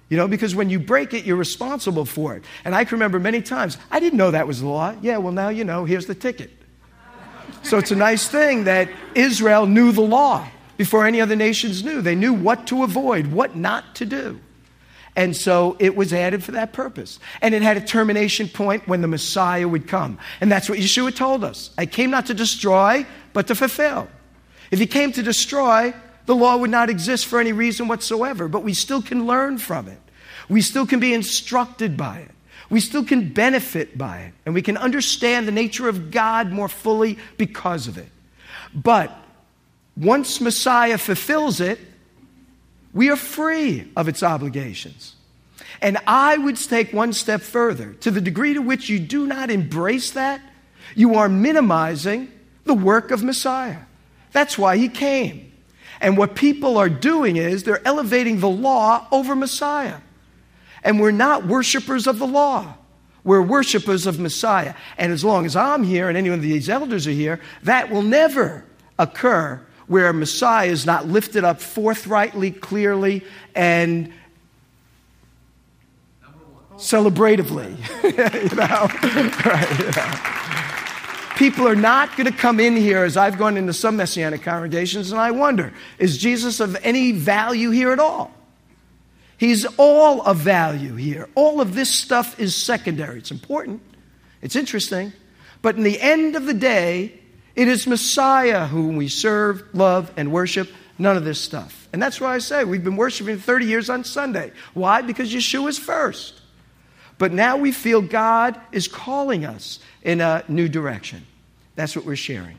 You 0.09 0.17
know, 0.17 0.29
because 0.29 0.55
when 0.55 0.71
you 0.71 0.79
break 0.79 1.15
it, 1.15 1.25
you're 1.25 1.37
responsible 1.37 2.05
for 2.05 2.37
it. 2.37 2.45
And 2.65 2.75
I 2.75 2.85
can 2.85 2.97
remember 2.97 3.19
many 3.19 3.43
times, 3.43 3.77
I 3.91 3.99
didn't 3.99 4.19
know 4.19 4.31
that 4.31 4.47
was 4.47 4.61
the 4.61 4.69
law. 4.69 4.95
Yeah, 5.03 5.17
well, 5.19 5.33
now 5.33 5.49
you 5.49 5.65
know, 5.65 5.85
here's 5.85 6.07
the 6.07 6.15
ticket. 6.15 6.51
So 7.67 7.79
it's 7.79 7.91
a 7.91 7.97
nice 7.97 8.29
thing 8.29 8.63
that 8.65 8.89
Israel 9.17 9.67
knew 9.67 9.91
the 9.91 10.01
law 10.01 10.49
before 10.77 11.05
any 11.05 11.21
other 11.21 11.35
nations 11.35 11.83
knew. 11.83 12.01
They 12.01 12.15
knew 12.15 12.33
what 12.33 12.69
to 12.69 12.85
avoid, 12.85 13.27
what 13.27 13.57
not 13.57 13.97
to 13.97 14.07
do. 14.07 14.39
And 15.17 15.35
so 15.35 15.77
it 15.81 15.97
was 15.97 16.13
added 16.13 16.45
for 16.45 16.53
that 16.53 16.73
purpose. 16.73 17.19
And 17.43 17.57
it 17.57 17.63
had 17.63 17.77
a 17.77 17.81
termination 17.81 18.49
point 18.49 18.87
when 18.87 19.01
the 19.01 19.09
Messiah 19.09 19.67
would 19.67 19.89
come. 19.89 20.17
And 20.41 20.53
that's 20.53 20.69
what 20.69 20.79
Yeshua 20.79 21.13
told 21.13 21.43
us. 21.43 21.71
I 21.77 21.87
came 21.87 22.11
not 22.11 22.27
to 22.27 22.35
destroy, 22.35 23.05
but 23.33 23.49
to 23.49 23.57
fulfill. 23.57 24.07
If 24.71 24.79
he 24.79 24.87
came 24.87 25.11
to 25.13 25.23
destroy, 25.25 25.93
the 26.27 26.37
law 26.37 26.57
would 26.59 26.71
not 26.71 26.89
exist 26.89 27.27
for 27.27 27.41
any 27.41 27.51
reason 27.51 27.89
whatsoever, 27.89 28.47
but 28.47 28.63
we 28.63 28.75
still 28.75 29.03
can 29.03 29.27
learn 29.27 29.59
from 29.59 29.89
it. 29.89 29.99
We 30.49 30.61
still 30.61 30.87
can 30.87 31.01
be 31.01 31.13
instructed 31.13 31.97
by 31.97 32.19
it. 32.19 32.36
We 32.69 32.81
still 32.81 33.05
can 33.05 33.33
benefit 33.33 33.97
by 33.97 34.19
it. 34.21 34.35
And 34.45 34.55
we 34.55 34.63
can 34.63 34.77
understand 34.77 35.47
the 35.47 35.53
nature 35.53 35.89
of 35.89 36.11
God 36.11 36.51
more 36.51 36.69
fully 36.69 37.19
because 37.37 37.87
of 37.87 37.99
it. 37.99 38.09
But 38.75 39.17
once 39.97 40.41
Messiah 40.41 40.99
fulfills 40.99 41.61
it, 41.61 41.79
we 42.93 43.11
are 43.11 43.17
free 43.17 43.91
of 43.97 44.09
its 44.09 44.23
obligations. 44.23 45.15
And 45.81 45.99
I 46.07 46.39
would 46.39 46.57
take 46.57 46.93
one 46.93 47.13
step 47.13 47.43
further. 47.43 47.93
To 47.95 48.11
the 48.11 48.21
degree 48.21 48.55
to 48.55 48.61
which 48.61 48.89
you 48.89 48.99
do 48.99 49.27
not 49.27 49.51
embrace 49.51 50.13
that, 50.13 50.41
you 50.95 51.17
are 51.17 51.29
minimizing 51.29 52.33
the 52.65 52.75
work 52.75 53.11
of 53.11 53.23
Messiah. 53.23 53.81
That's 54.33 54.59
why 54.59 54.77
he 54.77 54.89
came. 54.89 55.53
And 56.01 56.17
what 56.19 56.35
people 56.35 56.77
are 56.79 56.89
doing 56.89 57.37
is 57.37 57.63
they're 57.63 57.87
elevating 57.87 58.41
the 58.41 58.49
law 58.49 59.07
over 59.11 59.35
Messiah. 59.35 59.99
And 60.87 61.01
we're 61.01 61.11
not 61.11 61.45
worshipers 61.45 62.07
of 62.07 62.21
the 62.21 62.27
law. 62.29 62.75
We're 63.25 63.43
worshipers 63.43 64.07
of 64.07 64.21
Messiah. 64.21 64.75
And 64.97 65.13
as 65.13 65.25
long 65.25 65.45
as 65.45 65.57
I'm 65.57 65.83
here 65.83 66.09
and 66.09 66.17
any 66.17 66.29
of 66.29 66.41
these 66.41 66.69
elders 66.69 67.09
are 67.09 67.11
here, 67.13 67.41
that 67.65 67.91
will 67.91 68.03
never 68.03 68.65
occur 68.97 69.61
where 69.89 70.13
Messiah 70.13 70.69
is 70.69 70.87
not 70.87 71.09
lifted 71.09 71.43
up 71.43 71.61
forthrightly, 71.61 72.53
clearly, 72.53 73.25
and 73.53 74.13
celebratively. 76.77 77.77
you 78.05 78.57
know? 78.57 78.87
right? 79.45 81.37
People 81.37 81.67
are 81.67 81.75
not 81.75 82.17
going 82.17 82.31
to 82.31 82.39
come 82.39 82.61
in 82.61 82.77
here 82.77 83.03
as 83.03 83.17
I've 83.17 83.39
gone 83.39 83.57
into 83.57 83.73
some 83.73 83.97
messianic 83.97 84.43
congregations, 84.43 85.11
and 85.11 85.21
I 85.21 85.33
wonder, 85.33 85.73
is 85.99 86.17
Jesus 86.17 86.61
of 86.61 86.77
any 86.83 87.11
value 87.11 87.71
here 87.71 87.91
at 87.91 87.99
all? 87.99 88.36
He's 89.39 89.67
all 89.77 90.23
of 90.23 90.39
value 90.39 90.95
here. 90.95 91.29
All 91.35 91.61
of 91.61 91.75
this 91.75 91.91
stuff 91.91 92.41
is 92.41 92.55
secondary. 92.55 93.19
It's 93.19 93.31
important, 93.31 93.83
it's 94.43 94.57
interesting, 94.57 95.13
but 95.63 95.77
in 95.77 95.83
the 95.83 96.01
end 96.01 96.37
of 96.37 96.47
the 96.47 96.55
day, 96.55 97.13
it 97.55 97.69
is 97.69 97.87
Messiah 97.87 98.67
whom 98.67 98.97
we 98.97 99.09
serve, 99.09 99.65
love, 99.73 100.13
and 100.17 100.31
worship, 100.31 100.69
none 100.99 101.17
of 101.17 101.25
this 101.25 101.41
stuff. 101.41 101.89
And 101.93 102.03
that's 102.03 102.21
why 102.21 102.35
I 102.35 102.39
say 102.39 102.65
we've 102.65 102.85
been 102.85 102.97
worshiping 102.97 103.39
30 103.39 103.67
years 103.67 103.91
on 103.91 104.05
Sunday. 104.05 104.53
Why? 104.75 105.03
Because 105.03 105.33
Yeshua 105.33 105.69
is 105.69 105.79
first. 105.79 106.41
But 107.19 107.33
now 107.33 107.57
we 107.57 107.73
feel 107.73 108.03
God 108.03 108.61
is 108.73 108.89
calling 108.89 109.47
us 109.47 109.79
in 110.03 110.21
a 110.21 110.45
new 110.49 110.69
direction. 110.69 111.27
That's 111.75 111.97
what 111.97 112.05
we're 112.05 112.17
sharing. 112.17 112.59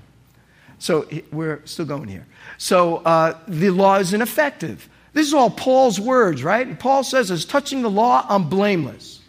So 0.80 1.08
we're 1.32 1.62
still 1.66 1.86
going 1.86 2.08
here. 2.08 2.26
So 2.58 2.98
uh, 2.98 3.38
the 3.48 3.70
law 3.70 3.98
is 3.98 4.14
ineffective. 4.14 4.90
This 5.18 5.26
is 5.26 5.34
all 5.34 5.50
Paul's 5.50 6.00
words, 6.00 6.44
right? 6.44 6.80
Paul 6.80 7.04
says, 7.04 7.32
as 7.32 7.44
touching 7.44 7.82
the 7.82 7.90
law, 7.90 8.24
I'm 8.30 8.50
blameless. 8.50 9.20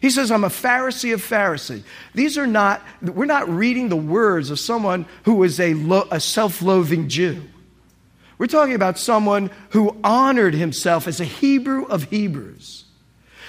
He 0.00 0.10
says, 0.10 0.30
I'm 0.30 0.44
a 0.44 0.48
Pharisee 0.48 1.12
of 1.12 1.20
Pharisee. 1.20 1.82
These 2.14 2.38
are 2.38 2.46
not, 2.46 2.80
we're 3.02 3.24
not 3.24 3.48
reading 3.48 3.88
the 3.88 3.96
words 3.96 4.50
of 4.50 4.60
someone 4.60 5.06
who 5.24 5.42
is 5.42 5.58
a, 5.58 5.74
lo, 5.74 6.06
a 6.12 6.20
self 6.20 6.62
loathing 6.62 7.08
Jew. 7.08 7.42
We're 8.38 8.46
talking 8.46 8.76
about 8.76 8.96
someone 8.96 9.50
who 9.70 9.96
honored 10.04 10.54
himself 10.54 11.08
as 11.08 11.20
a 11.20 11.24
Hebrew 11.24 11.86
of 11.86 12.04
Hebrews. 12.04 12.84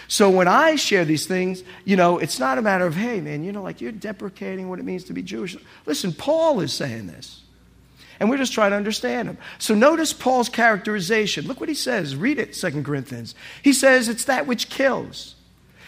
So 0.08 0.28
when 0.32 0.48
I 0.48 0.76
share 0.76 1.06
these 1.06 1.28
things, 1.28 1.64
you 1.86 1.96
know, 1.96 2.18
it's 2.18 2.40
not 2.40 2.58
a 2.58 2.64
matter 2.64 2.88
of, 2.88 2.96
hey, 2.96 3.22
man, 3.22 3.44
you 3.44 3.52
know, 3.52 3.62
like 3.62 3.80
you're 3.80 3.92
deprecating 3.92 4.70
what 4.70 4.80
it 4.80 4.86
means 4.86 5.04
to 5.04 5.14
be 5.14 5.22
Jewish. 5.22 5.56
Listen, 5.86 6.14
Paul 6.14 6.62
is 6.62 6.74
saying 6.74 7.06
this. 7.06 7.44
And 8.20 8.30
we're 8.30 8.38
just 8.38 8.54
trying 8.54 8.72
to 8.72 8.78
understand 8.78 9.30
him. 9.30 9.38
So 9.60 9.74
notice 9.74 10.12
Paul's 10.12 10.50
characterization. 10.50 11.48
Look 11.48 11.60
what 11.60 11.70
he 11.70 11.76
says. 11.76 12.16
Read 12.16 12.38
it, 12.38 12.56
Second 12.56 12.84
Corinthians. 12.86 13.34
He 13.64 13.72
says, 13.72 14.10
it's 14.10 14.26
that 14.26 14.46
which 14.46 14.70
kills. 14.70 15.36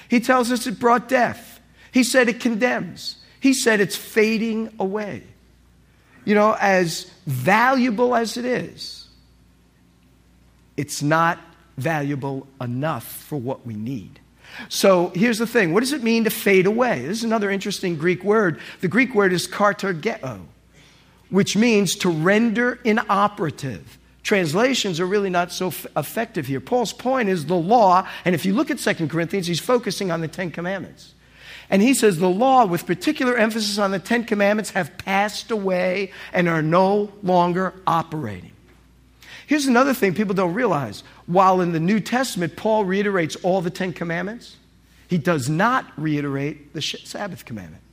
He 0.08 0.20
tells 0.20 0.52
us 0.52 0.66
it 0.68 0.80
brought 0.80 1.10
death. 1.10 1.60
He 1.92 2.04
said 2.04 2.30
it 2.30 2.40
condemns. 2.40 3.18
He 3.40 3.54
said 3.54 3.82
it's 3.82 3.96
fading 3.96 4.74
away. 4.80 5.24
You 6.24 6.36
know, 6.36 6.56
as 6.60 7.12
valuable 7.26 8.16
as 8.16 8.38
it 8.38 8.46
is, 8.46 9.08
it's 10.78 11.02
not 11.02 11.40
valuable 11.78 12.48
enough 12.60 13.06
for 13.06 13.38
what 13.38 13.66
we 13.66 13.74
need. 13.74 14.20
So 14.70 15.12
here's 15.16 15.38
the 15.38 15.48
thing 15.48 15.74
what 15.74 15.80
does 15.80 15.94
it 15.94 16.04
mean 16.04 16.26
to 16.26 16.30
fade 16.30 16.66
away? 16.66 17.02
This 17.02 17.20
is 17.20 17.24
another 17.24 17.50
interesting 17.50 17.96
Greek 17.96 18.24
word. 18.24 18.60
The 18.82 18.88
Greek 18.88 19.16
word 19.16 19.34
is 19.34 19.48
katargeo, 19.48 20.42
which 21.32 21.56
means 21.56 21.96
to 21.96 22.10
render 22.10 22.80
inoperative. 22.84 23.98
Translations 24.22 25.00
are 25.00 25.08
really 25.08 25.32
not 25.32 25.52
so 25.52 25.68
f- 25.68 25.88
effective 25.98 26.46
here. 26.46 26.60
Paul's 26.60 26.94
point 26.94 27.28
is 27.28 27.48
the 27.48 27.56
law, 27.56 28.08
and 28.24 28.36
if 28.36 28.46
you 28.46 28.54
look 28.54 28.70
at 28.70 28.78
2 28.78 29.08
Corinthians, 29.08 29.48
he's 29.48 29.60
focusing 29.60 30.12
on 30.12 30.22
the 30.22 30.28
Ten 30.28 30.52
Commandments. 30.52 31.16
And 31.72 31.82
he 31.82 31.94
says 31.94 32.20
the 32.20 32.30
law, 32.30 32.66
with 32.66 32.86
particular 32.86 33.36
emphasis 33.36 33.80
on 33.80 33.92
the 33.92 34.00
Ten 34.00 34.26
Commandments, 34.26 34.72
have 34.72 34.96
passed 34.98 35.50
away 35.50 36.12
and 36.34 36.48
are 36.48 36.62
no 36.62 37.12
longer 37.24 37.74
operating. 37.88 38.52
Here's 39.48 39.66
another 39.66 39.94
thing 39.94 40.14
people 40.14 40.36
don't 40.36 40.54
realize. 40.54 41.04
While 41.26 41.62
in 41.62 41.72
the 41.72 41.80
New 41.80 42.00
Testament, 42.00 42.58
Paul 42.58 42.86
reiterates 42.86 43.38
all 43.38 43.62
the 43.62 43.70
Ten 43.70 43.94
Commandments, 43.94 44.58
he 45.08 45.18
does 45.18 45.50
not 45.50 45.92
reiterate 45.98 46.74
the 46.74 46.82
Sabbath 46.82 47.44
commandment. 47.46 47.84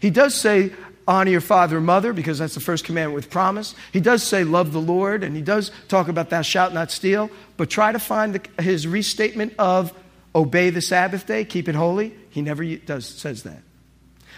He 0.00 0.10
does 0.10 0.34
say, 0.34 0.72
honor 1.08 1.30
your 1.30 1.40
father 1.40 1.76
and 1.76 1.86
mother 1.86 2.12
because 2.12 2.38
that's 2.38 2.54
the 2.54 2.60
first 2.60 2.84
commandment 2.84 3.14
with 3.14 3.30
promise. 3.30 3.74
He 3.92 4.00
does 4.00 4.22
say 4.22 4.44
love 4.44 4.72
the 4.72 4.80
Lord 4.80 5.22
and 5.22 5.36
he 5.36 5.42
does 5.42 5.70
talk 5.88 6.08
about 6.08 6.30
thou 6.30 6.42
shalt 6.42 6.72
not 6.72 6.90
steal, 6.90 7.30
but 7.56 7.70
try 7.70 7.92
to 7.92 7.98
find 7.98 8.34
the, 8.34 8.62
his 8.62 8.86
restatement 8.86 9.54
of 9.58 9.92
obey 10.34 10.70
the 10.70 10.82
Sabbath 10.82 11.26
day, 11.26 11.44
keep 11.44 11.68
it 11.68 11.74
holy. 11.74 12.14
He 12.30 12.42
never 12.42 12.64
does 12.76 13.06
says 13.06 13.44
that. 13.44 13.62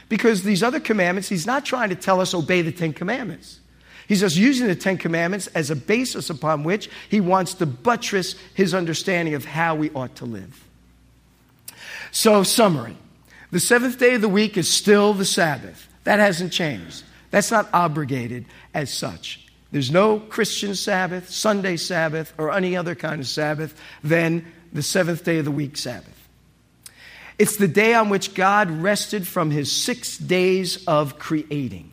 Because 0.09 0.43
these 0.43 0.63
other 0.63 0.81
commandments, 0.81 1.29
he's 1.29 1.47
not 1.47 1.65
trying 1.65 1.91
to 1.91 1.95
tell 1.95 2.21
us 2.21 2.35
obey 2.35 2.63
the 2.63 2.73
10 2.73 2.93
commandments. 2.93 3.61
He's 4.09 4.21
just 4.21 4.37
using 4.37 4.67
the 4.67 4.75
Ten 4.75 4.97
Commandments 4.97 5.49
as 5.49 5.71
a 5.71 5.77
basis 5.77 6.31
upon 6.31 6.65
which 6.65 6.89
he 7.11 7.21
wants 7.21 7.53
to 7.55 7.67
buttress 7.67 8.37
his 8.55 8.73
understanding 8.73 9.35
of 9.35 9.45
how 9.45 9.75
we 9.75 9.91
ought 9.91 10.17
to 10.17 10.25
live. 10.25 10.65
So, 12.11 12.43
summary 12.43 12.97
the 13.51 13.61
seventh 13.61 13.99
day 13.99 14.15
of 14.15 14.23
the 14.23 14.29
week 14.29 14.57
is 14.57 14.71
still 14.71 15.13
the 15.13 15.27
Sabbath. 15.27 15.88
That 16.09 16.21
hasn't 16.21 16.55
changed. 16.55 17.05
That's 17.31 17.51
not 17.51 17.69
obligated 17.75 18.47
as 18.73 18.91
such. 18.91 19.47
There's 19.73 19.91
no 19.91 20.19
Christian 20.19 20.75
Sabbath, 20.75 21.29
Sunday 21.29 21.77
Sabbath, 21.77 22.33
or 22.39 22.51
any 22.51 22.79
other 22.79 22.95
kind 22.95 23.21
of 23.21 23.27
Sabbath 23.27 23.79
than 24.03 24.51
the 24.73 24.83
seventh 24.83 25.23
day 25.23 25.37
of 25.37 25.45
the 25.45 25.51
week 25.51 25.77
Sabbath. 25.77 26.29
It's 27.39 27.59
the 27.59 27.69
day 27.69 27.93
on 27.93 28.09
which 28.09 28.33
God 28.33 28.71
rested 28.71 29.27
from 29.27 29.51
his 29.51 29.71
six 29.71 30.17
days 30.17 30.83
of 30.87 31.19
creating. 31.19 31.93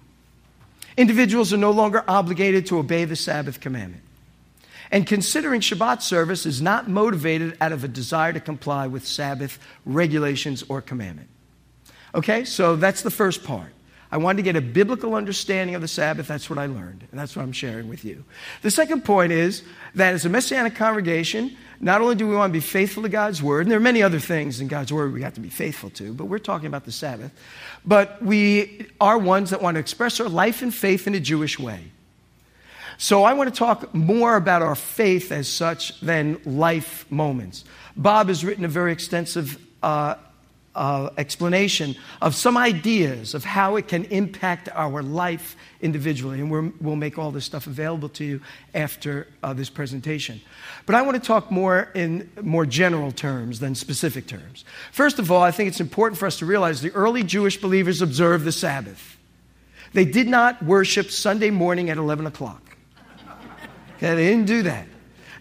Individuals 0.96 1.52
are 1.52 1.58
no 1.58 1.72
longer 1.72 2.02
obligated 2.08 2.68
to 2.68 2.80
obey 2.80 3.04
the 3.04 3.18
Sabbath 3.18 3.60
commandment. 3.60 4.04
And 4.92 5.06
considering 5.06 5.60
Shabbat 5.60 6.02
service 6.02 6.46
is 6.46 6.62
not 6.62 6.88
motivated 6.88 7.58
out 7.60 7.74
of 7.74 7.84
a 7.84 7.90
desire 7.90 8.32
to 8.32 8.40
comply 8.40 8.88
with 8.88 9.06
Sabbath 9.06 9.60
regulations 9.86 10.64
or 10.70 10.82
commandment. 10.82 11.28
Okay, 12.14 12.46
so 12.46 12.78
that's 12.78 13.02
the 13.02 13.12
first 13.12 13.44
part. 13.44 13.75
I 14.16 14.18
wanted 14.18 14.38
to 14.38 14.44
get 14.44 14.56
a 14.56 14.62
biblical 14.62 15.14
understanding 15.14 15.76
of 15.76 15.82
the 15.82 15.90
Sabbath. 15.90 16.26
That's 16.26 16.50
what 16.50 16.58
I 16.58 16.68
learned, 16.68 17.06
and 17.12 17.20
that's 17.20 17.36
what 17.36 17.44
I'm 17.44 17.52
sharing 17.52 17.90
with 17.90 18.06
you. 18.06 18.24
The 18.62 18.72
second 18.72 19.04
point 19.04 19.34
is 19.34 19.62
that 19.94 20.14
as 20.14 20.24
a 20.24 20.30
messianic 20.30 20.74
congregation, 20.74 21.58
not 21.82 22.00
only 22.00 22.16
do 22.16 22.26
we 22.26 22.34
want 22.34 22.52
to 22.52 22.54
be 22.54 22.62
faithful 22.62 23.04
to 23.04 23.10
God's 23.10 23.44
word, 23.44 23.64
and 23.64 23.72
there 23.72 23.78
are 23.78 23.82
many 23.82 24.02
other 24.02 24.20
things 24.20 24.62
in 24.62 24.70
God's 24.70 24.94
word 24.94 25.12
we 25.12 25.22
have 25.24 25.34
to 25.34 25.42
be 25.42 25.50
faithful 25.50 25.90
to, 25.90 26.14
but 26.14 26.28
we're 26.28 26.40
talking 26.40 26.68
about 26.68 26.86
the 26.86 26.94
Sabbath, 26.94 27.30
but 27.86 28.24
we 28.24 28.88
are 29.02 29.18
ones 29.18 29.50
that 29.50 29.62
want 29.62 29.76
to 29.76 29.82
express 29.82 30.22
our 30.22 30.30
life 30.30 30.62
and 30.62 30.74
faith 30.74 31.08
in 31.08 31.14
a 31.14 31.20
Jewish 31.20 31.60
way. 31.60 31.82
So 32.98 33.26
I 33.26 33.34
want 33.34 33.54
to 33.54 33.60
talk 33.60 33.94
more 33.94 34.38
about 34.38 34.62
our 34.62 34.76
faith 34.76 35.34
as 35.34 35.50
such 35.50 36.00
than 36.00 36.40
life 36.46 37.06
moments. 37.12 37.66
Bob 37.98 38.30
has 38.30 38.46
written 38.46 38.64
a 38.64 38.70
very 38.70 38.94
extensive 38.94 39.60
uh, 39.84 40.16
uh, 40.76 41.10
explanation 41.18 41.96
of 42.22 42.36
some 42.36 42.58
ideas 42.58 43.34
of 43.34 43.44
how 43.44 43.78
it 43.78 43.88
can 43.88 44.04
impact 44.06 44.70
our 44.74 45.02
life 45.02 45.56
individually. 45.82 46.40
And 46.40 46.52
we 46.52 46.72
will 46.82 46.96
make 46.96 47.18
all 47.18 47.32
this 47.32 47.46
stuff 47.46 47.68
available 47.68 48.10
to 48.10 48.26
you 48.26 48.42
after 48.74 49.28
uh, 49.42 49.54
this 49.54 49.70
presentation. 49.70 50.42
But 50.86 50.96
I 50.96 51.02
want 51.02 51.22
to 51.22 51.26
talk 51.26 51.52
more 51.52 51.90
in 51.96 52.30
more 52.42 52.66
general 52.66 53.12
terms 53.12 53.60
than 53.60 53.76
specific 53.76 54.28
terms. 54.28 54.66
First 54.92 55.20
of 55.20 55.32
all, 55.32 55.42
I 55.42 55.52
think 55.52 55.70
it's 55.70 55.82
important 55.82 56.20
for 56.20 56.26
us 56.26 56.40
to 56.40 56.46
realize 56.46 56.82
the 56.82 56.92
early 56.92 57.24
Jewish 57.24 57.58
believers 57.58 58.02
observed 58.02 58.46
the 58.46 58.52
Sabbath. 58.52 59.18
They 59.94 60.06
did 60.06 60.28
not 60.28 60.62
worship 60.62 61.10
Sunday 61.10 61.52
morning 61.52 61.90
at 61.90 61.98
11 61.98 62.28
o'clock. 62.28 62.62
Okay, 63.98 64.14
they 64.14 64.28
didn't 64.28 64.48
do 64.48 64.64
that. 64.64 64.88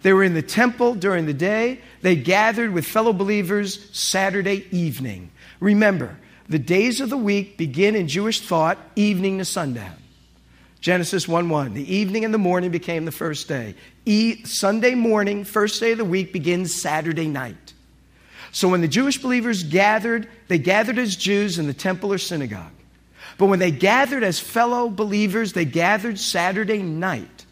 They 0.05 0.12
were 0.12 0.23
in 0.23 0.35
the 0.35 0.43
temple 0.43 0.95
during 0.95 1.25
the 1.25 1.33
day. 1.33 1.81
They 2.03 2.14
gathered 2.14 2.75
with 2.75 2.85
fellow 2.85 3.14
believers 3.14 3.88
Saturday 3.99 4.67
evening. 4.71 5.31
Remember, 5.61 6.19
the 6.47 6.59
days 6.59 7.01
of 7.01 7.09
the 7.09 7.17
week 7.17 7.57
begin 7.57 7.97
in 7.97 8.07
Jewish 8.07 8.43
thought 8.43 8.77
evening 8.97 9.38
to 9.38 9.47
sundown. 9.47 9.97
Genesis 10.83 11.27
1 11.27 11.49
1. 11.49 11.73
The 11.73 11.95
evening 11.95 12.27
and 12.27 12.35
the 12.35 12.38
morning 12.38 12.71
became 12.71 13.07
the 13.07 13.12
first 13.12 13.49
day. 13.49 13.77
E- 14.05 14.45
Sunday 14.45 14.95
morning, 14.95 15.43
first 15.43 15.81
day 15.81 15.93
of 15.93 15.99
the 15.99 16.05
week, 16.05 16.35
begins 16.35 16.75
Saturday 16.75 17.27
night. 17.27 17.73
So 18.53 18.69
when 18.69 18.83
the 18.83 18.88
Jewish 18.88 19.17
believers 19.17 19.62
gathered, 19.62 20.29
they 20.49 20.59
gathered 20.59 20.99
as 20.99 21.17
Jews 21.17 21.59
in 21.59 21.67
the 21.67 21.73
temple 21.73 22.12
or 22.12 22.19
synagogue. 22.19 22.73
But 23.38 23.47
when 23.47 23.59
they 23.59 23.71
gathered 23.71 24.23
as 24.23 24.38
fellow 24.38 24.90
believers, 24.90 25.55
they 25.55 25.64
gathered 25.64 26.19
Saturday 26.19 26.83
night. 26.83 27.47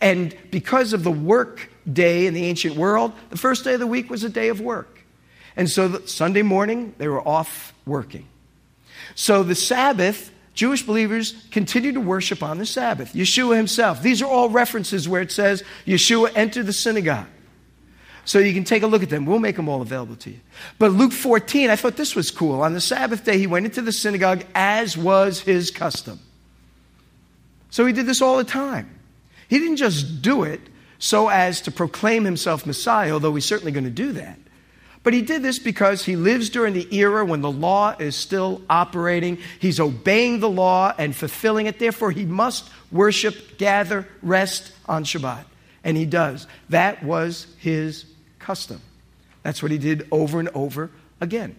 And 0.00 0.34
because 0.50 0.94
of 0.94 1.04
the 1.04 1.12
work 1.12 1.68
day 1.92 2.26
in 2.26 2.34
the 2.34 2.44
ancient 2.44 2.76
world, 2.76 3.12
the 3.30 3.36
first 3.36 3.64
day 3.64 3.74
of 3.74 3.80
the 3.80 3.86
week 3.86 4.10
was 4.10 4.24
a 4.24 4.28
day 4.28 4.48
of 4.48 4.60
work. 4.60 5.04
And 5.56 5.68
so 5.68 6.00
Sunday 6.06 6.42
morning, 6.42 6.94
they 6.98 7.08
were 7.08 7.26
off 7.26 7.72
working. 7.84 8.28
So 9.14 9.42
the 9.42 9.54
Sabbath, 9.54 10.30
Jewish 10.54 10.82
believers 10.82 11.46
continued 11.50 11.94
to 11.94 12.00
worship 12.00 12.42
on 12.42 12.58
the 12.58 12.66
Sabbath. 12.66 13.12
Yeshua 13.12 13.56
himself, 13.56 14.02
these 14.02 14.22
are 14.22 14.28
all 14.28 14.50
references 14.50 15.08
where 15.08 15.22
it 15.22 15.32
says 15.32 15.64
Yeshua 15.86 16.30
entered 16.36 16.66
the 16.66 16.72
synagogue. 16.72 17.26
So 18.24 18.38
you 18.38 18.52
can 18.52 18.64
take 18.64 18.82
a 18.82 18.86
look 18.86 19.02
at 19.02 19.08
them. 19.08 19.24
We'll 19.24 19.38
make 19.38 19.56
them 19.56 19.70
all 19.70 19.80
available 19.80 20.16
to 20.16 20.30
you. 20.30 20.40
But 20.78 20.92
Luke 20.92 21.12
14, 21.12 21.70
I 21.70 21.76
thought 21.76 21.96
this 21.96 22.14
was 22.14 22.30
cool. 22.30 22.60
On 22.60 22.74
the 22.74 22.80
Sabbath 22.80 23.24
day, 23.24 23.38
he 23.38 23.46
went 23.46 23.64
into 23.64 23.80
the 23.80 23.90
synagogue 23.90 24.44
as 24.54 24.98
was 24.98 25.40
his 25.40 25.70
custom. 25.70 26.20
So 27.70 27.86
he 27.86 27.92
did 27.94 28.04
this 28.06 28.20
all 28.20 28.36
the 28.36 28.44
time. 28.44 28.98
He 29.48 29.58
didn't 29.58 29.76
just 29.76 30.20
do 30.20 30.42
it 30.42 30.60
so 30.98 31.28
as 31.28 31.60
to 31.62 31.70
proclaim 31.70 32.24
himself 32.24 32.66
Messiah, 32.66 33.12
although 33.12 33.34
he's 33.34 33.44
certainly 33.44 33.72
going 33.72 33.84
to 33.84 33.90
do 33.90 34.12
that. 34.12 34.38
But 35.04 35.14
he 35.14 35.22
did 35.22 35.42
this 35.42 35.58
because 35.58 36.04
he 36.04 36.16
lives 36.16 36.50
during 36.50 36.74
the 36.74 36.94
era 36.94 37.24
when 37.24 37.40
the 37.40 37.50
law 37.50 37.94
is 37.98 38.16
still 38.16 38.60
operating. 38.68 39.38
He's 39.58 39.80
obeying 39.80 40.40
the 40.40 40.50
law 40.50 40.92
and 40.98 41.14
fulfilling 41.14 41.66
it. 41.66 41.78
Therefore, 41.78 42.10
he 42.10 42.26
must 42.26 42.68
worship, 42.90 43.58
gather, 43.58 44.06
rest 44.22 44.72
on 44.86 45.04
Shabbat. 45.04 45.44
And 45.84 45.96
he 45.96 46.04
does. 46.04 46.46
That 46.68 47.02
was 47.02 47.46
his 47.58 48.04
custom. 48.38 48.80
That's 49.42 49.62
what 49.62 49.70
he 49.70 49.78
did 49.78 50.06
over 50.10 50.40
and 50.40 50.48
over 50.50 50.90
again. 51.20 51.56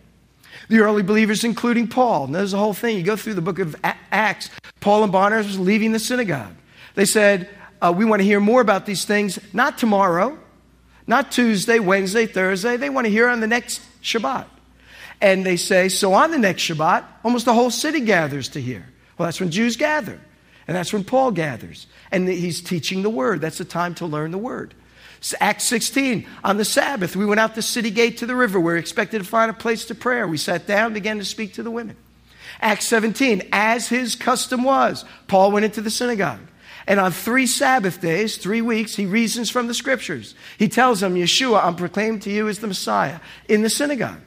The 0.68 0.80
early 0.80 1.02
believers, 1.02 1.44
including 1.44 1.88
Paul, 1.88 2.26
and 2.26 2.36
there's 2.36 2.52
the 2.52 2.58
whole 2.58 2.74
thing. 2.74 2.98
You 2.98 3.04
go 3.04 3.16
through 3.16 3.36
the 3.36 3.42
book 3.42 3.60
of 3.60 3.76
Acts, 3.84 4.50
Paul 4.80 5.04
and 5.04 5.12
Barnabas 5.12 5.58
leaving 5.58 5.92
the 5.92 6.00
synagogue. 6.00 6.54
They 6.96 7.06
said, 7.06 7.50
uh, 7.82 7.94
we 7.96 8.06
want 8.06 8.22
to 8.22 8.26
hear 8.26 8.40
more 8.40 8.62
about 8.62 8.86
these 8.86 9.06
things, 9.06 9.40
not 9.54 9.78
tomorrow, 9.78 10.38
not 11.08 11.32
Tuesday, 11.32 11.80
Wednesday, 11.80 12.26
Thursday. 12.26 12.78
They 12.78 12.90
want 12.90 13.06
to 13.06 13.12
hear 13.12 13.28
on 13.28 13.40
the 13.40 13.48
next 13.48 13.82
Shabbat. 14.02 14.46
And 15.22 15.46
they 15.46 15.58
say, 15.58 15.90
so 15.90 16.14
on 16.14 16.32
the 16.32 16.38
next 16.38 16.64
Shabbat, 16.64 17.04
almost 17.24 17.46
the 17.46 17.54
whole 17.54 17.72
city 17.72 18.02
gathers 18.02 18.50
to 18.50 18.62
hear. 18.62 18.88
Well, 19.18 19.28
that's 19.28 19.40
when 19.40 19.52
Jews 19.52 19.76
gather. 19.76 20.20
And 20.68 20.78
that's 20.78 20.94
when 20.94 21.04
Paul 21.04 21.32
gathers. 21.32 21.88
And 22.12 22.28
he's 22.28 22.62
teaching 22.62 23.02
the 23.02 23.10
word. 23.10 23.42
That's 23.42 23.58
the 23.58 23.66
time 23.66 23.96
to 23.96 24.06
learn 24.06 24.32
the 24.32 24.38
word. 24.38 24.76
Acts 25.42 25.66
16, 25.66 26.26
on 26.44 26.58
the 26.58 26.64
Sabbath, 26.64 27.16
we 27.16 27.26
went 27.26 27.40
out 27.40 27.56
the 27.56 27.62
city 27.62 27.92
gate 27.92 28.20
to 28.20 28.26
the 28.26 28.36
river. 28.36 28.60
We 28.60 28.78
expected 28.78 29.18
to 29.20 29.28
find 29.28 29.52
a 29.52 29.54
place 29.54 29.86
to 29.86 29.96
prayer. 29.96 30.28
We 30.28 30.38
sat 30.38 30.66
down, 30.68 30.94
began 30.94 31.18
to 31.18 31.26
speak 31.26 31.56
to 31.56 31.64
the 31.64 31.72
women. 31.72 31.98
Acts 32.62 32.88
17, 32.88 33.50
as 33.52 33.90
his 33.90 34.16
custom 34.16 34.64
was, 34.64 35.04
Paul 35.28 35.52
went 35.52 35.66
into 35.66 35.82
the 35.82 35.90
synagogue. 35.90 36.40
And 36.90 37.00
on 37.00 37.12
three 37.12 37.46
Sabbath 37.46 38.02
days, 38.02 38.38
three 38.38 38.62
weeks, 38.62 38.96
he 38.96 39.06
reasons 39.06 39.52
from 39.52 39.68
the 39.68 39.76
scriptures. 39.76 40.34
He 40.58 40.68
tells 40.68 41.02
them, 41.02 41.14
Yeshua, 41.14 41.64
I'm 41.64 41.76
proclaimed 41.76 42.24
to 42.24 42.32
you 42.32 42.50
as 42.50 42.60
the 42.60 42.68
Messiah 42.68 43.20
in 43.48 43.62
the 43.62 43.70
synagogue. 43.70 44.20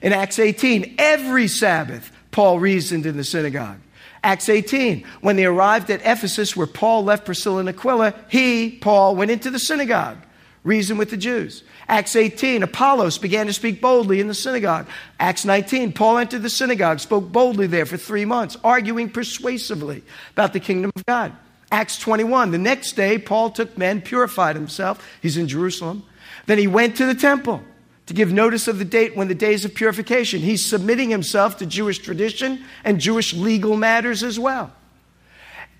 In 0.00 0.12
Acts 0.12 0.38
18, 0.38 0.94
every 0.96 1.48
Sabbath, 1.48 2.12
Paul 2.30 2.60
reasoned 2.60 3.04
in 3.04 3.16
the 3.16 3.24
synagogue. 3.24 3.80
Acts 4.22 4.48
18, 4.48 5.04
when 5.22 5.34
they 5.34 5.44
arrived 5.44 5.90
at 5.90 6.00
Ephesus, 6.04 6.56
where 6.56 6.68
Paul 6.68 7.02
left 7.02 7.24
Priscilla 7.24 7.58
and 7.58 7.68
Aquila, 7.68 8.14
he, 8.28 8.78
Paul, 8.80 9.16
went 9.16 9.32
into 9.32 9.50
the 9.50 9.58
synagogue, 9.58 10.18
reasoned 10.62 11.00
with 11.00 11.10
the 11.10 11.16
Jews. 11.16 11.64
Acts 11.88 12.14
18, 12.14 12.62
Apollos 12.62 13.18
began 13.18 13.46
to 13.46 13.52
speak 13.52 13.80
boldly 13.80 14.20
in 14.20 14.28
the 14.28 14.34
synagogue. 14.34 14.86
Acts 15.18 15.44
19, 15.44 15.92
Paul 15.94 16.18
entered 16.18 16.42
the 16.42 16.50
synagogue, 16.50 17.00
spoke 17.00 17.32
boldly 17.32 17.66
there 17.66 17.86
for 17.86 17.96
three 17.96 18.24
months, 18.24 18.56
arguing 18.62 19.10
persuasively 19.10 20.04
about 20.30 20.52
the 20.52 20.60
kingdom 20.60 20.92
of 20.94 21.04
God. 21.04 21.32
Acts 21.70 21.98
21. 21.98 22.50
The 22.50 22.58
next 22.58 22.92
day, 22.92 23.18
Paul 23.18 23.50
took 23.50 23.76
men, 23.76 24.00
purified 24.00 24.56
himself. 24.56 25.06
He's 25.20 25.36
in 25.36 25.48
Jerusalem. 25.48 26.04
Then 26.46 26.58
he 26.58 26.66
went 26.66 26.96
to 26.96 27.06
the 27.06 27.14
temple 27.14 27.62
to 28.06 28.14
give 28.14 28.32
notice 28.32 28.68
of 28.68 28.78
the 28.78 28.86
date 28.86 29.14
when 29.14 29.28
the 29.28 29.34
days 29.34 29.66
of 29.66 29.74
purification. 29.74 30.40
He's 30.40 30.64
submitting 30.64 31.10
himself 31.10 31.58
to 31.58 31.66
Jewish 31.66 31.98
tradition 31.98 32.64
and 32.84 33.00
Jewish 33.00 33.34
legal 33.34 33.76
matters 33.76 34.22
as 34.22 34.38
well. 34.38 34.72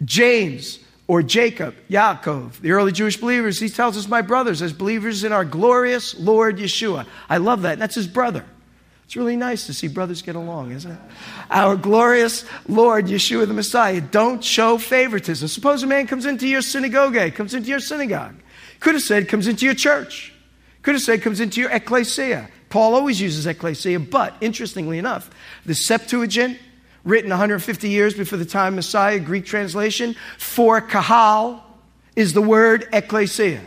James 0.04 0.78
or 1.06 1.22
Jacob, 1.22 1.74
Yaakov, 1.88 2.60
the 2.60 2.72
early 2.72 2.92
Jewish 2.92 3.16
believers, 3.16 3.58
he 3.58 3.70
tells 3.70 3.96
us, 3.96 4.06
My 4.06 4.20
brothers, 4.20 4.60
as 4.60 4.74
believers 4.74 5.24
in 5.24 5.32
our 5.32 5.44
glorious 5.44 6.14
Lord 6.18 6.58
Yeshua. 6.58 7.06
I 7.30 7.38
love 7.38 7.62
that. 7.62 7.78
That's 7.78 7.94
his 7.94 8.06
brother. 8.06 8.44
It's 9.08 9.16
really 9.16 9.38
nice 9.38 9.64
to 9.68 9.72
see 9.72 9.88
brothers 9.88 10.20
get 10.20 10.36
along, 10.36 10.72
isn't 10.72 10.90
it? 10.90 10.98
Our 11.50 11.76
glorious 11.76 12.44
Lord, 12.68 13.06
Yeshua 13.06 13.48
the 13.48 13.54
Messiah. 13.54 14.02
Don't 14.02 14.44
show 14.44 14.76
favoritism. 14.76 15.48
Suppose 15.48 15.82
a 15.82 15.86
man 15.86 16.06
comes 16.06 16.26
into 16.26 16.46
your 16.46 16.60
synagogue, 16.60 17.14
comes 17.34 17.54
into 17.54 17.70
your 17.70 17.80
synagogue. 17.80 18.34
Could 18.80 18.96
have 18.96 19.02
said 19.02 19.26
comes 19.26 19.48
into 19.48 19.64
your 19.64 19.72
church. 19.72 20.34
Could 20.82 20.94
have 20.94 21.00
said 21.00 21.22
comes 21.22 21.40
into 21.40 21.58
your 21.58 21.70
ecclesia. 21.70 22.50
Paul 22.68 22.94
always 22.94 23.18
uses 23.18 23.46
ecclesia, 23.46 23.98
but 23.98 24.36
interestingly 24.42 24.98
enough, 24.98 25.30
the 25.64 25.74
Septuagint, 25.74 26.58
written 27.02 27.30
150 27.30 27.88
years 27.88 28.12
before 28.12 28.36
the 28.36 28.44
time 28.44 28.74
Messiah, 28.74 29.18
Greek 29.18 29.46
translation, 29.46 30.16
for 30.36 30.82
kahal 30.82 31.64
is 32.14 32.34
the 32.34 32.42
word 32.42 32.86
ecclesia. 32.92 33.62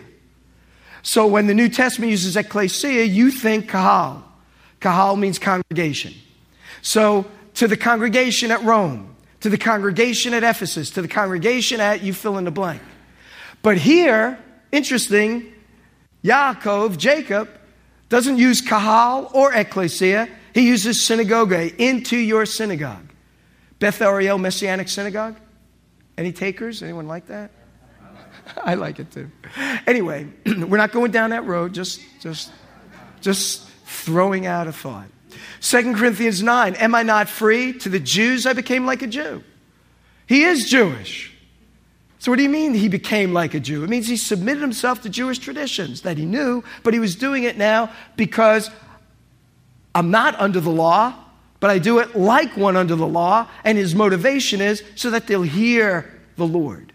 So 1.02 1.26
when 1.26 1.48
the 1.48 1.56
New 1.56 1.68
Testament 1.68 2.12
uses 2.12 2.38
ecclesia, 2.38 3.06
you 3.06 3.32
think 3.32 3.70
kahal. 3.70 4.28
Kahal 4.82 5.16
means 5.16 5.40
congregation. 5.40 6.14
So, 6.82 7.26
to 7.56 7.68
the 7.68 7.78
congregation 7.78 8.52
at 8.52 8.64
Rome, 8.64 9.16
to 9.42 9.50
the 9.50 9.58
congregation 9.58 10.34
at 10.34 10.44
Ephesus, 10.44 10.90
to 10.92 11.02
the 11.02 11.08
congregation 11.08 11.80
at 11.80 12.04
you 12.04 12.14
fill 12.14 12.38
in 12.38 12.44
the 12.44 12.52
blank. 12.52 12.82
But 13.62 13.78
here, 13.78 14.40
interesting, 14.72 15.54
Yaakov, 16.24 16.98
Jacob, 16.98 17.50
doesn't 18.10 18.38
use 18.38 18.62
kahal 18.62 19.30
or 19.34 19.54
ecclesia. 19.54 20.28
He 20.54 20.68
uses 20.68 21.06
synagogue, 21.06 21.54
into 21.54 22.18
your 22.18 22.46
synagogue. 22.46 23.14
Beth 23.80 24.02
Ariel 24.02 24.38
Messianic 24.38 24.90
Synagogue? 24.90 25.36
Any 26.18 26.32
takers? 26.32 26.84
Anyone 26.84 27.08
like 27.08 27.28
that? 27.28 27.52
I 28.64 28.76
like 28.76 29.00
it 29.00 29.12
too. 29.12 29.32
Anyway, 29.88 30.28
we're 30.46 30.78
not 30.78 30.92
going 30.92 31.12
down 31.12 31.30
that 31.30 31.46
road, 31.46 31.74
just, 31.74 32.02
just, 32.20 32.52
just 33.22 33.71
throwing 33.92 34.46
out 34.46 34.68
a 34.68 34.72
thought. 34.72 35.08
2 35.62 35.94
Corinthians 35.96 36.42
9, 36.42 36.76
am 36.76 36.96
I 36.96 37.04
not 37.04 37.30
free? 37.30 37.74
To 37.80 37.90
the 37.90 38.00
Jews, 38.00 38.46
I 38.46 38.54
became 38.54 38.86
like 38.86 39.02
a 39.02 39.08
Jew. 39.08 39.44
He 40.28 40.44
is 40.44 40.70
Jewish. 40.70 41.34
So, 42.20 42.32
what 42.32 42.38
do 42.38 42.44
you 42.44 42.50
mean 42.50 42.74
he 42.74 42.88
became 42.88 43.34
like 43.34 43.54
a 43.54 43.60
Jew? 43.60 43.84
It 43.84 43.90
means 43.90 44.08
he 44.08 44.18
submitted 44.18 44.62
himself 44.62 45.02
to 45.02 45.10
Jewish 45.10 45.40
traditions 45.40 46.02
that 46.02 46.18
he 46.18 46.26
knew, 46.26 46.64
but 46.84 46.94
he 46.94 47.00
was 47.00 47.16
doing 47.16 47.44
it 47.44 47.58
now 47.58 47.92
because 48.16 48.70
I'm 49.94 50.12
not 50.12 50.40
under 50.40 50.60
the 50.60 50.70
law, 50.70 51.16
but 51.60 51.70
I 51.70 51.80
do 51.80 52.00
it 52.00 52.16
like 52.16 52.56
one 52.56 52.78
under 52.78 52.96
the 52.96 53.08
law, 53.08 53.48
and 53.64 53.78
his 53.78 53.96
motivation 53.96 54.62
is 54.62 54.84
so 54.96 55.10
that 55.10 55.28
they'll 55.28 55.42
hear 55.42 56.20
the 56.38 56.48
Lord. 56.48 56.94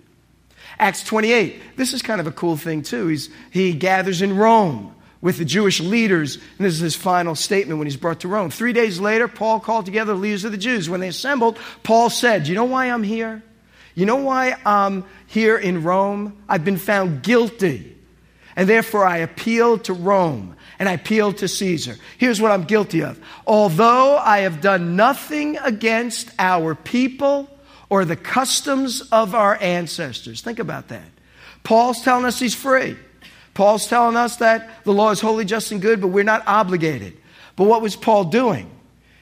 Acts 0.78 1.02
28, 1.04 1.76
this 1.76 1.92
is 1.92 2.02
kind 2.02 2.20
of 2.20 2.26
a 2.26 2.32
cool 2.32 2.56
thing 2.56 2.82
too. 2.82 3.08
He's, 3.08 3.30
he 3.50 3.72
gathers 3.72 4.22
in 4.22 4.36
Rome 4.36 4.95
with 5.20 5.38
the 5.38 5.44
Jewish 5.44 5.80
leaders, 5.80 6.36
and 6.36 6.66
this 6.66 6.74
is 6.74 6.80
his 6.80 6.96
final 6.96 7.34
statement 7.34 7.78
when 7.78 7.86
he's 7.86 7.96
brought 7.96 8.20
to 8.20 8.28
Rome. 8.28 8.50
Three 8.50 8.72
days 8.72 9.00
later, 9.00 9.28
Paul 9.28 9.60
called 9.60 9.86
together 9.86 10.12
the 10.12 10.18
leaders 10.18 10.44
of 10.44 10.52
the 10.52 10.58
Jews. 10.58 10.88
When 10.88 11.00
they 11.00 11.08
assembled, 11.08 11.58
Paul 11.82 12.10
said, 12.10 12.46
You 12.46 12.54
know 12.54 12.64
why 12.64 12.90
I'm 12.90 13.02
here? 13.02 13.42
You 13.94 14.06
know 14.06 14.16
why 14.16 14.56
I'm 14.64 15.04
here 15.26 15.56
in 15.56 15.82
Rome? 15.82 16.36
I've 16.48 16.64
been 16.64 16.76
found 16.76 17.22
guilty, 17.22 17.96
and 18.54 18.68
therefore 18.68 19.06
I 19.06 19.18
appeal 19.18 19.78
to 19.78 19.94
Rome 19.94 20.56
and 20.78 20.88
I 20.88 20.92
appeal 20.92 21.32
to 21.34 21.48
Caesar. 21.48 21.96
Here's 22.18 22.40
what 22.40 22.52
I'm 22.52 22.64
guilty 22.64 23.02
of. 23.02 23.18
Although 23.46 24.18
I 24.18 24.40
have 24.40 24.60
done 24.60 24.96
nothing 24.96 25.56
against 25.58 26.30
our 26.38 26.74
people 26.74 27.48
or 27.88 28.04
the 28.04 28.16
customs 28.16 29.02
of 29.12 29.34
our 29.34 29.56
ancestors. 29.60 30.42
Think 30.42 30.58
about 30.58 30.88
that. 30.88 31.08
Paul's 31.62 32.02
telling 32.02 32.24
us 32.24 32.38
he's 32.38 32.54
free. 32.54 32.96
Paul's 33.56 33.86
telling 33.88 34.16
us 34.16 34.36
that 34.36 34.84
the 34.84 34.92
law 34.92 35.10
is 35.10 35.20
holy, 35.20 35.46
just, 35.46 35.72
and 35.72 35.80
good, 35.80 36.02
but 36.02 36.08
we're 36.08 36.24
not 36.24 36.46
obligated. 36.46 37.16
But 37.56 37.64
what 37.64 37.80
was 37.80 37.96
Paul 37.96 38.24
doing? 38.24 38.70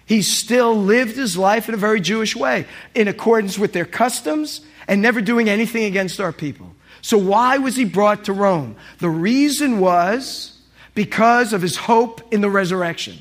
He 0.06 0.22
still 0.22 0.74
lived 0.76 1.16
his 1.16 1.38
life 1.38 1.68
in 1.68 1.74
a 1.74 1.78
very 1.78 2.00
Jewish 2.00 2.34
way, 2.34 2.66
in 2.96 3.06
accordance 3.06 3.56
with 3.56 3.72
their 3.72 3.84
customs 3.84 4.60
and 4.88 5.00
never 5.00 5.20
doing 5.20 5.48
anything 5.48 5.84
against 5.84 6.18
our 6.20 6.32
people. 6.32 6.74
So, 7.00 7.16
why 7.16 7.58
was 7.58 7.76
he 7.76 7.84
brought 7.84 8.24
to 8.24 8.32
Rome? 8.32 8.74
The 8.98 9.08
reason 9.08 9.78
was 9.78 10.58
because 10.96 11.52
of 11.52 11.62
his 11.62 11.76
hope 11.76 12.20
in 12.32 12.40
the 12.40 12.50
resurrection. 12.50 13.18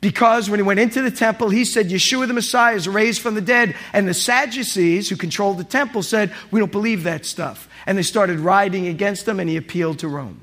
Because 0.00 0.50
when 0.50 0.58
he 0.58 0.64
went 0.64 0.80
into 0.80 1.02
the 1.02 1.10
temple, 1.10 1.50
he 1.50 1.64
said, 1.64 1.88
Yeshua 1.88 2.26
the 2.26 2.34
Messiah 2.34 2.74
is 2.74 2.88
raised 2.88 3.22
from 3.22 3.34
the 3.34 3.40
dead. 3.40 3.74
And 3.92 4.08
the 4.08 4.12
Sadducees, 4.12 5.08
who 5.08 5.16
controlled 5.16 5.56
the 5.56 5.64
temple, 5.64 6.02
said, 6.02 6.30
We 6.50 6.60
don't 6.60 6.72
believe 6.72 7.04
that 7.04 7.24
stuff. 7.24 7.68
And 7.86 7.98
they 7.98 8.02
started 8.02 8.40
riding 8.40 8.86
against 8.86 9.28
him, 9.28 9.40
and 9.40 9.48
he 9.48 9.56
appealed 9.56 9.98
to 10.00 10.08
Rome. 10.08 10.40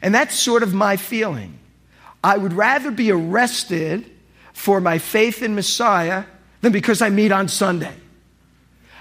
And 0.00 0.14
that's 0.14 0.34
sort 0.34 0.62
of 0.62 0.74
my 0.74 0.96
feeling. 0.96 1.58
I 2.24 2.36
would 2.36 2.52
rather 2.52 2.90
be 2.90 3.10
arrested 3.10 4.10
for 4.52 4.80
my 4.80 4.98
faith 4.98 5.42
in 5.42 5.54
Messiah 5.54 6.24
than 6.60 6.72
because 6.72 7.02
I 7.02 7.10
meet 7.10 7.32
on 7.32 7.48
Sunday. 7.48 7.94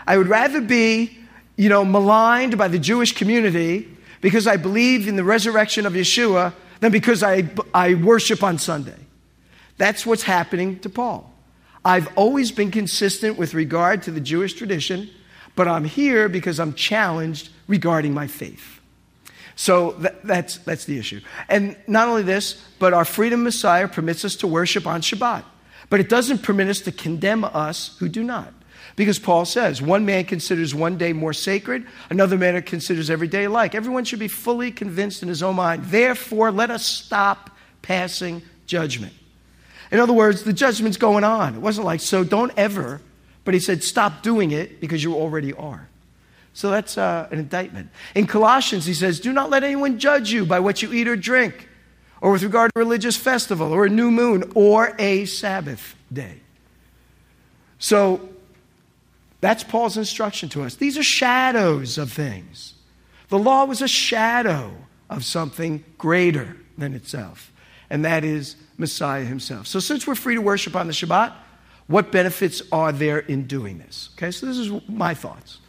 I 0.06 0.18
would 0.18 0.28
rather 0.28 0.62
be, 0.62 1.18
you 1.56 1.70
know, 1.70 1.86
maligned 1.86 2.58
by 2.58 2.68
the 2.68 2.80
Jewish 2.80 3.14
community 3.14 3.88
because 4.22 4.48
I 4.48 4.58
believe 4.58 5.08
in 5.08 5.16
the 5.16 5.24
resurrection 5.24 5.86
of 5.86 5.94
Yeshua 5.94 6.54
than 6.80 6.92
because 6.92 7.24
I, 7.24 7.50
I 7.74 7.94
worship 7.96 8.44
on 8.44 8.58
Sunday. 8.58 8.98
That's 9.78 10.06
what's 10.06 10.24
happening 10.24 10.80
to 10.80 10.90
Paul. 10.90 11.32
I've 11.84 12.16
always 12.16 12.52
been 12.52 12.72
consistent 12.72 13.38
with 13.38 13.54
regard 13.54 14.04
to 14.04 14.12
the 14.12 14.20
Jewish 14.20 14.54
tradition, 14.54 15.10
but 15.56 15.68
I'm 15.68 15.86
here 15.86 16.30
because 16.30 16.60
I'm 16.60 16.74
challenged 16.74 17.50
regarding 17.68 18.14
my 18.14 18.28
faith. 18.28 18.80
So 19.56 19.92
that, 20.00 20.24
that's, 20.24 20.58
that's 20.58 20.86
the 20.86 20.98
issue. 20.98 21.22
And 21.50 21.76
not 21.88 22.08
only 22.08 22.24
this, 22.24 22.66
but 22.80 22.94
our 22.94 23.06
freedom 23.06 23.44
Messiah 23.44 23.88
permits 23.88 24.26
us 24.26 24.36
to 24.38 24.48
worship 24.48 24.88
on 24.88 25.02
Shabbat. 25.02 25.44
But 25.90 26.00
it 26.00 26.10
doesn't 26.10 26.40
permit 26.40 26.70
us 26.70 26.80
to 26.82 26.92
condemn 26.92 27.44
us 27.44 27.98
who 28.00 28.08
do 28.08 28.24
not. 28.24 28.54
Because 28.96 29.20
Paul 29.20 29.46
says, 29.46 29.82
one 29.82 30.06
man 30.06 30.26
considers 30.26 30.76
one 30.76 30.98
day 30.98 31.14
more 31.14 31.34
sacred, 31.34 31.86
another 32.10 32.38
man 32.38 32.62
considers 32.64 33.10
every 33.10 33.28
day 33.28 33.46
alike. 33.46 33.76
Everyone 33.76 34.04
should 34.04 34.20
be 34.20 34.28
fully 34.28 34.72
convinced 34.72 35.22
in 35.22 35.30
his 35.30 35.44
own 35.44 35.56
mind. 35.56 35.86
Therefore, 35.86 36.52
let 36.52 36.72
us 36.72 36.86
stop 36.86 37.52
passing 37.82 38.42
judgment. 38.66 39.14
In 39.92 40.00
other 40.00 40.14
words, 40.14 40.44
the 40.44 40.54
judgment's 40.54 40.98
going 40.98 41.24
on. 41.24 41.56
It 41.56 41.62
wasn't 41.62 41.86
like, 41.86 42.00
so 42.00 42.24
don't 42.24 42.52
ever, 42.58 43.02
but 43.44 43.54
he 43.54 43.60
said, 43.60 43.84
stop 43.84 44.22
doing 44.22 44.52
it 44.52 44.80
because 44.80 45.04
you 45.04 45.16
already 45.16 45.54
are. 45.54 45.88
So 46.54 46.70
that's 46.70 46.98
uh, 46.98 47.28
an 47.32 47.40
indictment. 47.40 47.90
In 48.14 48.28
Colossians, 48.28 48.86
he 48.86 48.94
says, 48.94 49.20
do 49.20 49.32
not 49.32 49.50
let 49.50 49.64
anyone 49.64 50.00
judge 50.00 50.32
you 50.32 50.46
by 50.46 50.60
what 50.60 50.82
you 50.82 50.92
eat 50.92 51.08
or 51.08 51.16
drink, 51.16 51.68
or 52.20 52.32
with 52.32 52.44
regard 52.44 52.72
to 52.74 52.80
a 52.80 52.84
religious 52.84 53.18
festival, 53.18 53.72
or 53.72 53.86
a 53.86 53.90
new 53.90 54.12
moon, 54.12 54.52
or 54.54 54.96
a 55.00 55.26
Sabbath 55.26 55.96
day. 56.12 56.42
So 57.80 58.30
that's 59.40 59.64
Paul's 59.64 59.98
instruction 59.98 60.50
to 60.50 60.64
us. 60.64 60.76
These 60.76 60.98
are 60.98 61.04
shadows 61.04 61.98
of 61.98 62.12
things. 62.12 62.76
The 63.30 63.40
law 63.40 63.66
was 63.66 63.82
a 63.82 63.88
shadow 63.88 64.72
of 65.10 65.26
something 65.26 65.84
greater 65.98 66.58
than 66.78 66.94
itself, 66.94 67.52
and 67.90 68.06
that 68.06 68.24
is 68.24 68.56
Messiah 68.78 69.24
himself. 69.24 69.68
So, 69.68 69.80
since 69.80 70.06
we're 70.06 70.16
free 70.16 70.36
to 70.36 70.42
worship 70.42 70.76
on 70.76 70.88
the 70.88 70.94
Shabbat, 70.94 71.34
what 71.92 72.12
benefits 72.12 72.62
are 72.72 72.92
there 72.92 73.20
in 73.20 73.48
doing 73.48 73.78
this? 73.78 74.10
Okay, 74.16 74.32
so 74.32 74.46
this 74.46 74.58
is 74.58 74.72
my 74.88 75.14
thoughts. 75.14 75.60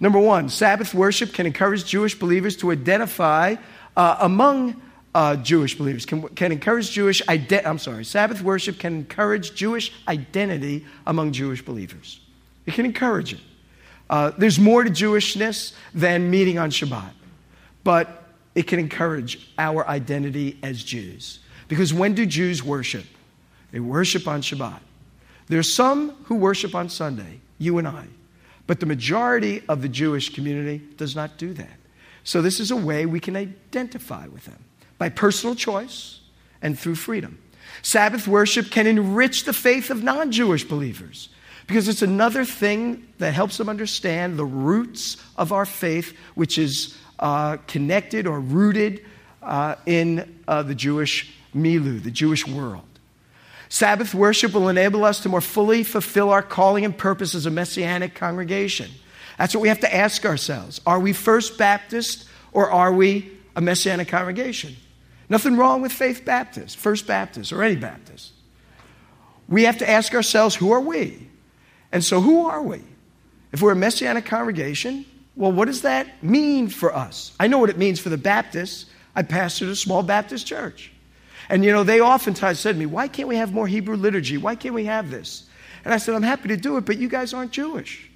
Number 0.00 0.18
one, 0.18 0.48
Sabbath 0.48 0.94
worship 0.94 1.32
can 1.32 1.46
encourage 1.46 1.84
Jewish 1.84 2.14
believers 2.18 2.56
to 2.58 2.70
identify 2.70 3.56
uh, 3.96 4.16
among 4.20 4.80
uh, 5.14 5.36
Jewish 5.36 5.76
believers, 5.76 6.06
can, 6.06 6.22
can 6.28 6.52
encourage 6.52 6.90
Jewish, 6.90 7.20
ide- 7.26 7.64
I'm 7.64 7.78
sorry, 7.78 8.04
Sabbath 8.04 8.42
worship 8.42 8.78
can 8.78 8.94
encourage 8.94 9.54
Jewish 9.54 9.92
identity 10.06 10.86
among 11.06 11.32
Jewish 11.32 11.64
believers. 11.64 12.20
It 12.66 12.74
can 12.74 12.84
encourage 12.84 13.32
it. 13.32 13.40
Uh, 14.08 14.30
there's 14.38 14.58
more 14.58 14.84
to 14.84 14.90
Jewishness 14.90 15.72
than 15.92 16.30
meeting 16.30 16.58
on 16.58 16.70
Shabbat, 16.70 17.10
but 17.84 18.28
it 18.54 18.66
can 18.66 18.78
encourage 18.78 19.52
our 19.58 19.86
identity 19.88 20.58
as 20.62 20.82
Jews. 20.82 21.40
Because 21.66 21.92
when 21.92 22.14
do 22.14 22.24
Jews 22.24 22.62
worship? 22.62 23.04
They 23.72 23.80
worship 23.80 24.28
on 24.28 24.40
Shabbat. 24.40 24.80
There's 25.48 25.72
some 25.72 26.10
who 26.24 26.34
worship 26.36 26.74
on 26.74 26.88
Sunday, 26.88 27.40
you 27.58 27.78
and 27.78 27.88
I, 27.88 28.06
but 28.66 28.80
the 28.80 28.86
majority 28.86 29.62
of 29.68 29.82
the 29.82 29.88
Jewish 29.88 30.34
community 30.34 30.82
does 30.96 31.16
not 31.16 31.38
do 31.38 31.54
that. 31.54 31.78
So, 32.24 32.42
this 32.42 32.60
is 32.60 32.70
a 32.70 32.76
way 32.76 33.06
we 33.06 33.20
can 33.20 33.36
identify 33.36 34.26
with 34.26 34.44
them 34.44 34.62
by 34.98 35.08
personal 35.08 35.54
choice 35.54 36.20
and 36.60 36.78
through 36.78 36.96
freedom. 36.96 37.38
Sabbath 37.82 38.28
worship 38.28 38.70
can 38.70 38.86
enrich 38.86 39.44
the 39.44 39.52
faith 39.52 39.90
of 39.90 40.02
non 40.02 40.30
Jewish 40.30 40.64
believers 40.64 41.30
because 41.66 41.88
it's 41.88 42.02
another 42.02 42.44
thing 42.44 43.06
that 43.18 43.34
helps 43.34 43.58
them 43.58 43.68
understand 43.68 44.36
the 44.38 44.44
roots 44.44 45.16
of 45.36 45.52
our 45.52 45.66
faith, 45.66 46.16
which 46.34 46.58
is 46.58 46.96
uh, 47.18 47.58
connected 47.66 48.26
or 48.26 48.40
rooted 48.40 49.04
uh, 49.42 49.76
in 49.86 50.40
uh, 50.48 50.62
the 50.62 50.74
Jewish 50.74 51.34
milieu, 51.54 51.98
the 51.98 52.10
Jewish 52.10 52.46
world. 52.46 52.87
Sabbath 53.68 54.14
worship 54.14 54.54
will 54.54 54.68
enable 54.68 55.04
us 55.04 55.20
to 55.20 55.28
more 55.28 55.40
fully 55.40 55.84
fulfill 55.84 56.30
our 56.30 56.42
calling 56.42 56.84
and 56.84 56.96
purpose 56.96 57.34
as 57.34 57.46
a 57.46 57.50
messianic 57.50 58.14
congregation. 58.14 58.90
That's 59.36 59.54
what 59.54 59.60
we 59.60 59.68
have 59.68 59.80
to 59.80 59.94
ask 59.94 60.24
ourselves. 60.24 60.80
Are 60.86 60.98
we 60.98 61.12
First 61.12 61.58
Baptist 61.58 62.28
or 62.52 62.70
are 62.70 62.92
we 62.92 63.30
a 63.54 63.60
messianic 63.60 64.08
congregation? 64.08 64.76
Nothing 65.28 65.56
wrong 65.56 65.82
with 65.82 65.92
Faith 65.92 66.24
Baptist, 66.24 66.76
First 66.78 67.06
Baptist, 67.06 67.52
or 67.52 67.62
any 67.62 67.76
Baptist. 67.76 68.32
We 69.48 69.64
have 69.64 69.78
to 69.78 69.88
ask 69.88 70.14
ourselves 70.14 70.54
who 70.54 70.72
are 70.72 70.80
we? 70.80 71.28
And 71.92 72.02
so, 72.02 72.20
who 72.20 72.46
are 72.46 72.62
we? 72.62 72.82
If 73.52 73.62
we're 73.62 73.72
a 73.72 73.76
messianic 73.76 74.26
congregation, 74.26 75.06
well, 75.36 75.52
what 75.52 75.66
does 75.66 75.82
that 75.82 76.22
mean 76.22 76.68
for 76.68 76.94
us? 76.94 77.34
I 77.38 77.46
know 77.46 77.58
what 77.58 77.70
it 77.70 77.78
means 77.78 78.00
for 78.00 78.08
the 78.08 78.18
Baptists. 78.18 78.86
I 79.14 79.22
pastored 79.22 79.70
a 79.70 79.76
small 79.76 80.02
Baptist 80.02 80.46
church. 80.46 80.92
And 81.48 81.64
you 81.64 81.72
know, 81.72 81.84
they 81.84 82.00
oftentimes 82.00 82.60
said 82.60 82.72
to 82.72 82.78
me, 82.78 82.86
Why 82.86 83.08
can't 83.08 83.28
we 83.28 83.36
have 83.36 83.52
more 83.52 83.66
Hebrew 83.66 83.96
liturgy? 83.96 84.36
Why 84.36 84.54
can't 84.54 84.74
we 84.74 84.84
have 84.84 85.10
this? 85.10 85.44
And 85.84 85.94
I 85.94 85.98
said, 85.98 86.14
I'm 86.14 86.22
happy 86.22 86.48
to 86.48 86.56
do 86.56 86.76
it, 86.76 86.84
but 86.84 86.98
you 86.98 87.08
guys 87.08 87.32
aren't 87.32 87.52
Jewish. 87.52 88.10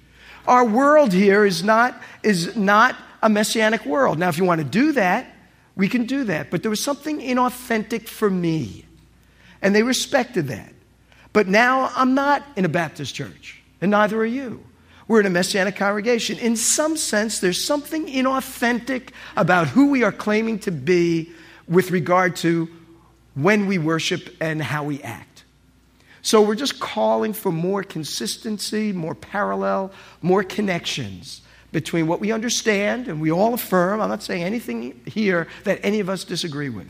Our 0.47 0.65
world 0.65 1.13
here 1.13 1.45
is 1.45 1.63
not, 1.63 1.99
is 2.21 2.55
not 2.55 2.95
a 3.21 3.29
messianic 3.29 3.85
world. 3.85 4.19
Now, 4.19 4.29
if 4.29 4.37
you 4.37 4.43
want 4.43 4.59
to 4.59 4.65
do 4.65 4.91
that, 4.93 5.27
we 5.75 5.87
can 5.87 6.05
do 6.05 6.25
that. 6.25 6.51
But 6.51 6.61
there 6.61 6.69
was 6.69 6.83
something 6.83 7.19
inauthentic 7.19 8.07
for 8.07 8.29
me. 8.29 8.85
And 9.61 9.73
they 9.73 9.83
respected 9.83 10.49
that. 10.49 10.73
But 11.31 11.47
now 11.47 11.89
I'm 11.95 12.13
not 12.13 12.43
in 12.55 12.65
a 12.65 12.69
Baptist 12.69 13.15
church 13.15 13.61
and 13.81 13.91
neither 13.91 14.17
are 14.19 14.25
you. 14.25 14.63
We're 15.07 15.19
in 15.19 15.25
a 15.25 15.31
messianic 15.31 15.75
congregation. 15.75 16.37
In 16.37 16.55
some 16.55 16.95
sense, 16.95 17.39
there's 17.39 17.63
something 17.63 18.05
inauthentic 18.05 19.09
about 19.35 19.67
who 19.67 19.89
we 19.89 20.03
are 20.03 20.11
claiming 20.11 20.59
to 20.59 20.71
be 20.71 21.31
with 21.67 21.91
regard 21.91 22.35
to 22.37 22.69
when 23.35 23.67
we 23.67 23.77
worship 23.77 24.35
and 24.39 24.61
how 24.61 24.83
we 24.83 25.01
act. 25.01 25.43
So 26.21 26.41
we're 26.41 26.55
just 26.55 26.79
calling 26.79 27.33
for 27.33 27.51
more 27.51 27.83
consistency, 27.83 28.93
more 28.93 29.15
parallel, 29.15 29.91
more 30.21 30.43
connections 30.43 31.41
between 31.73 32.07
what 32.07 32.21
we 32.21 32.31
understand 32.31 33.07
and 33.07 33.19
we 33.19 33.31
all 33.31 33.53
affirm. 33.53 33.99
I'm 33.99 34.09
not 34.09 34.23
saying 34.23 34.43
anything 34.43 35.01
here 35.05 35.47
that 35.65 35.79
any 35.83 35.99
of 35.99 36.09
us 36.09 36.23
disagree 36.23 36.69
with. 36.69 36.87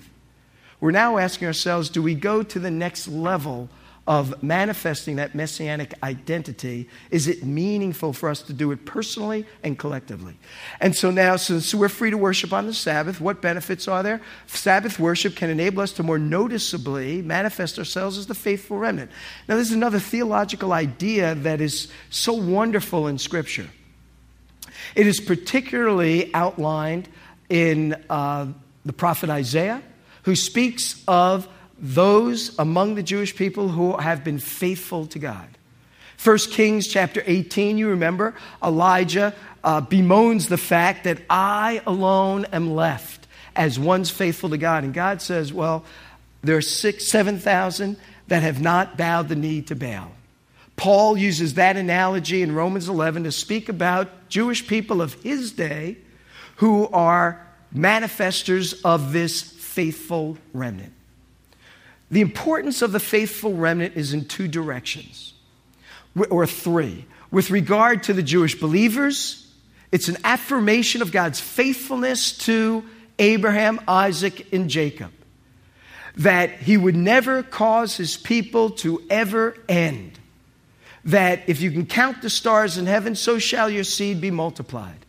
we're 0.79 0.91
now 0.91 1.17
asking 1.17 1.47
ourselves 1.47 1.89
do 1.89 2.01
we 2.01 2.13
go 2.13 2.43
to 2.43 2.59
the 2.59 2.69
next 2.69 3.07
level 3.07 3.69
of 4.05 4.43
manifesting 4.43 5.15
that 5.15 5.33
messianic 5.33 5.93
identity, 6.03 6.89
is 7.09 7.27
it 7.27 7.45
meaningful 7.45 8.11
for 8.11 8.27
us 8.27 8.41
to 8.41 8.51
do 8.51 8.71
it 8.71 8.85
personally 8.85 9.45
and 9.63 9.79
collectively? 9.79 10.37
And 10.81 10.93
so 10.93 11.09
now, 11.09 11.37
since 11.37 11.73
we're 11.73 11.87
free 11.87 12.09
to 12.09 12.17
worship 12.17 12.51
on 12.51 12.65
the 12.65 12.73
Sabbath, 12.73 13.21
what 13.21 13.41
benefits 13.41 13.87
are 13.87 14.03
there? 14.03 14.21
Sabbath 14.47 14.99
worship 14.99 15.37
can 15.37 15.49
enable 15.49 15.81
us 15.81 15.93
to 15.93 16.03
more 16.03 16.19
noticeably 16.19 17.21
manifest 17.21 17.79
ourselves 17.79 18.17
as 18.17 18.27
the 18.27 18.35
faithful 18.35 18.77
remnant. 18.77 19.09
Now, 19.47 19.55
this 19.55 19.69
is 19.69 19.75
another 19.75 19.99
theological 19.99 20.73
idea 20.73 21.35
that 21.35 21.61
is 21.61 21.87
so 22.09 22.33
wonderful 22.33 23.07
in 23.07 23.17
Scripture. 23.17 23.69
It 24.95 25.07
is 25.07 25.21
particularly 25.21 26.33
outlined 26.33 27.07
in 27.47 27.95
uh, 28.09 28.47
the 28.85 28.93
prophet 28.93 29.29
Isaiah, 29.29 29.81
who 30.23 30.35
speaks 30.35 31.01
of 31.07 31.47
those 31.83 32.57
among 32.57 32.95
the 32.95 33.03
Jewish 33.03 33.35
people 33.35 33.67
who 33.67 33.97
have 33.97 34.23
been 34.23 34.39
faithful 34.39 35.05
to 35.07 35.19
God. 35.19 35.47
1 36.23 36.37
Kings 36.51 36.87
chapter 36.87 37.21
18, 37.25 37.77
you 37.77 37.89
remember, 37.89 38.33
Elijah 38.63 39.35
uh, 39.65 39.81
bemoans 39.81 40.47
the 40.47 40.57
fact 40.57 41.03
that 41.03 41.19
I 41.29 41.81
alone 41.85 42.45
am 42.53 42.73
left 42.73 43.27
as 43.53 43.77
one's 43.77 44.09
faithful 44.09 44.49
to 44.51 44.57
God. 44.57 44.85
And 44.85 44.93
God 44.93 45.21
says, 45.21 45.51
Well, 45.51 45.83
there 46.41 46.55
are 46.55 46.61
six, 46.61 47.05
7,000 47.07 47.97
that 48.29 48.43
have 48.43 48.61
not 48.61 48.95
bowed 48.95 49.27
the 49.27 49.35
knee 49.35 49.61
to 49.63 49.75
Baal. 49.75 50.11
Paul 50.77 51.17
uses 51.17 51.55
that 51.55 51.75
analogy 51.75 52.41
in 52.41 52.55
Romans 52.55 52.87
11 52.87 53.25
to 53.25 53.31
speak 53.31 53.67
about 53.67 54.29
Jewish 54.29 54.65
people 54.65 55.01
of 55.01 55.13
his 55.15 55.51
day 55.51 55.97
who 56.57 56.87
are 56.87 57.45
manifestors 57.75 58.79
of 58.85 59.11
this 59.11 59.41
faithful 59.41 60.37
remnant. 60.53 60.92
The 62.13 62.21
importance 62.21 62.83
of 62.83 62.91
the 62.91 62.99
faithful 62.99 63.55
remnant 63.55 63.97
is 63.97 64.13
in 64.13 64.25
two 64.25 64.47
directions, 64.47 65.33
or 66.29 66.45
three. 66.45 67.07
With 67.31 67.49
regard 67.49 68.03
to 68.03 68.13
the 68.13 68.21
Jewish 68.21 68.53
believers, 68.59 69.51
it's 69.91 70.09
an 70.09 70.17
affirmation 70.23 71.01
of 71.01 71.11
God's 71.11 71.39
faithfulness 71.39 72.37
to 72.45 72.85
Abraham, 73.17 73.79
Isaac, 73.87 74.53
and 74.53 74.69
Jacob. 74.69 75.11
That 76.17 76.51
he 76.51 76.77
would 76.77 76.95
never 76.95 77.41
cause 77.41 77.97
his 77.97 78.15
people 78.15 78.69
to 78.85 79.01
ever 79.09 79.57
end. 79.67 80.19
That 81.05 81.41
if 81.47 81.61
you 81.61 81.71
can 81.71 81.87
count 81.87 82.21
the 82.21 82.29
stars 82.29 82.77
in 82.77 82.85
heaven, 82.85 83.15
so 83.15 83.39
shall 83.39 83.71
your 83.71 83.83
seed 83.83 84.21
be 84.21 84.29
multiplied 84.29 85.02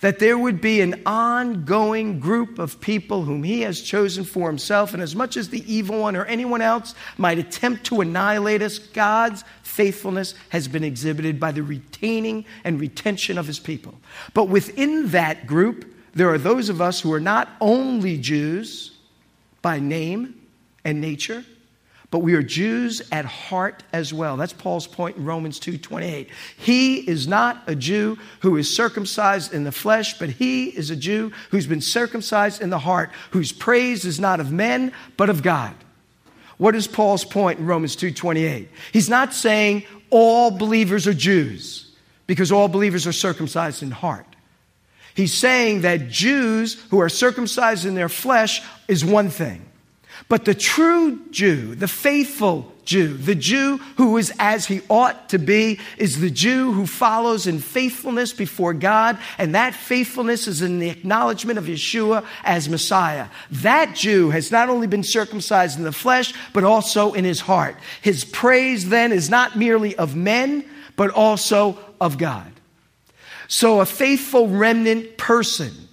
that 0.00 0.18
there 0.18 0.38
would 0.38 0.60
be 0.60 0.80
an 0.80 1.02
ongoing 1.06 2.20
group 2.20 2.58
of 2.58 2.80
people 2.80 3.24
whom 3.24 3.42
he 3.42 3.62
has 3.62 3.80
chosen 3.80 4.24
for 4.24 4.48
himself. 4.48 4.94
And 4.94 5.02
as 5.02 5.16
much 5.16 5.36
as 5.36 5.48
the 5.48 5.72
evil 5.72 6.00
one 6.00 6.16
or 6.16 6.24
anyone 6.26 6.60
else 6.60 6.94
might 7.16 7.38
attempt 7.38 7.84
to 7.86 8.00
annihilate 8.00 8.62
us, 8.62 8.78
God's 8.78 9.44
faithfulness 9.62 10.34
has 10.50 10.68
been 10.68 10.84
exhibited 10.84 11.40
by 11.40 11.52
the 11.52 11.62
retaining 11.62 12.44
and 12.64 12.80
retention 12.80 13.38
of 13.38 13.46
his 13.46 13.58
people. 13.58 13.94
But 14.34 14.44
within 14.44 15.08
that 15.08 15.46
group, 15.46 15.94
there 16.14 16.30
are 16.30 16.38
those 16.38 16.68
of 16.68 16.80
us 16.80 17.00
who 17.00 17.12
are 17.12 17.20
not 17.20 17.48
only 17.60 18.18
Jews 18.18 18.96
by 19.62 19.78
name 19.78 20.40
and 20.84 21.00
nature, 21.00 21.44
but 22.10 22.20
we 22.20 22.34
are 22.34 22.42
Jews 22.42 23.02
at 23.12 23.26
heart 23.26 23.82
as 23.92 24.14
well. 24.14 24.36
That's 24.36 24.54
Paul's 24.54 24.86
point 24.86 25.18
in 25.18 25.24
Romans 25.24 25.58
2:28. 25.58 26.28
He 26.56 26.96
is 26.96 27.28
not 27.28 27.62
a 27.66 27.74
Jew 27.74 28.18
who 28.40 28.56
is 28.56 28.74
circumcised 28.74 29.52
in 29.52 29.64
the 29.64 29.72
flesh, 29.72 30.18
but 30.18 30.30
he 30.30 30.66
is 30.66 30.90
a 30.90 30.96
Jew 30.96 31.32
who's 31.50 31.66
been 31.66 31.82
circumcised 31.82 32.62
in 32.62 32.70
the 32.70 32.78
heart, 32.78 33.10
whose 33.30 33.52
praise 33.52 34.04
is 34.04 34.18
not 34.18 34.40
of 34.40 34.50
men, 34.50 34.92
but 35.16 35.28
of 35.28 35.42
God. 35.42 35.74
What 36.56 36.74
is 36.74 36.86
Paul's 36.86 37.24
point 37.24 37.58
in 37.58 37.66
Romans 37.66 37.94
2:28? 37.94 38.68
He's 38.92 39.10
not 39.10 39.34
saying 39.34 39.84
all 40.10 40.50
believers 40.50 41.06
are 41.06 41.14
Jews 41.14 41.90
because 42.26 42.50
all 42.50 42.68
believers 42.68 43.06
are 43.06 43.12
circumcised 43.12 43.82
in 43.82 43.90
heart. 43.90 44.26
He's 45.14 45.34
saying 45.34 45.82
that 45.82 46.08
Jews 46.08 46.78
who 46.90 47.00
are 47.00 47.08
circumcised 47.08 47.84
in 47.84 47.94
their 47.94 48.08
flesh 48.08 48.62
is 48.86 49.04
one 49.04 49.28
thing. 49.30 49.67
But 50.28 50.44
the 50.44 50.54
true 50.54 51.20
Jew, 51.30 51.74
the 51.74 51.88
faithful 51.88 52.70
Jew, 52.84 53.16
the 53.16 53.34
Jew 53.34 53.78
who 53.96 54.18
is 54.18 54.32
as 54.38 54.66
he 54.66 54.82
ought 54.90 55.30
to 55.30 55.38
be, 55.38 55.80
is 55.96 56.20
the 56.20 56.30
Jew 56.30 56.72
who 56.72 56.86
follows 56.86 57.46
in 57.46 57.60
faithfulness 57.60 58.34
before 58.34 58.74
God, 58.74 59.18
and 59.38 59.54
that 59.54 59.74
faithfulness 59.74 60.46
is 60.46 60.60
in 60.60 60.80
the 60.80 60.90
acknowledgement 60.90 61.58
of 61.58 61.64
Yeshua 61.64 62.26
as 62.44 62.68
Messiah. 62.68 63.28
That 63.50 63.94
Jew 63.96 64.28
has 64.28 64.52
not 64.52 64.68
only 64.68 64.86
been 64.86 65.02
circumcised 65.02 65.78
in 65.78 65.84
the 65.84 65.92
flesh, 65.92 66.34
but 66.52 66.64
also 66.64 67.14
in 67.14 67.24
his 67.24 67.40
heart. 67.40 67.76
His 68.02 68.26
praise 68.26 68.90
then 68.90 69.12
is 69.12 69.30
not 69.30 69.56
merely 69.56 69.96
of 69.96 70.14
men, 70.14 70.62
but 70.96 71.10
also 71.10 71.78
of 72.02 72.18
God. 72.18 72.52
So 73.48 73.80
a 73.80 73.86
faithful 73.86 74.46
remnant 74.48 75.16
person 75.16 75.87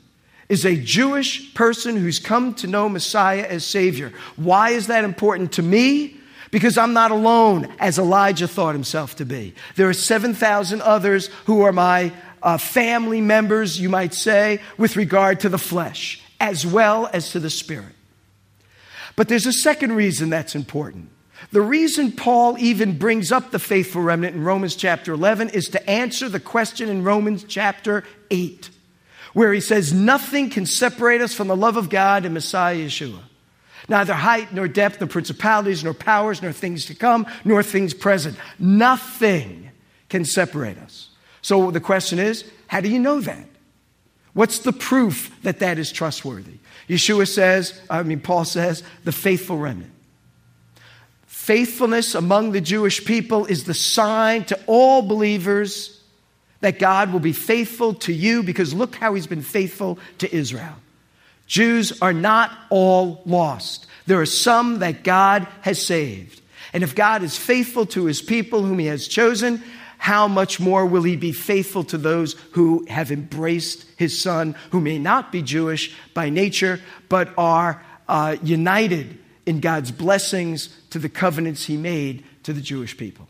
is 0.47 0.65
a 0.65 0.75
Jewish 0.75 1.53
person 1.53 1.97
who's 1.97 2.19
come 2.19 2.53
to 2.55 2.67
know 2.67 2.87
Messiah 2.87 3.45
as 3.47 3.65
Savior. 3.65 4.13
Why 4.35 4.71
is 4.71 4.87
that 4.87 5.03
important 5.03 5.53
to 5.53 5.63
me? 5.63 6.17
Because 6.51 6.77
I'm 6.77 6.93
not 6.93 7.11
alone, 7.11 7.73
as 7.79 7.97
Elijah 7.97 8.47
thought 8.47 8.75
himself 8.75 9.15
to 9.17 9.25
be. 9.25 9.55
There 9.75 9.89
are 9.89 9.93
7,000 9.93 10.81
others 10.81 11.27
who 11.45 11.61
are 11.63 11.73
my 11.73 12.13
uh, 12.43 12.57
family 12.57 13.21
members, 13.21 13.79
you 13.79 13.89
might 13.89 14.13
say, 14.13 14.61
with 14.77 14.95
regard 14.95 15.39
to 15.41 15.49
the 15.49 15.57
flesh, 15.57 16.21
as 16.39 16.65
well 16.65 17.09
as 17.11 17.31
to 17.31 17.39
the 17.39 17.49
spirit. 17.49 17.93
But 19.15 19.27
there's 19.27 19.47
a 19.47 19.53
second 19.53 19.93
reason 19.93 20.29
that's 20.29 20.55
important. 20.55 21.09
The 21.51 21.61
reason 21.61 22.11
Paul 22.11 22.57
even 22.59 22.97
brings 22.97 23.31
up 23.31 23.51
the 23.51 23.59
faithful 23.59 24.01
remnant 24.01 24.35
in 24.35 24.43
Romans 24.43 24.75
chapter 24.75 25.13
11 25.13 25.49
is 25.49 25.69
to 25.69 25.89
answer 25.89 26.29
the 26.29 26.39
question 26.39 26.89
in 26.89 27.03
Romans 27.03 27.43
chapter 27.47 28.03
8 28.29 28.69
where 29.35 29.53
he 29.53 29.59
says, 29.59 29.93
Nothing 29.93 30.49
can 30.49 30.65
separate 30.65 31.21
us 31.21 31.33
from 31.35 31.49
the 31.49 31.57
love 31.57 31.77
of 31.77 31.89
God 31.89 32.25
and 32.25 32.33
Messiah 32.33 32.77
Yeshua. 32.77 33.19
Neither 33.87 34.13
height, 34.13 34.51
nor 34.51 34.67
depth, 34.67 34.99
nor 34.99 35.07
principalities, 35.07 35.83
nor 35.83 35.93
powers, 35.93 36.41
nor 36.41 36.51
things 36.51 36.85
to 36.85 36.95
come, 36.95 37.27
nor 37.43 37.61
things 37.61 37.93
present. 37.93 38.37
Nothing 38.57 39.69
can 40.09 40.25
separate 40.25 40.77
us. 40.79 41.09
So 41.41 41.69
the 41.69 41.81
question 41.81 42.17
is, 42.17 42.49
how 42.67 42.79
do 42.79 42.89
you 42.89 42.97
know 42.97 43.19
that? 43.19 43.45
What's 44.33 44.59
the 44.59 44.73
proof 44.73 45.37
that 45.43 45.59
that 45.59 45.77
is 45.77 45.91
trustworthy? 45.91 46.57
Yeshua 46.87 47.27
says, 47.27 47.79
I 47.89 48.03
mean, 48.03 48.21
Paul 48.21 48.45
says, 48.45 48.83
the 49.03 49.11
faithful 49.11 49.57
remnant. 49.57 49.91
Faithfulness 51.27 52.15
among 52.15 52.53
the 52.53 52.61
Jewish 52.61 53.03
people 53.03 53.45
is 53.45 53.65
the 53.65 53.73
sign 53.73 54.45
to 54.45 54.59
all 54.65 55.01
believers 55.01 55.94
that 56.65 56.79
God 56.79 57.13
will 57.13 57.19
be 57.19 57.31
faithful 57.31 57.93
to 57.93 58.11
you 58.11 58.41
because 58.41 58.73
look 58.73 58.95
how 58.95 59.13
he's 59.13 59.27
been 59.27 59.43
faithful 59.43 59.99
to 60.17 60.35
Israel. 60.35 60.73
Jews 61.45 62.01
are 62.01 62.11
not 62.11 62.57
all 62.71 63.21
lost. 63.23 63.85
There 64.07 64.19
are 64.19 64.25
some 64.25 64.79
that 64.79 65.03
God 65.03 65.47
has 65.61 65.85
saved. 65.85 66.41
And 66.73 66.81
if 66.81 66.95
God 66.95 67.21
is 67.21 67.37
faithful 67.37 67.85
to 67.85 68.05
his 68.05 68.19
people 68.19 68.63
whom 68.63 68.79
he 68.79 68.87
has 68.87 69.07
chosen, 69.07 69.61
how 69.99 70.27
much 70.27 70.59
more 70.59 70.87
will 70.87 71.03
he 71.03 71.15
be 71.15 71.33
faithful 71.33 71.83
to 71.83 71.99
those 71.99 72.33
who 72.53 72.83
have 72.89 73.11
embraced 73.11 73.85
his 73.95 74.19
son, 74.19 74.55
who 74.71 74.81
may 74.81 74.97
not 74.97 75.31
be 75.31 75.43
Jewish 75.43 75.95
by 76.15 76.31
nature, 76.31 76.81
but 77.09 77.31
are 77.37 77.85
uh, 78.07 78.37
united 78.41 79.19
in 79.45 79.59
God's 79.59 79.91
blessings 79.91 80.75
to 80.89 80.97
the 80.97 81.09
covenants 81.09 81.65
he 81.65 81.77
made 81.77 82.23
to 82.41 82.53
the 82.53 82.61
Jewish 82.61 82.97
people? 82.97 83.27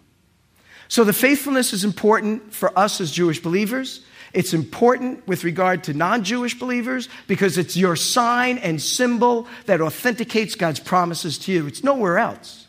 So 0.95 1.03
the 1.03 1.11
faithfulness 1.11 1.73
is 1.73 1.83
important 1.83 2.53
for 2.53 2.71
us 2.79 3.01
as 3.01 3.11
Jewish 3.11 3.41
believers. 3.41 3.99
It's 4.31 4.53
important 4.53 5.27
with 5.27 5.43
regard 5.43 5.83
to 5.83 5.93
non 5.93 6.23
Jewish 6.23 6.57
believers 6.57 7.09
because 7.27 7.57
it's 7.57 7.75
your 7.75 7.97
sign 7.97 8.59
and 8.59 8.81
symbol 8.81 9.45
that 9.65 9.81
authenticates 9.81 10.55
God's 10.55 10.79
promises 10.79 11.37
to 11.39 11.51
you. 11.51 11.67
It's 11.67 11.83
nowhere 11.83 12.17
else. 12.17 12.67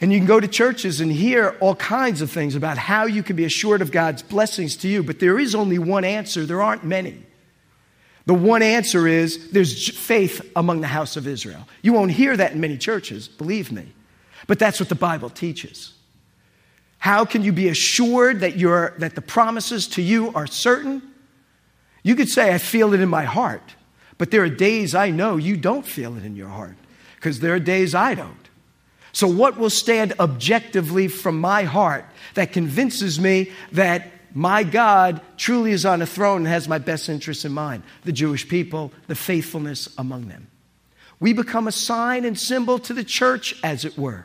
And 0.00 0.12
you 0.12 0.18
can 0.20 0.28
go 0.28 0.38
to 0.38 0.46
churches 0.46 1.00
and 1.00 1.10
hear 1.10 1.56
all 1.58 1.74
kinds 1.74 2.22
of 2.22 2.30
things 2.30 2.54
about 2.54 2.78
how 2.78 3.06
you 3.06 3.24
can 3.24 3.34
be 3.34 3.44
assured 3.44 3.82
of 3.82 3.90
God's 3.90 4.22
blessings 4.22 4.76
to 4.76 4.88
you, 4.88 5.02
but 5.02 5.18
there 5.18 5.40
is 5.40 5.56
only 5.56 5.80
one 5.80 6.04
answer. 6.04 6.46
There 6.46 6.62
aren't 6.62 6.84
many. 6.84 7.20
The 8.26 8.34
one 8.34 8.62
answer 8.62 9.08
is 9.08 9.50
there's 9.50 9.88
faith 9.88 10.52
among 10.54 10.82
the 10.82 10.86
house 10.86 11.16
of 11.16 11.26
Israel. 11.26 11.66
You 11.82 11.94
won't 11.94 12.12
hear 12.12 12.36
that 12.36 12.52
in 12.52 12.60
many 12.60 12.78
churches, 12.78 13.26
believe 13.26 13.72
me. 13.72 13.92
But 14.46 14.60
that's 14.60 14.78
what 14.78 14.88
the 14.88 14.94
Bible 14.94 15.30
teaches. 15.30 15.94
How 16.98 17.24
can 17.24 17.42
you 17.42 17.52
be 17.52 17.68
assured 17.68 18.40
that, 18.40 18.56
you 18.56 18.68
that 18.98 19.14
the 19.14 19.22
promises 19.22 19.86
to 19.88 20.02
you 20.02 20.32
are 20.34 20.46
certain? 20.46 21.02
You 22.02 22.14
could 22.16 22.28
say, 22.28 22.52
I 22.52 22.58
feel 22.58 22.94
it 22.94 23.00
in 23.00 23.08
my 23.08 23.24
heart, 23.24 23.74
but 24.18 24.30
there 24.30 24.42
are 24.42 24.48
days 24.48 24.94
I 24.94 25.10
know 25.10 25.36
you 25.36 25.56
don't 25.56 25.86
feel 25.86 26.16
it 26.16 26.24
in 26.24 26.36
your 26.36 26.48
heart 26.48 26.76
because 27.16 27.40
there 27.40 27.54
are 27.54 27.60
days 27.60 27.94
I 27.94 28.14
don't. 28.14 28.36
So, 29.12 29.26
what 29.26 29.56
will 29.56 29.70
stand 29.70 30.14
objectively 30.20 31.08
from 31.08 31.40
my 31.40 31.64
heart 31.64 32.04
that 32.34 32.52
convinces 32.52 33.18
me 33.18 33.52
that 33.72 34.10
my 34.34 34.62
God 34.62 35.20
truly 35.36 35.72
is 35.72 35.86
on 35.86 36.02
a 36.02 36.06
throne 36.06 36.38
and 36.38 36.46
has 36.46 36.68
my 36.68 36.78
best 36.78 37.08
interests 37.08 37.44
in 37.44 37.52
mind? 37.52 37.82
The 38.04 38.12
Jewish 38.12 38.48
people, 38.48 38.92
the 39.06 39.14
faithfulness 39.14 39.88
among 39.98 40.28
them. 40.28 40.48
We 41.20 41.32
become 41.32 41.66
a 41.66 41.72
sign 41.72 42.24
and 42.24 42.38
symbol 42.38 42.78
to 42.80 42.94
the 42.94 43.02
church, 43.02 43.58
as 43.64 43.84
it 43.84 43.98
were, 43.98 44.24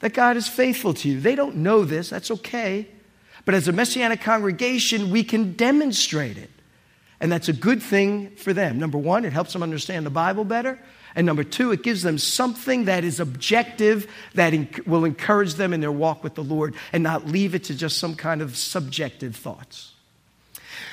that 0.00 0.14
God 0.14 0.36
is 0.36 0.48
faithful 0.48 0.94
to 0.94 1.08
you. 1.08 1.20
They 1.20 1.34
don't 1.34 1.56
know 1.56 1.84
this, 1.84 2.10
that's 2.10 2.30
okay. 2.30 2.86
But 3.44 3.54
as 3.54 3.68
a 3.68 3.72
messianic 3.72 4.20
congregation, 4.20 5.10
we 5.10 5.24
can 5.24 5.52
demonstrate 5.52 6.36
it. 6.36 6.50
And 7.20 7.30
that's 7.30 7.48
a 7.48 7.52
good 7.52 7.82
thing 7.82 8.30
for 8.36 8.52
them. 8.52 8.78
Number 8.78 8.98
one, 8.98 9.24
it 9.24 9.32
helps 9.32 9.52
them 9.52 9.62
understand 9.62 10.06
the 10.06 10.10
Bible 10.10 10.44
better. 10.44 10.78
And 11.14 11.26
number 11.26 11.44
two, 11.44 11.72
it 11.72 11.82
gives 11.82 12.02
them 12.02 12.18
something 12.18 12.84
that 12.84 13.04
is 13.04 13.20
objective 13.20 14.10
that 14.34 14.86
will 14.86 15.04
encourage 15.04 15.54
them 15.54 15.72
in 15.72 15.80
their 15.80 15.92
walk 15.92 16.22
with 16.22 16.34
the 16.34 16.44
Lord 16.44 16.74
and 16.92 17.02
not 17.02 17.26
leave 17.26 17.54
it 17.54 17.64
to 17.64 17.74
just 17.74 17.98
some 17.98 18.14
kind 18.14 18.40
of 18.40 18.56
subjective 18.56 19.36
thoughts. 19.36 19.92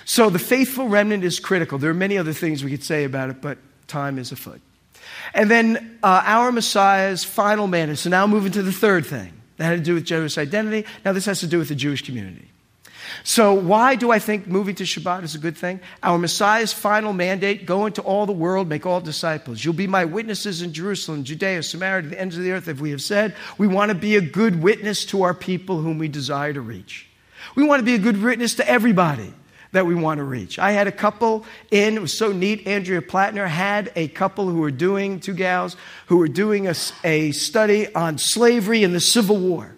So 0.05 0.29
the 0.29 0.39
faithful 0.39 0.87
remnant 0.87 1.23
is 1.23 1.39
critical. 1.39 1.77
There 1.77 1.91
are 1.91 1.93
many 1.93 2.17
other 2.17 2.33
things 2.33 2.63
we 2.63 2.71
could 2.71 2.83
say 2.83 3.03
about 3.03 3.29
it, 3.29 3.41
but 3.41 3.57
time 3.87 4.17
is 4.17 4.31
afoot. 4.31 4.61
And 5.33 5.49
then 5.49 5.99
uh, 6.03 6.21
our 6.25 6.51
Messiah's 6.51 7.23
final 7.23 7.67
mandate. 7.67 7.97
So 7.97 8.09
now 8.09 8.27
moving 8.27 8.51
to 8.53 8.63
the 8.63 8.71
third 8.71 9.05
thing. 9.05 9.33
That 9.57 9.65
had 9.65 9.79
to 9.79 9.83
do 9.83 9.95
with 9.95 10.05
Jewish 10.05 10.37
identity. 10.37 10.87
Now 11.03 11.13
this 11.13 11.25
has 11.25 11.39
to 11.39 11.47
do 11.47 11.57
with 11.57 11.69
the 11.69 11.75
Jewish 11.75 12.03
community. 12.03 12.47
So, 13.23 13.53
why 13.53 13.95
do 13.95 14.11
I 14.11 14.19
think 14.19 14.47
moving 14.47 14.75
to 14.75 14.83
Shabbat 14.83 15.23
is 15.23 15.35
a 15.35 15.39
good 15.39 15.57
thing? 15.57 15.79
Our 16.03 16.17
Messiah's 16.17 16.73
final 16.73 17.13
mandate 17.13 17.65
go 17.65 17.85
into 17.85 18.01
all 18.01 18.25
the 18.25 18.33
world, 18.33 18.67
make 18.67 18.85
all 18.85 19.01
disciples. 19.01 19.63
You'll 19.63 19.73
be 19.73 19.87
my 19.87 20.05
witnesses 20.05 20.61
in 20.61 20.73
Jerusalem, 20.73 21.23
Judea, 21.23 21.63
Samaria, 21.63 22.03
to 22.03 22.09
the 22.09 22.19
ends 22.19 22.37
of 22.37 22.43
the 22.43 22.51
earth, 22.51 22.67
as 22.67 22.79
we 22.79 22.91
have 22.91 23.01
said. 23.01 23.35
We 23.57 23.67
want 23.67 23.89
to 23.89 23.95
be 23.95 24.17
a 24.17 24.21
good 24.21 24.61
witness 24.61 25.05
to 25.05 25.23
our 25.23 25.33
people 25.33 25.81
whom 25.81 25.97
we 25.97 26.07
desire 26.07 26.53
to 26.53 26.61
reach. 26.61 27.07
We 27.55 27.63
want 27.63 27.79
to 27.79 27.85
be 27.85 27.95
a 27.95 27.99
good 27.99 28.21
witness 28.21 28.55
to 28.55 28.69
everybody 28.69 29.33
that 29.71 29.85
we 29.85 29.95
want 29.95 30.19
to 30.19 30.23
reach. 30.23 30.59
I 30.59 30.71
had 30.71 30.87
a 30.87 30.91
couple 30.91 31.45
in, 31.71 31.95
it 31.95 32.01
was 32.01 32.17
so 32.17 32.31
neat. 32.31 32.67
Andrea 32.67 33.01
Plattner 33.01 33.47
had 33.47 33.91
a 33.95 34.07
couple 34.07 34.49
who 34.49 34.59
were 34.59 34.71
doing, 34.71 35.19
two 35.19 35.33
gals, 35.33 35.75
who 36.07 36.17
were 36.17 36.27
doing 36.27 36.67
a, 36.67 36.75
a 37.03 37.31
study 37.31 37.93
on 37.93 38.17
slavery 38.17 38.83
in 38.83 38.93
the 38.93 38.99
Civil 38.99 39.37
War 39.37 39.75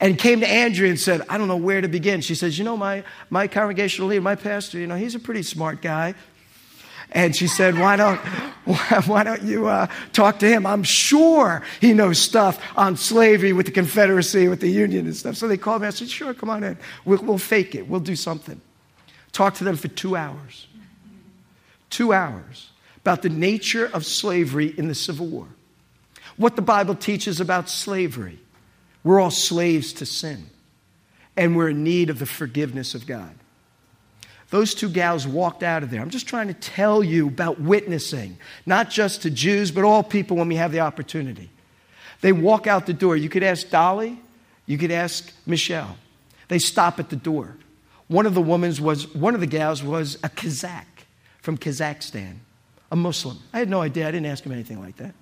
and 0.00 0.18
came 0.18 0.40
to 0.40 0.48
Andrea 0.48 0.90
and 0.90 0.98
said, 0.98 1.22
I 1.28 1.36
don't 1.38 1.48
know 1.48 1.56
where 1.56 1.80
to 1.80 1.88
begin. 1.88 2.22
She 2.22 2.34
says, 2.34 2.58
You 2.58 2.64
know, 2.64 2.76
my, 2.76 3.04
my 3.28 3.46
congregational 3.46 4.08
leader, 4.08 4.22
my 4.22 4.34
pastor, 4.34 4.78
you 4.78 4.86
know, 4.86 4.96
he's 4.96 5.14
a 5.14 5.20
pretty 5.20 5.42
smart 5.42 5.82
guy. 5.82 6.14
And 7.12 7.36
she 7.36 7.46
said, 7.46 7.78
Why 7.78 7.96
don't, 7.96 8.18
why 9.06 9.22
don't 9.24 9.42
you 9.42 9.66
uh, 9.66 9.88
talk 10.12 10.38
to 10.38 10.48
him? 10.48 10.64
I'm 10.64 10.82
sure 10.82 11.62
he 11.80 11.92
knows 11.92 12.18
stuff 12.18 12.62
on 12.76 12.96
slavery 12.96 13.52
with 13.52 13.66
the 13.66 13.72
Confederacy, 13.72 14.48
with 14.48 14.60
the 14.60 14.68
Union 14.68 15.06
and 15.06 15.14
stuff. 15.14 15.36
So 15.36 15.46
they 15.46 15.58
called 15.58 15.82
me. 15.82 15.88
I 15.88 15.90
said, 15.90 16.08
Sure, 16.08 16.32
come 16.32 16.48
on 16.48 16.64
in. 16.64 16.78
We'll, 17.04 17.22
we'll 17.22 17.38
fake 17.38 17.74
it. 17.74 17.86
We'll 17.86 18.00
do 18.00 18.16
something. 18.16 18.60
Talk 19.32 19.54
to 19.54 19.64
them 19.64 19.76
for 19.76 19.88
two 19.88 20.16
hours. 20.16 20.66
Two 21.88 22.12
hours 22.12 22.70
about 22.98 23.22
the 23.22 23.28
nature 23.28 23.86
of 23.92 24.04
slavery 24.04 24.74
in 24.76 24.88
the 24.88 24.94
Civil 24.94 25.26
War. 25.26 25.46
What 26.36 26.56
the 26.56 26.62
Bible 26.62 26.94
teaches 26.94 27.40
about 27.40 27.68
slavery 27.68 28.38
we're 29.02 29.20
all 29.20 29.30
slaves 29.30 29.94
to 29.94 30.06
sin, 30.06 30.50
and 31.36 31.56
we're 31.56 31.70
in 31.70 31.82
need 31.82 32.10
of 32.10 32.18
the 32.18 32.26
forgiveness 32.26 32.94
of 32.94 33.06
God. 33.06 33.34
Those 34.50 34.74
two 34.74 34.88
gals 34.88 35.26
walked 35.26 35.62
out 35.62 35.82
of 35.82 35.90
there. 35.90 36.00
I'm 36.00 36.10
just 36.10 36.26
trying 36.26 36.48
to 36.48 36.54
tell 36.54 37.02
you 37.02 37.28
about 37.28 37.60
witnessing, 37.60 38.36
not 38.66 38.90
just 38.90 39.22
to 39.22 39.30
Jews, 39.30 39.70
but 39.70 39.84
all 39.84 40.02
people 40.02 40.36
when 40.36 40.48
we 40.48 40.56
have 40.56 40.72
the 40.72 40.80
opportunity. 40.80 41.50
They 42.20 42.32
walk 42.32 42.66
out 42.66 42.86
the 42.86 42.92
door. 42.92 43.16
You 43.16 43.28
could 43.28 43.42
ask 43.42 43.70
Dolly, 43.70 44.20
you 44.66 44.76
could 44.76 44.90
ask 44.90 45.32
Michelle. 45.46 45.96
They 46.48 46.58
stop 46.58 46.98
at 46.98 47.08
the 47.08 47.16
door. 47.16 47.56
One 48.10 48.26
of 48.26 48.34
the 48.34 48.42
women's 48.42 48.80
was 48.80 49.06
one 49.14 49.36
of 49.36 49.40
the 49.40 49.46
gals 49.46 49.84
was 49.84 50.16
a 50.24 50.28
Kazakh 50.28 51.04
from 51.42 51.56
Kazakhstan, 51.56 52.38
a 52.90 52.96
Muslim. 52.96 53.38
I 53.52 53.60
had 53.60 53.70
no 53.70 53.82
idea. 53.82 54.08
I 54.08 54.10
didn't 54.10 54.26
ask 54.26 54.42
him 54.42 54.50
anything 54.50 54.80
like 54.80 54.96
that. 54.96 55.14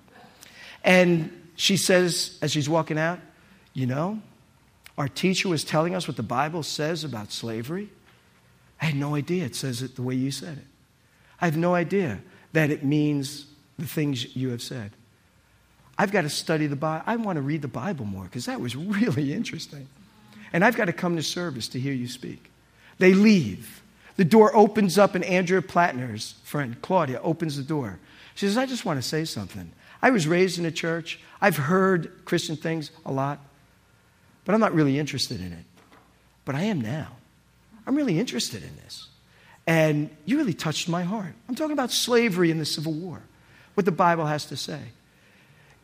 And 0.83 1.51
she 1.55 1.77
says, 1.77 2.39
as 2.41 2.51
she's 2.51 2.67
walking 2.67 2.97
out, 2.97 3.19
you 3.75 3.85
know, 3.85 4.19
our 4.97 5.07
teacher 5.07 5.49
was 5.49 5.63
telling 5.63 5.93
us 5.93 6.07
what 6.07 6.17
the 6.17 6.23
Bible 6.23 6.63
says 6.63 7.03
about 7.03 7.31
slavery. 7.31 7.89
I 8.81 8.85
had 8.85 8.95
no 8.95 9.13
idea 9.13 9.45
it 9.45 9.55
says 9.55 9.83
it 9.83 9.95
the 9.95 10.01
way 10.01 10.15
you 10.15 10.31
said 10.31 10.57
it. 10.57 10.65
I 11.39 11.45
have 11.45 11.57
no 11.57 11.75
idea 11.75 12.19
that 12.53 12.71
it 12.71 12.83
means 12.83 13.45
the 13.77 13.85
things 13.85 14.35
you 14.35 14.49
have 14.49 14.63
said. 14.63 14.93
I've 15.95 16.11
got 16.11 16.21
to 16.21 16.29
study 16.29 16.65
the 16.65 16.75
Bible. 16.75 17.03
I 17.05 17.17
want 17.17 17.35
to 17.35 17.43
read 17.43 17.61
the 17.61 17.67
Bible 17.67 18.05
more 18.05 18.23
because 18.23 18.47
that 18.47 18.59
was 18.59 18.75
really 18.75 19.31
interesting. 19.31 19.87
And 20.51 20.65
I've 20.65 20.75
got 20.75 20.85
to 20.85 20.93
come 20.93 21.17
to 21.17 21.21
service 21.21 21.67
to 21.67 21.79
hear 21.79 21.93
you 21.93 22.07
speak. 22.07 22.48
They 22.99 23.13
leave. 23.13 23.81
The 24.17 24.25
door 24.25 24.55
opens 24.55 24.97
up, 24.97 25.15
and 25.15 25.23
Andrea 25.23 25.61
Plattner's 25.61 26.35
friend, 26.43 26.79
Claudia, 26.81 27.19
opens 27.21 27.57
the 27.57 27.63
door. 27.63 27.99
She 28.35 28.45
says, 28.45 28.57
I 28.57 28.65
just 28.65 28.85
want 28.85 29.01
to 29.01 29.07
say 29.07 29.25
something. 29.25 29.71
I 30.01 30.11
was 30.11 30.27
raised 30.27 30.59
in 30.59 30.65
a 30.65 30.71
church. 30.71 31.19
I've 31.41 31.57
heard 31.57 32.25
Christian 32.25 32.55
things 32.55 32.91
a 33.05 33.11
lot 33.11 33.39
but 34.49 34.55
I'm 34.55 34.61
not 34.61 34.73
really 34.73 34.97
interested 34.97 35.41
in 35.41 35.53
it. 35.53 35.63
But 36.43 36.55
I 36.55 36.63
am 36.63 36.81
now. 36.81 37.09
I'm 37.85 37.93
really 37.93 38.19
interested 38.19 38.63
in 38.63 38.75
this. 38.77 39.07
And 39.67 40.09
you 40.25 40.37
really 40.37 40.55
touched 40.55 40.89
my 40.89 41.03
heart. 41.03 41.35
I'm 41.47 41.53
talking 41.53 41.73
about 41.73 41.91
slavery 41.91 42.49
in 42.49 42.57
the 42.57 42.65
Civil 42.65 42.93
War, 42.93 43.21
what 43.75 43.85
the 43.85 43.91
Bible 43.91 44.25
has 44.25 44.47
to 44.47 44.57
say. 44.57 44.79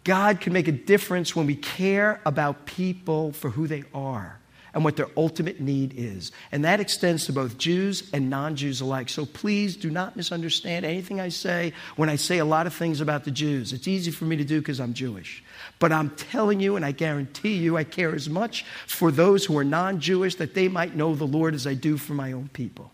God 0.03 0.41
can 0.41 0.51
make 0.51 0.67
a 0.67 0.71
difference 0.71 1.35
when 1.35 1.45
we 1.45 1.55
care 1.55 2.19
about 2.25 2.65
people 2.65 3.33
for 3.33 3.51
who 3.51 3.67
they 3.67 3.83
are 3.93 4.39
and 4.75 4.83
what 4.83 4.97
their 4.97 5.07
ultimate 5.15 5.61
need 5.61 5.93
is. 5.95 6.33
And 6.51 6.65
that 6.65 6.81
extends 6.81 7.25
to 7.25 7.33
both 7.33 7.57
Jews 7.57 8.09
and 8.13 8.29
non 8.29 8.57
Jews 8.57 8.81
alike. 8.81 9.07
So 9.07 9.25
please 9.25 9.77
do 9.77 9.89
not 9.89 10.17
misunderstand 10.17 10.85
anything 10.85 11.21
I 11.21 11.29
say 11.29 11.73
when 11.95 12.09
I 12.09 12.17
say 12.17 12.39
a 12.39 12.45
lot 12.45 12.67
of 12.67 12.73
things 12.73 12.99
about 12.99 13.23
the 13.23 13.31
Jews. 13.31 13.71
It's 13.71 13.87
easy 13.87 14.11
for 14.11 14.25
me 14.25 14.35
to 14.35 14.43
do 14.43 14.59
because 14.59 14.81
I'm 14.81 14.93
Jewish. 14.93 15.41
But 15.79 15.93
I'm 15.93 16.09
telling 16.11 16.59
you, 16.59 16.75
and 16.75 16.85
I 16.85 16.91
guarantee 16.91 17.55
you, 17.55 17.77
I 17.77 17.85
care 17.85 18.13
as 18.13 18.29
much 18.29 18.65
for 18.85 19.11
those 19.11 19.45
who 19.45 19.57
are 19.57 19.63
non 19.63 20.01
Jewish 20.01 20.35
that 20.35 20.53
they 20.53 20.67
might 20.67 20.93
know 20.93 21.15
the 21.15 21.25
Lord 21.25 21.55
as 21.55 21.65
I 21.65 21.73
do 21.73 21.95
for 21.95 22.13
my 22.13 22.33
own 22.33 22.49
people. 22.49 22.91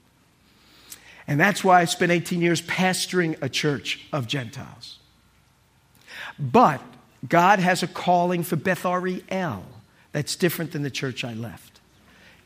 And 1.28 1.40
that's 1.40 1.64
why 1.64 1.82
I 1.82 1.86
spent 1.86 2.12
18 2.12 2.42
years 2.42 2.62
pastoring 2.62 3.42
a 3.42 3.50
church 3.50 4.06
of 4.14 4.28
Gentiles. 4.28 5.00
But 6.38 6.82
God 7.28 7.60
has 7.60 7.82
a 7.82 7.88
calling 7.88 8.44
for 8.44 8.56
Beth 8.56 8.86
Ariel 8.86 9.64
that's 10.12 10.36
different 10.36 10.72
than 10.74 10.84
the 10.84 10.92
church 10.92 11.24
I 11.24 11.34
left. 11.34 11.71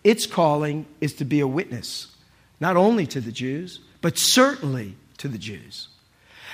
Its 0.05 0.27
calling 0.27 0.85
is 1.01 1.15
to 1.15 1.25
be 1.25 1.39
a 1.39 1.47
witness, 1.47 2.15
not 2.59 2.77
only 2.77 3.07
to 3.07 3.19
the 3.19 3.31
Jews, 3.31 3.79
but 4.01 4.19
certainly 4.19 4.95
to 5.17 5.27
the 5.27 5.39
Jews. 5.39 5.87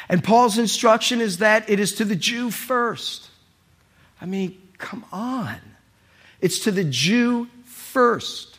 And 0.08 0.24
Paul's 0.24 0.58
instruction 0.58 1.20
is 1.20 1.40
that 1.40 1.70
it 1.70 1.78
is 1.78 1.92
to 1.96 2.06
the 2.06 2.16
Jew 2.16 2.50
first. 2.50 3.30
I 4.22 4.26
mean, 4.26 4.58
come 4.78 5.04
on. 5.12 5.58
It's 6.40 6.60
to 6.60 6.72
the 6.72 6.86
Jew 6.86 7.50
first. 7.66 8.58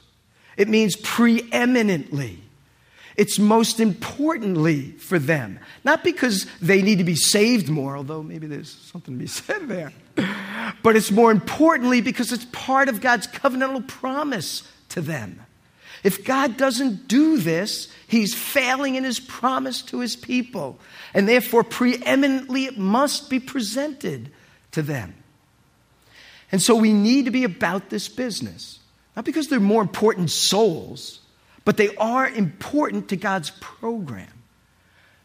It 0.58 0.68
means 0.68 0.94
preeminently. 0.96 2.40
It's 3.16 3.38
most 3.38 3.80
importantly 3.80 4.90
for 4.98 5.18
them. 5.18 5.58
Not 5.84 6.04
because 6.04 6.46
they 6.60 6.82
need 6.82 6.98
to 6.98 7.04
be 7.04 7.16
saved 7.16 7.70
more, 7.70 7.96
although 7.96 8.22
maybe 8.22 8.46
there's 8.46 8.70
something 8.70 9.14
to 9.14 9.18
be 9.18 9.26
said 9.26 9.68
there, 9.68 9.94
but 10.82 10.96
it's 10.96 11.10
more 11.10 11.30
importantly 11.30 12.02
because 12.02 12.30
it's 12.30 12.44
part 12.52 12.90
of 12.90 13.00
God's 13.00 13.26
covenantal 13.26 13.88
promise 13.88 14.68
to 14.92 15.00
them. 15.00 15.40
If 16.02 16.24
God 16.24 16.56
doesn't 16.56 17.06
do 17.08 17.38
this, 17.38 17.88
he's 18.08 18.34
failing 18.34 18.96
in 18.96 19.04
his 19.04 19.20
promise 19.20 19.82
to 19.82 20.00
his 20.00 20.16
people. 20.16 20.78
And 21.14 21.28
therefore, 21.28 21.64
preeminently, 21.64 22.64
it 22.64 22.76
must 22.76 23.30
be 23.30 23.38
presented 23.38 24.30
to 24.72 24.82
them. 24.82 25.14
And 26.50 26.60
so 26.60 26.74
we 26.74 26.92
need 26.92 27.26
to 27.26 27.30
be 27.30 27.44
about 27.44 27.88
this 27.88 28.08
business. 28.08 28.80
Not 29.14 29.24
because 29.24 29.48
they're 29.48 29.60
more 29.60 29.82
important 29.82 30.30
souls, 30.30 31.20
but 31.64 31.76
they 31.76 31.94
are 31.96 32.28
important 32.28 33.08
to 33.08 33.16
God's 33.16 33.50
program. 33.60 34.28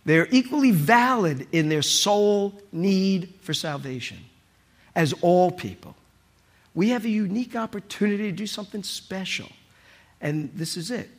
They're 0.05 0.27
equally 0.31 0.71
valid 0.71 1.47
in 1.51 1.67
their 1.67 1.81
soul 1.81 2.61
need 2.71 3.33
for 3.41 3.53
salvation 3.53 4.19
as 4.95 5.13
all 5.21 5.51
people 5.51 5.96
we 6.77 6.89
have 6.89 7.05
a 7.05 7.09
unique 7.09 7.55
opportunity 7.55 8.25
to 8.25 8.31
do 8.31 8.45
something 8.45 8.83
special. 8.83 9.49
And 10.21 10.51
this 10.53 10.77
is 10.77 10.91
it. 10.91 11.09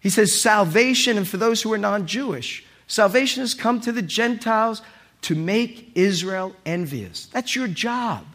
He 0.00 0.10
says, 0.10 0.42
salvation, 0.42 1.16
and 1.16 1.28
for 1.28 1.36
those 1.36 1.62
who 1.62 1.72
are 1.72 1.78
non 1.78 2.08
Jewish, 2.08 2.64
salvation 2.88 3.42
has 3.42 3.54
come 3.54 3.80
to 3.82 3.92
the 3.92 4.02
Gentiles 4.02 4.82
to 5.22 5.36
make 5.36 5.92
Israel 5.94 6.56
envious. 6.66 7.26
That's 7.26 7.54
your 7.54 7.68
job. 7.68 8.26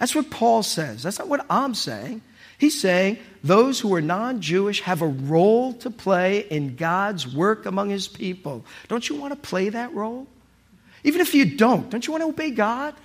That's 0.00 0.12
what 0.12 0.28
Paul 0.28 0.64
says. 0.64 1.04
That's 1.04 1.20
not 1.20 1.28
what 1.28 1.46
I'm 1.48 1.76
saying. 1.76 2.22
He's 2.58 2.80
saying 2.80 3.18
those 3.44 3.78
who 3.78 3.94
are 3.94 4.02
non 4.02 4.40
Jewish 4.40 4.80
have 4.80 5.02
a 5.02 5.06
role 5.06 5.74
to 5.74 5.88
play 5.88 6.40
in 6.50 6.74
God's 6.74 7.32
work 7.32 7.64
among 7.64 7.90
his 7.90 8.08
people. 8.08 8.64
Don't 8.88 9.08
you 9.08 9.14
want 9.14 9.34
to 9.34 9.48
play 9.48 9.68
that 9.68 9.94
role? 9.94 10.26
Even 11.04 11.20
if 11.20 11.32
you 11.32 11.44
don't, 11.56 11.88
don't 11.90 12.04
you 12.04 12.12
want 12.12 12.24
to 12.24 12.28
obey 12.28 12.50
God? 12.50 12.96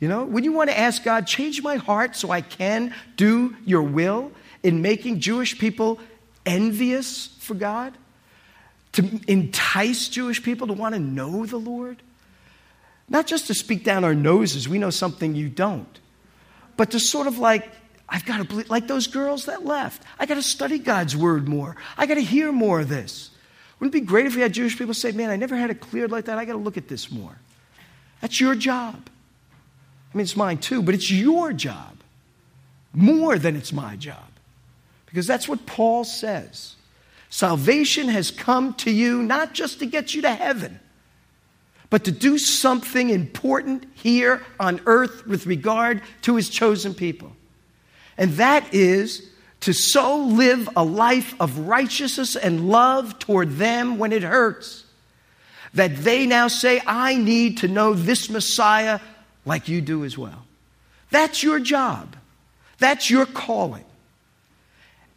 You 0.00 0.08
know, 0.08 0.24
when 0.24 0.44
you 0.44 0.52
want 0.52 0.68
to 0.70 0.78
ask 0.78 1.02
God, 1.02 1.26
change 1.26 1.62
my 1.62 1.76
heart 1.76 2.16
so 2.16 2.30
I 2.30 2.42
can 2.42 2.94
do 3.16 3.56
your 3.64 3.82
will 3.82 4.30
in 4.62 4.82
making 4.82 5.20
Jewish 5.20 5.58
people 5.58 5.98
envious 6.44 7.28
for 7.40 7.54
God, 7.54 7.96
to 8.92 9.20
entice 9.26 10.08
Jewish 10.08 10.42
people 10.42 10.66
to 10.68 10.72
want 10.72 10.94
to 10.94 10.98
know 10.98 11.46
the 11.46 11.58
Lord, 11.58 12.02
Not 13.08 13.26
just 13.28 13.46
to 13.46 13.54
speak 13.54 13.84
down 13.84 14.02
our 14.02 14.14
noses, 14.14 14.68
we 14.68 14.78
know 14.78 14.90
something 14.90 15.36
you 15.36 15.48
don't, 15.48 16.00
but 16.76 16.90
to 16.90 16.98
sort 16.98 17.28
of 17.28 17.38
like, 17.38 17.70
I've 18.08 18.24
got 18.24 18.38
to 18.38 18.44
believe, 18.44 18.68
like 18.68 18.88
those 18.88 19.06
girls 19.06 19.46
that 19.46 19.64
left. 19.64 20.02
I 20.18 20.26
got 20.26 20.34
to 20.34 20.42
study 20.42 20.78
God's 20.78 21.16
word 21.16 21.48
more. 21.48 21.76
I 21.96 22.06
got 22.06 22.14
to 22.14 22.22
hear 22.22 22.50
more 22.50 22.80
of 22.80 22.88
this. 22.88 23.30
Wouldn't 23.78 23.94
it 23.94 24.00
be 24.00 24.06
great 24.06 24.26
if 24.26 24.34
we 24.34 24.40
had 24.40 24.52
Jewish 24.52 24.76
people 24.76 24.94
say, 24.94 25.12
Man, 25.12 25.30
I 25.30 25.36
never 25.36 25.56
had 25.56 25.70
it 25.70 25.80
cleared 25.80 26.10
like 26.10 26.24
that. 26.24 26.38
I 26.38 26.44
got 26.44 26.54
to 26.54 26.58
look 26.58 26.76
at 26.76 26.88
this 26.88 27.10
more. 27.10 27.38
That's 28.20 28.40
your 28.40 28.54
job. 28.54 29.08
I 30.12 30.16
mean, 30.16 30.22
it's 30.22 30.36
mine 30.36 30.58
too, 30.58 30.82
but 30.82 30.94
it's 30.94 31.10
your 31.10 31.52
job 31.52 31.96
more 32.92 33.38
than 33.38 33.56
it's 33.56 33.72
my 33.72 33.96
job. 33.96 34.24
Because 35.06 35.26
that's 35.26 35.48
what 35.48 35.66
Paul 35.66 36.04
says. 36.04 36.74
Salvation 37.28 38.08
has 38.08 38.30
come 38.30 38.74
to 38.74 38.90
you 38.90 39.22
not 39.22 39.52
just 39.52 39.78
to 39.80 39.86
get 39.86 40.14
you 40.14 40.22
to 40.22 40.34
heaven, 40.34 40.80
but 41.90 42.04
to 42.04 42.10
do 42.10 42.38
something 42.38 43.10
important 43.10 43.84
here 43.94 44.42
on 44.58 44.80
earth 44.86 45.26
with 45.26 45.46
regard 45.46 46.02
to 46.22 46.36
his 46.36 46.48
chosen 46.48 46.94
people. 46.94 47.32
And 48.18 48.32
that 48.34 48.72
is 48.72 49.28
to 49.60 49.72
so 49.72 50.16
live 50.16 50.68
a 50.76 50.84
life 50.84 51.34
of 51.40 51.58
righteousness 51.58 52.36
and 52.36 52.68
love 52.68 53.18
toward 53.18 53.52
them 53.52 53.98
when 53.98 54.12
it 54.12 54.22
hurts 54.22 54.84
that 55.74 55.96
they 55.96 56.26
now 56.26 56.48
say, 56.48 56.80
I 56.86 57.16
need 57.16 57.58
to 57.58 57.68
know 57.68 57.92
this 57.92 58.30
Messiah 58.30 59.00
like 59.46 59.68
you 59.68 59.80
do 59.80 60.04
as 60.04 60.18
well. 60.18 60.44
That's 61.10 61.42
your 61.42 61.60
job. 61.60 62.16
That's 62.78 63.08
your 63.08 63.24
calling. 63.24 63.84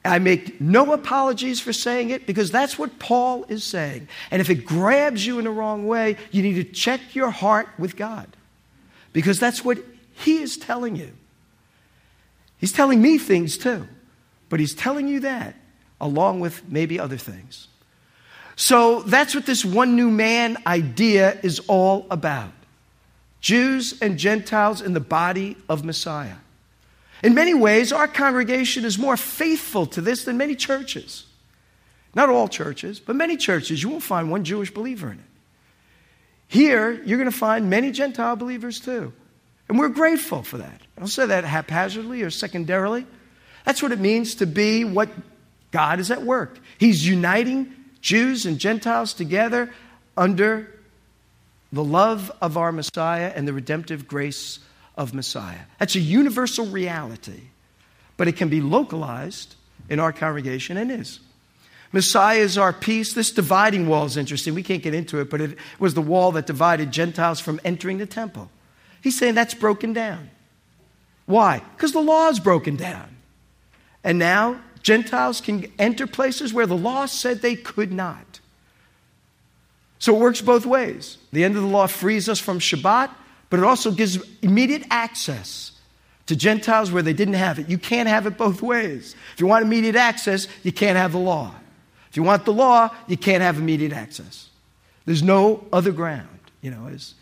I 0.05 0.19
make 0.19 0.61
no 0.61 0.93
apologies 0.93 1.59
for 1.59 1.73
saying 1.73 2.11
it 2.11 2.25
because 2.25 2.51
that's 2.51 2.79
what 2.79 2.99
Paul 2.99 3.43
is 3.49 3.65
saying. 3.65 4.07
And 4.31 4.39
if 4.39 4.49
it 4.49 4.65
grabs 4.65 5.25
you 5.25 5.39
in 5.39 5.45
the 5.45 5.51
wrong 5.51 5.87
way, 5.87 6.15
you 6.31 6.41
need 6.41 6.55
to 6.55 6.63
check 6.63 7.01
your 7.13 7.31
heart 7.31 7.67
with 7.77 7.97
God 7.97 8.27
because 9.11 9.39
that's 9.39 9.65
what 9.65 9.77
he 10.13 10.37
is 10.37 10.57
telling 10.57 10.95
you. 10.95 11.11
He's 12.59 12.71
telling 12.71 13.01
me 13.01 13.17
things 13.17 13.57
too, 13.57 13.87
but 14.47 14.59
he's 14.59 14.73
telling 14.73 15.07
you 15.07 15.19
that 15.21 15.55
along 15.99 16.39
with 16.39 16.67
maybe 16.69 16.97
other 16.97 17.17
things. 17.17 17.67
So 18.55 19.01
that's 19.01 19.35
what 19.35 19.45
this 19.45 19.65
one 19.65 19.95
new 19.95 20.09
man 20.09 20.57
idea 20.65 21.39
is 21.43 21.59
all 21.67 22.05
about 22.09 22.51
Jews 23.41 23.99
and 24.01 24.17
Gentiles 24.17 24.81
in 24.81 24.93
the 24.93 24.99
body 24.99 25.57
of 25.67 25.85
Messiah. 25.85 26.35
In 27.23 27.33
many 27.33 27.53
ways, 27.53 27.91
our 27.91 28.07
congregation 28.07 28.85
is 28.85 28.97
more 28.97 29.17
faithful 29.17 29.85
to 29.87 30.01
this 30.01 30.25
than 30.25 30.37
many 30.37 30.55
churches. 30.55 31.25
Not 32.15 32.29
all 32.29 32.47
churches, 32.47 32.99
but 32.99 33.15
many 33.15 33.37
churches. 33.37 33.83
You 33.83 33.89
won't 33.89 34.03
find 34.03 34.31
one 34.31 34.43
Jewish 34.43 34.73
believer 34.73 35.11
in 35.11 35.19
it. 35.19 35.25
Here, 36.47 36.91
you're 37.05 37.19
going 37.19 37.31
to 37.31 37.37
find 37.37 37.69
many 37.69 37.91
Gentile 37.91 38.35
believers 38.35 38.79
too. 38.79 39.13
And 39.67 39.77
we're 39.77 39.89
grateful 39.89 40.41
for 40.41 40.57
that. 40.57 40.81
I 40.97 40.99
don't 40.99 41.07
say 41.07 41.27
that 41.27 41.43
haphazardly 41.43 42.23
or 42.23 42.31
secondarily. 42.31 43.05
That's 43.65 43.83
what 43.83 43.91
it 43.91 43.99
means 43.99 44.35
to 44.35 44.47
be 44.47 44.83
what 44.83 45.09
God 45.71 45.99
is 45.99 46.09
at 46.09 46.23
work. 46.23 46.59
He's 46.79 47.05
uniting 47.07 47.75
Jews 48.01 48.47
and 48.47 48.57
Gentiles 48.57 49.13
together 49.13 49.71
under 50.17 50.73
the 51.71 51.83
love 51.83 52.31
of 52.41 52.57
our 52.57 52.71
Messiah 52.71 53.31
and 53.35 53.47
the 53.47 53.53
redemptive 53.53 54.07
grace 54.07 54.59
of 54.97 55.13
Messiah. 55.13 55.61
That's 55.77 55.95
a 55.95 55.99
universal 55.99 56.65
reality, 56.65 57.41
but 58.17 58.27
it 58.27 58.35
can 58.37 58.49
be 58.49 58.61
localized 58.61 59.55
in 59.89 59.99
our 59.99 60.11
congregation 60.11 60.77
and 60.77 60.91
is. 60.91 61.19
Messiah 61.91 62.39
is 62.39 62.57
our 62.57 62.71
peace. 62.71 63.13
This 63.13 63.31
dividing 63.31 63.87
wall 63.87 64.05
is 64.05 64.17
interesting. 64.17 64.53
We 64.53 64.63
can't 64.63 64.83
get 64.83 64.93
into 64.93 65.19
it, 65.19 65.29
but 65.29 65.41
it 65.41 65.57
was 65.79 65.95
the 65.95 66.01
wall 66.01 66.31
that 66.33 66.45
divided 66.45 66.91
Gentiles 66.91 67.39
from 67.39 67.59
entering 67.63 67.97
the 67.97 68.05
temple. 68.05 68.51
He's 69.01 69.17
saying 69.17 69.35
that's 69.35 69.53
broken 69.53 69.93
down. 69.93 70.29
Why? 71.25 71.61
Because 71.75 71.91
the 71.91 72.01
law 72.01 72.29
is 72.29 72.39
broken 72.39 72.75
down. 72.75 73.15
And 74.03 74.19
now 74.19 74.59
Gentiles 74.83 75.41
can 75.41 75.71
enter 75.79 76.05
places 76.05 76.53
where 76.53 76.67
the 76.67 76.77
law 76.77 77.05
said 77.05 77.41
they 77.41 77.55
could 77.55 77.91
not. 77.91 78.28
So 79.99 80.15
it 80.15 80.19
works 80.19 80.41
both 80.41 80.65
ways. 80.65 81.17
The 81.31 81.43
end 81.43 81.55
of 81.55 81.61
the 81.61 81.67
law 81.67 81.87
frees 81.87 82.29
us 82.29 82.39
from 82.39 82.59
Shabbat, 82.59 83.11
but 83.49 83.59
it 83.59 83.65
also 83.65 83.91
gives 83.91 84.17
immediate 84.41 84.83
access 84.89 85.73
to 86.27 86.35
Gentiles 86.35 86.91
where 86.91 87.03
they 87.03 87.13
didn't 87.13 87.33
have 87.33 87.59
it. 87.59 87.69
You 87.69 87.77
can't 87.77 88.07
have 88.07 88.25
it 88.25 88.37
both 88.37 88.61
ways. 88.61 89.15
If 89.33 89.41
you 89.41 89.47
want 89.47 89.65
immediate 89.65 89.95
access, 89.95 90.47
you 90.63 90.71
can't 90.71 90.97
have 90.97 91.11
the 91.11 91.19
law. 91.19 91.53
If 92.09 92.17
you 92.17 92.23
want 92.23 92.45
the 92.45 92.53
law, 92.53 92.89
you 93.07 93.17
can't 93.17 93.41
have 93.43 93.57
immediate 93.57 93.93
access. 93.93 94.49
There's 95.05 95.23
no 95.23 95.65
other 95.73 95.91
ground, 95.91 96.39
you 96.61 96.71
know, 96.71 96.87
as 96.87 97.15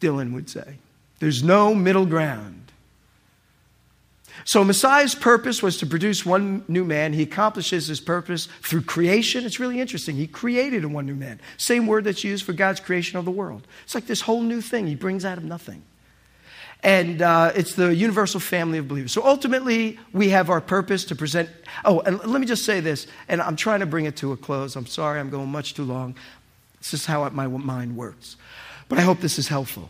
Dylan 0.00 0.32
would 0.32 0.50
say. 0.50 0.78
There's 1.20 1.42
no 1.42 1.74
middle 1.74 2.06
ground. 2.06 2.63
So 4.44 4.62
Messiah's 4.62 5.14
purpose 5.14 5.62
was 5.62 5.78
to 5.78 5.86
produce 5.86 6.26
one 6.26 6.64
new 6.68 6.84
man. 6.84 7.14
He 7.14 7.22
accomplishes 7.22 7.86
his 7.86 8.00
purpose 8.00 8.46
through 8.62 8.82
creation. 8.82 9.44
It's 9.44 9.58
really 9.58 9.80
interesting. 9.80 10.16
He 10.16 10.26
created 10.26 10.84
a 10.84 10.88
one 10.88 11.06
new 11.06 11.14
man. 11.14 11.40
Same 11.56 11.86
word 11.86 12.04
that's 12.04 12.22
used 12.22 12.44
for 12.44 12.52
God's 12.52 12.80
creation 12.80 13.18
of 13.18 13.24
the 13.24 13.30
world. 13.30 13.66
It's 13.84 13.94
like 13.94 14.06
this 14.06 14.20
whole 14.20 14.42
new 14.42 14.60
thing 14.60 14.86
he 14.86 14.94
brings 14.94 15.24
out 15.24 15.38
of 15.38 15.44
nothing. 15.44 15.82
And 16.82 17.22
uh, 17.22 17.52
it's 17.56 17.74
the 17.74 17.94
universal 17.94 18.38
family 18.38 18.76
of 18.76 18.86
believers. 18.86 19.12
So 19.12 19.24
ultimately, 19.24 19.98
we 20.12 20.28
have 20.28 20.50
our 20.50 20.60
purpose 20.60 21.06
to 21.06 21.16
present. 21.16 21.48
Oh, 21.82 22.00
and 22.00 22.22
let 22.26 22.38
me 22.38 22.46
just 22.46 22.66
say 22.66 22.80
this, 22.80 23.06
and 23.26 23.40
I'm 23.40 23.56
trying 23.56 23.80
to 23.80 23.86
bring 23.86 24.04
it 24.04 24.16
to 24.16 24.32
a 24.32 24.36
close. 24.36 24.76
I'm 24.76 24.86
sorry, 24.86 25.18
I'm 25.18 25.30
going 25.30 25.48
much 25.48 25.72
too 25.72 25.84
long. 25.84 26.14
This 26.80 26.92
is 26.92 27.06
how 27.06 27.26
my 27.30 27.46
mind 27.46 27.96
works. 27.96 28.36
But 28.90 28.98
I 28.98 29.00
hope 29.00 29.20
this 29.20 29.38
is 29.38 29.48
helpful. 29.48 29.88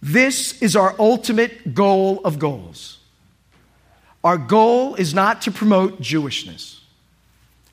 This 0.00 0.62
is 0.62 0.76
our 0.76 0.94
ultimate 1.00 1.74
goal 1.74 2.20
of 2.24 2.38
goals. 2.38 2.99
Our 4.22 4.38
goal 4.38 4.94
is 4.96 5.14
not 5.14 5.42
to 5.42 5.50
promote 5.50 6.00
Jewishness 6.00 6.78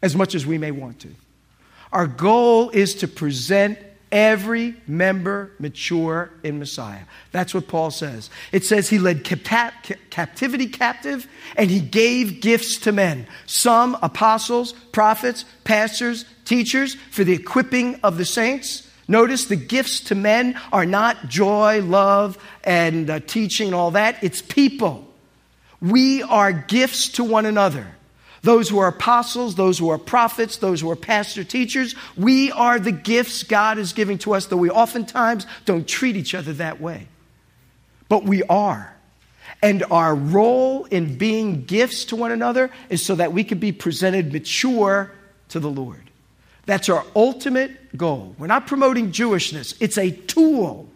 as 0.01 0.15
much 0.15 0.35
as 0.35 0.45
we 0.45 0.57
may 0.57 0.71
want 0.71 0.99
to. 0.99 1.09
Our 1.91 2.07
goal 2.07 2.69
is 2.69 2.95
to 2.95 3.07
present 3.07 3.79
every 4.11 4.75
member 4.87 5.51
mature 5.59 6.31
in 6.43 6.59
Messiah. 6.59 7.03
That's 7.31 7.53
what 7.53 7.67
Paul 7.67 7.91
says. 7.91 8.29
It 8.51 8.63
says 8.63 8.89
he 8.89 8.99
led 8.99 9.23
captivity 9.23 10.67
captive 10.67 11.27
and 11.55 11.69
he 11.69 11.79
gave 11.81 12.41
gifts 12.41 12.77
to 12.79 12.91
men. 12.91 13.27
Some 13.45 13.97
apostles, 14.01 14.73
prophets, 14.91 15.45
pastors, 15.63 16.25
teachers 16.45 16.95
for 17.11 17.23
the 17.23 17.33
equipping 17.33 17.99
of 18.03 18.17
the 18.17 18.25
saints. 18.25 18.89
Notice 19.09 19.45
the 19.45 19.55
gifts 19.55 20.01
to 20.01 20.15
men 20.15 20.59
are 20.71 20.85
not 20.85 21.27
joy, 21.27 21.81
love, 21.81 22.37
and 22.63 23.09
uh, 23.09 23.19
teaching 23.21 23.67
and 23.67 23.75
all 23.75 23.91
that. 23.91 24.21
It's 24.21 24.41
people. 24.41 25.06
We 25.81 26.23
are 26.23 26.51
gifts 26.51 27.09
to 27.09 27.23
one 27.23 27.45
another. 27.45 27.87
Those 28.41 28.69
who 28.69 28.79
are 28.79 28.87
apostles, 28.87 29.55
those 29.55 29.77
who 29.77 29.89
are 29.89 29.97
prophets, 29.97 30.57
those 30.57 30.81
who 30.81 30.89
are 30.89 30.95
pastor 30.95 31.43
teachers, 31.43 31.95
we 32.15 32.51
are 32.51 32.79
the 32.79 32.91
gifts 32.91 33.43
God 33.43 33.77
is 33.77 33.93
giving 33.93 34.17
to 34.19 34.33
us, 34.33 34.45
though 34.45 34.57
we 34.57 34.69
oftentimes 34.69 35.45
don't 35.65 35.87
treat 35.87 36.15
each 36.15 36.33
other 36.33 36.53
that 36.53 36.79
way. 36.79 37.07
But 38.09 38.23
we 38.23 38.43
are. 38.43 38.93
And 39.61 39.83
our 39.89 40.13
role 40.13 40.85
in 40.85 41.17
being 41.17 41.65
gifts 41.65 42.05
to 42.05 42.15
one 42.15 42.31
another 42.31 42.69
is 42.89 43.03
so 43.03 43.15
that 43.15 43.33
we 43.33 43.43
can 43.43 43.59
be 43.59 43.71
presented 43.71 44.31
mature 44.31 45.11
to 45.49 45.59
the 45.59 45.69
Lord. 45.69 46.01
That's 46.65 46.89
our 46.89 47.05
ultimate 47.15 47.97
goal. 47.97 48.35
We're 48.37 48.47
not 48.47 48.67
promoting 48.67 49.11
Jewishness, 49.11 49.75
it's 49.79 49.97
a 49.97 50.11
tool 50.11 50.89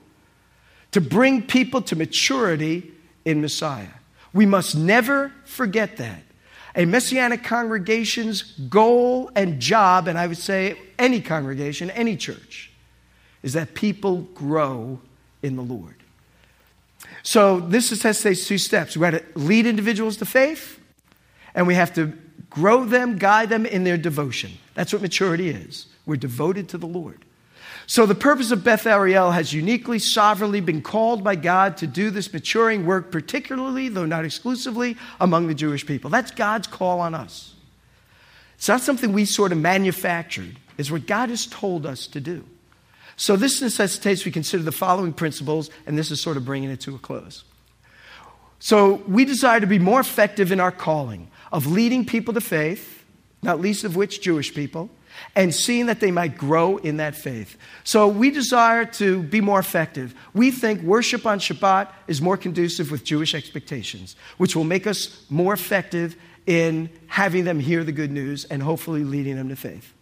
to 0.91 1.01
bring 1.01 1.41
people 1.41 1.81
to 1.83 1.95
maturity 1.95 2.91
in 3.23 3.41
Messiah. 3.41 3.87
We 4.33 4.45
must 4.45 4.75
never 4.75 5.33
forget 5.45 5.97
that. 5.97 6.23
A 6.75 6.85
messianic 6.85 7.43
congregation's 7.43 8.43
goal 8.43 9.29
and 9.35 9.59
job, 9.59 10.07
and 10.07 10.17
I 10.17 10.27
would 10.27 10.37
say 10.37 10.77
any 10.97 11.19
congregation, 11.19 11.89
any 11.91 12.15
church, 12.15 12.71
is 13.43 13.53
that 13.53 13.73
people 13.73 14.21
grow 14.33 14.99
in 15.43 15.57
the 15.57 15.63
Lord. 15.63 15.95
So 17.23 17.59
this 17.59 17.91
is 17.91 18.03
has 18.03 18.21
two 18.21 18.57
steps. 18.57 18.95
We 18.95 19.05
have 19.05 19.19
to 19.19 19.39
lead 19.39 19.65
individuals 19.65 20.17
to 20.17 20.25
faith, 20.25 20.79
and 21.53 21.67
we 21.67 21.75
have 21.75 21.93
to 21.95 22.13
grow 22.49 22.85
them, 22.85 23.17
guide 23.17 23.49
them 23.49 23.65
in 23.65 23.83
their 23.83 23.97
devotion. 23.97 24.51
That's 24.73 24.93
what 24.93 25.01
maturity 25.01 25.49
is. 25.49 25.87
We're 26.05 26.15
devoted 26.15 26.69
to 26.69 26.77
the 26.77 26.87
Lord. 26.87 27.25
So, 27.91 28.05
the 28.05 28.15
purpose 28.15 28.51
of 28.51 28.63
Beth 28.63 28.85
Ariel 28.85 29.31
has 29.31 29.51
uniquely, 29.51 29.99
sovereignly 29.99 30.61
been 30.61 30.81
called 30.81 31.25
by 31.25 31.35
God 31.35 31.75
to 31.75 31.87
do 31.87 32.09
this 32.09 32.31
maturing 32.31 32.85
work, 32.85 33.11
particularly, 33.11 33.89
though 33.89 34.05
not 34.05 34.23
exclusively, 34.23 34.95
among 35.19 35.47
the 35.47 35.53
Jewish 35.53 35.85
people. 35.85 36.09
That's 36.09 36.31
God's 36.31 36.67
call 36.67 37.01
on 37.01 37.13
us. 37.13 37.53
It's 38.55 38.69
not 38.69 38.79
something 38.79 39.11
we 39.11 39.25
sort 39.25 39.51
of 39.51 39.57
manufactured, 39.57 40.57
it's 40.77 40.89
what 40.89 41.05
God 41.05 41.27
has 41.27 41.45
told 41.45 41.85
us 41.85 42.07
to 42.07 42.21
do. 42.21 42.45
So, 43.17 43.35
this 43.35 43.61
necessitates 43.61 44.23
we 44.23 44.31
consider 44.31 44.63
the 44.63 44.71
following 44.71 45.11
principles, 45.11 45.69
and 45.85 45.97
this 45.97 46.11
is 46.11 46.21
sort 46.21 46.37
of 46.37 46.45
bringing 46.45 46.69
it 46.69 46.79
to 46.79 46.95
a 46.95 46.97
close. 46.97 47.43
So, 48.59 49.03
we 49.05 49.25
desire 49.25 49.59
to 49.59 49.67
be 49.67 49.79
more 49.79 49.99
effective 49.99 50.53
in 50.53 50.61
our 50.61 50.71
calling 50.71 51.27
of 51.51 51.67
leading 51.67 52.05
people 52.05 52.33
to 52.35 52.39
faith, 52.39 53.03
not 53.43 53.59
least 53.59 53.83
of 53.83 53.97
which 53.97 54.21
Jewish 54.21 54.53
people 54.53 54.89
and 55.35 55.53
seeing 55.53 55.85
that 55.85 55.99
they 55.99 56.11
might 56.11 56.37
grow 56.37 56.77
in 56.77 56.97
that 56.97 57.15
faith. 57.15 57.57
So 57.83 58.07
we 58.07 58.31
desire 58.31 58.85
to 58.85 59.23
be 59.23 59.41
more 59.41 59.59
effective. 59.59 60.13
We 60.33 60.51
think 60.51 60.81
worship 60.81 61.25
on 61.25 61.39
Shabbat 61.39 61.89
is 62.07 62.21
more 62.21 62.37
conducive 62.37 62.91
with 62.91 63.03
Jewish 63.03 63.33
expectations, 63.33 64.15
which 64.37 64.55
will 64.55 64.63
make 64.63 64.87
us 64.87 65.25
more 65.29 65.53
effective 65.53 66.15
in 66.45 66.89
having 67.07 67.45
them 67.45 67.59
hear 67.59 67.83
the 67.83 67.91
good 67.91 68.11
news 68.11 68.45
and 68.45 68.61
hopefully 68.61 69.03
leading 69.03 69.35
them 69.35 69.49
to 69.49 69.55
faith. 69.55 69.93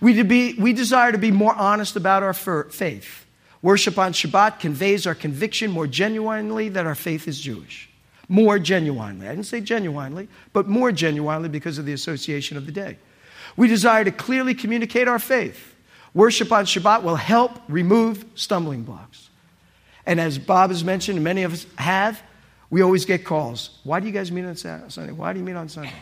We, 0.00 0.14
to 0.14 0.24
be, 0.24 0.54
we 0.54 0.72
desire 0.72 1.12
to 1.12 1.18
be 1.18 1.30
more 1.30 1.54
honest 1.54 1.96
about 1.96 2.22
our 2.22 2.32
faith. 2.32 3.26
Worship 3.62 3.98
on 3.98 4.12
Shabbat 4.12 4.60
conveys 4.60 5.06
our 5.06 5.14
conviction 5.14 5.70
more 5.70 5.86
genuinely 5.86 6.68
that 6.70 6.86
our 6.86 6.94
faith 6.94 7.26
is 7.26 7.40
Jewish. 7.40 7.88
More 8.28 8.58
genuinely. 8.58 9.26
I 9.28 9.30
didn't 9.30 9.46
say 9.46 9.60
genuinely, 9.60 10.28
but 10.52 10.68
more 10.68 10.92
genuinely 10.92 11.48
because 11.48 11.78
of 11.78 11.86
the 11.86 11.92
association 11.92 12.56
of 12.56 12.66
the 12.66 12.72
day. 12.72 12.98
We 13.56 13.68
desire 13.68 14.04
to 14.04 14.10
clearly 14.10 14.54
communicate 14.54 15.08
our 15.08 15.18
faith. 15.18 15.74
Worship 16.12 16.52
on 16.52 16.64
Shabbat 16.64 17.02
will 17.02 17.16
help 17.16 17.60
remove 17.68 18.24
stumbling 18.34 18.82
blocks. 18.82 19.30
And 20.06 20.20
as 20.20 20.38
Bob 20.38 20.70
has 20.70 20.84
mentioned, 20.84 21.16
and 21.16 21.24
many 21.24 21.42
of 21.42 21.52
us 21.52 21.66
have, 21.76 22.22
we 22.70 22.82
always 22.82 23.04
get 23.04 23.24
calls. 23.24 23.78
Why 23.84 24.00
do 24.00 24.06
you 24.06 24.12
guys 24.12 24.30
meet 24.30 24.44
on 24.44 24.56
Sunday? 24.56 25.12
Why 25.12 25.32
do 25.32 25.38
you 25.38 25.44
meet 25.44 25.56
on 25.56 25.68
Sunday? 25.68 25.92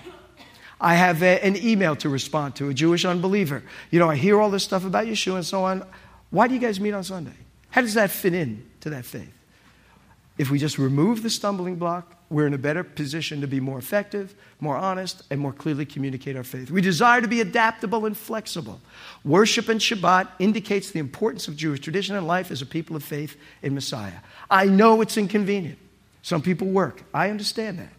I 0.80 0.94
have 0.94 1.22
a, 1.22 1.44
an 1.44 1.56
email 1.56 1.94
to 1.96 2.08
respond 2.08 2.56
to, 2.56 2.68
a 2.68 2.74
Jewish 2.74 3.04
unbeliever. 3.04 3.62
You 3.90 4.00
know, 4.00 4.10
I 4.10 4.16
hear 4.16 4.40
all 4.40 4.50
this 4.50 4.64
stuff 4.64 4.84
about 4.84 5.06
Yeshua 5.06 5.36
and 5.36 5.46
so 5.46 5.64
on. 5.64 5.86
Why 6.30 6.48
do 6.48 6.54
you 6.54 6.60
guys 6.60 6.80
meet 6.80 6.92
on 6.92 7.04
Sunday? 7.04 7.36
How 7.70 7.82
does 7.82 7.94
that 7.94 8.10
fit 8.10 8.34
in 8.34 8.68
to 8.80 8.90
that 8.90 9.04
faith? 9.04 9.32
If 10.38 10.50
we 10.50 10.58
just 10.58 10.78
remove 10.78 11.22
the 11.22 11.30
stumbling 11.30 11.76
block, 11.76 12.16
we're 12.32 12.46
in 12.46 12.54
a 12.54 12.58
better 12.58 12.82
position 12.82 13.42
to 13.42 13.46
be 13.46 13.60
more 13.60 13.78
effective, 13.78 14.34
more 14.58 14.76
honest, 14.76 15.22
and 15.30 15.38
more 15.38 15.52
clearly 15.52 15.84
communicate 15.84 16.34
our 16.34 16.42
faith. 16.42 16.70
We 16.70 16.80
desire 16.80 17.20
to 17.20 17.28
be 17.28 17.40
adaptable 17.40 18.06
and 18.06 18.16
flexible. 18.16 18.80
Worship 19.22 19.68
and 19.68 19.78
Shabbat 19.78 20.28
indicates 20.38 20.90
the 20.90 20.98
importance 20.98 21.46
of 21.46 21.56
Jewish 21.56 21.80
tradition 21.80 22.16
and 22.16 22.26
life 22.26 22.50
as 22.50 22.62
a 22.62 22.66
people 22.66 22.96
of 22.96 23.04
faith 23.04 23.36
in 23.60 23.74
Messiah. 23.74 24.18
I 24.50 24.64
know 24.64 25.02
it's 25.02 25.18
inconvenient. 25.18 25.78
Some 26.22 26.40
people 26.40 26.68
work. 26.68 27.02
I 27.12 27.28
understand 27.28 27.78
that. 27.78 27.92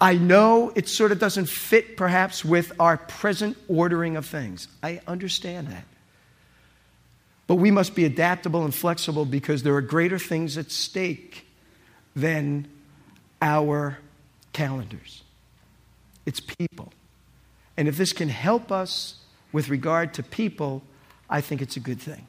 I 0.00 0.14
know 0.14 0.72
it 0.74 0.88
sort 0.88 1.12
of 1.12 1.18
doesn't 1.18 1.46
fit 1.46 1.96
perhaps 1.96 2.44
with 2.44 2.72
our 2.80 2.96
present 2.96 3.56
ordering 3.68 4.16
of 4.16 4.26
things. 4.26 4.66
I 4.82 5.00
understand 5.06 5.68
that. 5.68 5.84
But 7.46 7.56
we 7.56 7.70
must 7.70 7.94
be 7.94 8.04
adaptable 8.04 8.64
and 8.64 8.74
flexible 8.74 9.24
because 9.24 9.62
there 9.62 9.74
are 9.74 9.82
greater 9.82 10.18
things 10.18 10.56
at 10.56 10.70
stake 10.70 11.46
than 12.16 12.66
our 13.42 13.98
calendars. 14.54 15.22
It's 16.24 16.40
people. 16.40 16.92
And 17.76 17.88
if 17.88 17.98
this 17.98 18.14
can 18.14 18.28
help 18.28 18.72
us 18.72 19.16
with 19.50 19.68
regard 19.68 20.14
to 20.14 20.22
people, 20.22 20.82
I 21.28 21.42
think 21.42 21.60
it's 21.60 21.76
a 21.76 21.80
good 21.80 22.00
thing. 22.00 22.26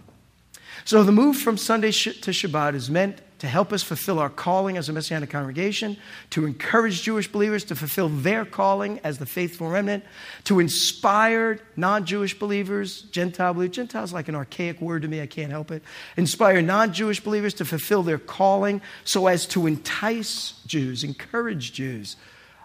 So 0.84 1.04
the 1.04 1.12
move 1.12 1.38
from 1.38 1.58
Sunday 1.58 1.92
to 1.92 2.32
Shabbat 2.32 2.74
is 2.74 2.90
meant 2.90 3.22
to 3.44 3.50
help 3.50 3.74
us 3.74 3.84
fulfill 3.84 4.20
our 4.20 4.30
calling 4.30 4.78
as 4.78 4.88
a 4.88 4.94
Messianic 4.94 5.30
congregation, 5.30 5.98
to 6.30 6.46
encourage 6.46 7.02
Jewish 7.02 7.30
believers 7.30 7.66
to 7.66 7.76
fulfill 7.76 8.08
their 8.08 8.46
calling 8.46 9.02
as 9.04 9.18
the 9.18 9.26
faithful 9.26 9.68
remnant, 9.68 10.06
to 10.46 10.62
inspire 10.62 11.60
non 11.76 12.06
Jewish 12.06 12.40
believers, 12.40 13.02
Gentile 13.02 13.54
believers. 13.54 13.76
Gentile 13.76 14.06
is 14.06 14.14
like 14.14 14.30
an 14.30 14.36
archaic 14.36 14.80
word 14.80 15.02
to 15.02 15.10
me, 15.10 15.22
I 15.22 15.26
can't 15.26 15.52
help 15.52 15.72
it. 15.72 15.84
Inspire 16.16 16.62
non 16.62 16.94
Jewish 16.94 17.20
believers 17.20 17.54
to 17.56 17.66
fulfill 17.66 18.02
their 18.02 18.18
calling 18.18 18.82
so 19.04 19.28
as 19.28 19.46
to 19.48 19.68
entice 19.68 20.54
Jews, 20.66 21.04
encourage 21.04 21.74
Jews. 21.74 22.16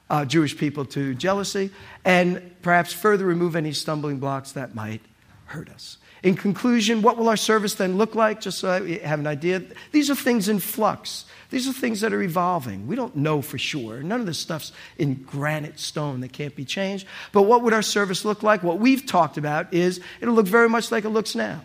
Uh, 0.08 0.24
Jewish 0.24 0.56
people 0.56 0.86
to 0.86 1.14
jealousy, 1.14 1.70
and 2.02 2.54
perhaps 2.62 2.94
further 2.94 3.26
remove 3.26 3.56
any 3.56 3.72
stumbling 3.72 4.20
blocks 4.20 4.52
that 4.52 4.74
might 4.74 5.02
hurt 5.46 5.68
us. 5.68 5.97
In 6.22 6.34
conclusion, 6.34 7.02
what 7.02 7.16
will 7.16 7.28
our 7.28 7.36
service 7.36 7.74
then 7.74 7.96
look 7.96 8.14
like? 8.14 8.40
Just 8.40 8.58
so 8.58 8.70
I 8.70 8.98
have 9.06 9.20
an 9.20 9.26
idea. 9.26 9.62
These 9.92 10.10
are 10.10 10.14
things 10.14 10.48
in 10.48 10.58
flux. 10.58 11.24
These 11.50 11.68
are 11.68 11.72
things 11.72 12.00
that 12.00 12.12
are 12.12 12.22
evolving. 12.22 12.86
We 12.86 12.96
don't 12.96 13.16
know 13.16 13.40
for 13.40 13.56
sure. 13.56 14.02
None 14.02 14.20
of 14.20 14.26
this 14.26 14.38
stuff's 14.38 14.72
in 14.98 15.14
granite 15.14 15.78
stone 15.78 16.20
that 16.20 16.32
can't 16.32 16.54
be 16.54 16.64
changed. 16.64 17.06
But 17.32 17.42
what 17.42 17.62
would 17.62 17.72
our 17.72 17.82
service 17.82 18.24
look 18.24 18.42
like? 18.42 18.62
What 18.62 18.78
we've 18.78 19.06
talked 19.06 19.38
about 19.38 19.72
is 19.72 20.00
it'll 20.20 20.34
look 20.34 20.46
very 20.46 20.68
much 20.68 20.90
like 20.90 21.04
it 21.04 21.10
looks 21.10 21.34
now. 21.34 21.62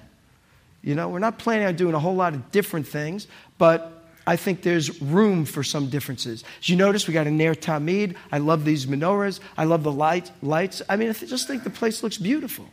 You 0.84 0.96
know, 0.96 1.10
we're 1.10 1.20
not 1.20 1.40
planning 1.40 1.66
on 1.66 1.76
doing 1.76 1.96
a 1.96 2.00
whole 2.00 2.16
lot 2.16 2.34
of 2.34 2.52
different 2.52 2.88
things, 2.88 3.28
but 3.58 4.04
I 4.28 4.36
think 4.36 4.62
there's 4.62 5.02
room 5.02 5.46
for 5.46 5.64
some 5.64 5.90
differences. 5.90 6.44
As 6.60 6.70
you 6.70 6.76
notice, 6.76 7.08
we 7.08 7.14
got 7.14 7.28
a 7.28 7.32
Ner 7.32 7.56
Tamid. 7.56 8.16
I 8.32 8.38
love 8.38 8.66
these 8.66 8.86
menorahs. 8.86 9.40
I 9.58 9.66
love 9.66 9.84
the 9.84 9.92
light, 9.92 10.32
lights. 10.42 10.82
I 10.88 10.96
mean, 10.96 11.10
I 11.10 11.14
just 11.14 11.48
think 11.48 11.64
the 11.64 11.70
place 11.70 12.04
looks 12.04 12.18
beautiful. 12.18 12.66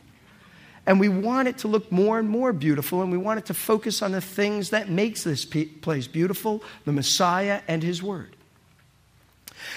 And 0.85 0.99
we 0.99 1.09
want 1.09 1.47
it 1.47 1.59
to 1.59 1.67
look 1.67 1.91
more 1.91 2.17
and 2.17 2.27
more 2.27 2.53
beautiful, 2.53 3.01
and 3.01 3.11
we 3.11 3.17
want 3.17 3.39
it 3.39 3.45
to 3.47 3.53
focus 3.53 4.01
on 4.01 4.13
the 4.13 4.21
things 4.21 4.71
that 4.71 4.89
makes 4.89 5.23
this 5.23 5.45
place 5.45 6.07
beautiful, 6.07 6.63
the 6.85 6.91
Messiah 6.91 7.61
and 7.67 7.83
his 7.83 8.01
word. 8.01 8.35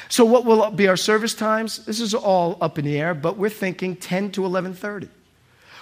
So 0.09 0.24
what 0.24 0.44
will 0.44 0.70
be 0.70 0.88
our 0.88 0.96
service 0.96 1.34
times? 1.34 1.84
This 1.84 2.00
is 2.00 2.14
all 2.14 2.57
up 2.61 2.78
in 2.78 2.86
the 2.86 2.98
air, 2.98 3.12
but 3.12 3.36
we're 3.36 3.50
thinking 3.50 3.96
10 3.96 4.30
to 4.32 4.42
11:30. 4.42 5.09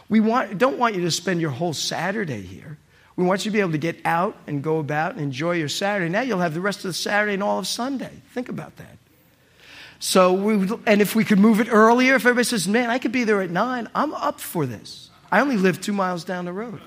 We 0.09 0.21
want, 0.21 0.59
don't 0.59 0.79
want 0.79 0.95
you 0.97 1.03
to 1.03 1.11
spend 1.11 1.41
your 1.41 1.51
whole 1.51 1.73
Saturday 1.73 2.43
here. 2.43 2.79
We 3.15 3.25
want 3.25 3.45
you 3.45 3.51
to 3.51 3.53
be 3.53 3.61
able 3.61 3.73
to 3.73 3.79
get 3.79 3.99
out 4.05 4.37
and 4.47 4.63
go 4.63 4.79
about 4.79 5.13
and 5.13 5.21
enjoy 5.21 5.53
your 5.53 5.69
Saturday. 5.69 6.11
Now 6.11 6.23
you'll 6.23 6.41
have 6.41 6.55
the 6.55 6.61
rest 6.61 6.79
of 6.79 6.85
the 6.85 6.95
Saturday 6.95 7.35
and 7.35 7.43
all 7.43 7.59
of 7.61 7.67
Sunday. 7.67 8.11
Think 8.33 8.49
about 8.49 8.77
that. 8.77 8.99
So, 10.01 10.33
we, 10.33 10.69
and 10.85 11.01
if 11.01 11.15
we 11.15 11.25
could 11.25 11.39
move 11.39 11.61
it 11.61 11.69
earlier, 11.71 12.17
if 12.17 12.23
everybody 12.23 12.45
says, 12.45 12.67
man, 12.67 12.91
I 12.91 12.99
could 12.99 13.13
be 13.13 13.23
there 13.23 13.41
at 13.41 13.51
9, 13.51 13.89
I'm 13.95 14.13
up 14.15 14.41
for 14.41 14.67
this. 14.67 15.11
I 15.33 15.41
only 15.41 15.57
live 15.57 15.81
two 15.81 15.95
miles 15.95 16.25
down 16.25 16.45
the 16.45 16.53
road. 16.53 16.79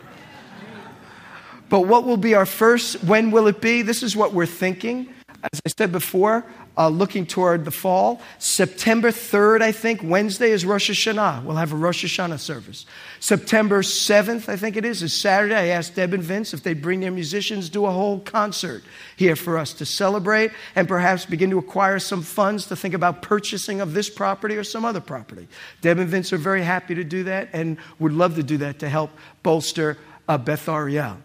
But 1.67 1.81
what 1.81 2.05
will 2.05 2.15
be 2.15 2.35
our 2.35 2.45
first? 2.45 3.03
When 3.03 3.31
will 3.31 3.47
it 3.47 3.59
be? 3.59 3.81
This 3.81 4.03
is 4.03 4.15
what 4.15 4.33
we're 4.33 4.45
thinking. 4.45 5.09
As 5.51 5.61
I 5.65 5.69
said 5.77 5.91
before, 5.91 6.43
uh, 6.77 6.89
looking 6.89 7.25
toward 7.25 7.65
the 7.65 7.71
fall. 7.71 8.21
September 8.39 9.11
3rd, 9.11 9.61
I 9.61 9.71
think, 9.71 10.01
Wednesday 10.03 10.51
is 10.51 10.65
Rosh 10.65 10.89
Hashanah. 10.89 11.43
We'll 11.43 11.55
have 11.57 11.71
a 11.71 11.75
Rosh 11.75 12.03
Hashanah 12.03 12.39
service. 12.39 12.85
September 13.19 13.81
7th, 13.81 14.49
I 14.49 14.55
think 14.55 14.75
it 14.75 14.85
is, 14.85 15.03
is 15.03 15.13
Saturday. 15.13 15.55
I 15.55 15.67
asked 15.67 15.95
Deb 15.95 16.13
and 16.13 16.23
Vince 16.23 16.53
if 16.53 16.63
they'd 16.63 16.81
bring 16.81 16.99
their 16.99 17.11
musicians, 17.11 17.69
do 17.69 17.85
a 17.85 17.91
whole 17.91 18.19
concert 18.19 18.83
here 19.15 19.35
for 19.35 19.57
us 19.57 19.73
to 19.73 19.85
celebrate 19.85 20.51
and 20.75 20.87
perhaps 20.87 21.25
begin 21.25 21.49
to 21.51 21.59
acquire 21.59 21.99
some 21.99 22.21
funds 22.21 22.65
to 22.67 22.75
think 22.75 22.93
about 22.93 23.21
purchasing 23.21 23.81
of 23.81 23.93
this 23.93 24.09
property 24.09 24.57
or 24.57 24.63
some 24.63 24.83
other 24.83 25.01
property. 25.01 25.47
Deb 25.81 25.99
and 25.99 26.09
Vince 26.09 26.33
are 26.33 26.37
very 26.37 26.63
happy 26.63 26.95
to 26.95 27.03
do 27.03 27.23
that 27.25 27.49
and 27.53 27.77
would 27.99 28.13
love 28.13 28.35
to 28.35 28.43
do 28.43 28.57
that 28.57 28.79
to 28.79 28.89
help 28.89 29.11
bolster 29.43 29.97
uh, 30.27 30.37
Beth 30.37 30.67
Ariel. 30.67 31.17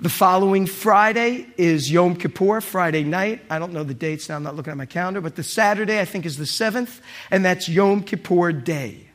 The 0.00 0.08
following 0.08 0.64
Friday 0.64 1.46
is 1.58 1.92
Yom 1.92 2.16
Kippur, 2.16 2.62
Friday 2.62 3.04
night. 3.04 3.42
I 3.50 3.58
don't 3.58 3.74
know 3.74 3.84
the 3.84 3.92
dates 3.92 4.30
now, 4.30 4.36
I'm 4.36 4.42
not 4.42 4.56
looking 4.56 4.70
at 4.70 4.78
my 4.78 4.86
calendar, 4.86 5.20
but 5.20 5.36
the 5.36 5.42
Saturday 5.42 6.00
I 6.00 6.06
think 6.06 6.24
is 6.24 6.38
the 6.38 6.44
7th, 6.44 7.00
and 7.30 7.44
that's 7.44 7.68
Yom 7.68 8.02
Kippur 8.04 8.52
Day. 8.52 9.08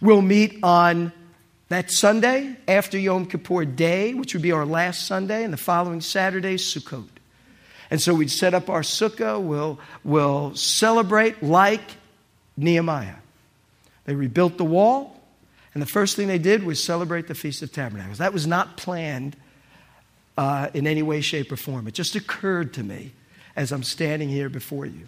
We'll 0.00 0.20
meet 0.20 0.58
on 0.64 1.12
that 1.68 1.92
Sunday 1.92 2.56
after 2.66 2.98
Yom 2.98 3.26
Kippur 3.26 3.64
Day, 3.64 4.12
which 4.12 4.34
would 4.34 4.42
be 4.42 4.50
our 4.50 4.66
last 4.66 5.06
Sunday, 5.06 5.44
and 5.44 5.52
the 5.52 5.56
following 5.56 6.00
Saturday, 6.00 6.56
Sukkot. 6.56 7.06
And 7.88 8.02
so 8.02 8.12
we'd 8.12 8.32
set 8.32 8.52
up 8.52 8.68
our 8.68 8.82
sukkah, 8.82 9.40
we'll, 9.40 9.78
we'll 10.02 10.56
celebrate 10.56 11.40
like 11.40 11.98
Nehemiah. 12.56 13.18
They 14.06 14.16
rebuilt 14.16 14.58
the 14.58 14.64
wall, 14.64 15.22
and 15.72 15.80
the 15.80 15.86
first 15.86 16.16
thing 16.16 16.26
they 16.26 16.38
did 16.38 16.64
was 16.64 16.82
celebrate 16.82 17.28
the 17.28 17.36
Feast 17.36 17.62
of 17.62 17.70
Tabernacles. 17.70 18.18
That 18.18 18.32
was 18.32 18.48
not 18.48 18.76
planned 18.76 19.36
uh, 20.40 20.70
in 20.72 20.86
any 20.86 21.02
way, 21.02 21.20
shape, 21.20 21.52
or 21.52 21.56
form. 21.56 21.86
It 21.86 21.92
just 21.92 22.16
occurred 22.16 22.72
to 22.74 22.82
me 22.82 23.12
as 23.54 23.72
I'm 23.72 23.82
standing 23.82 24.30
here 24.30 24.48
before 24.48 24.86
you. 24.86 25.06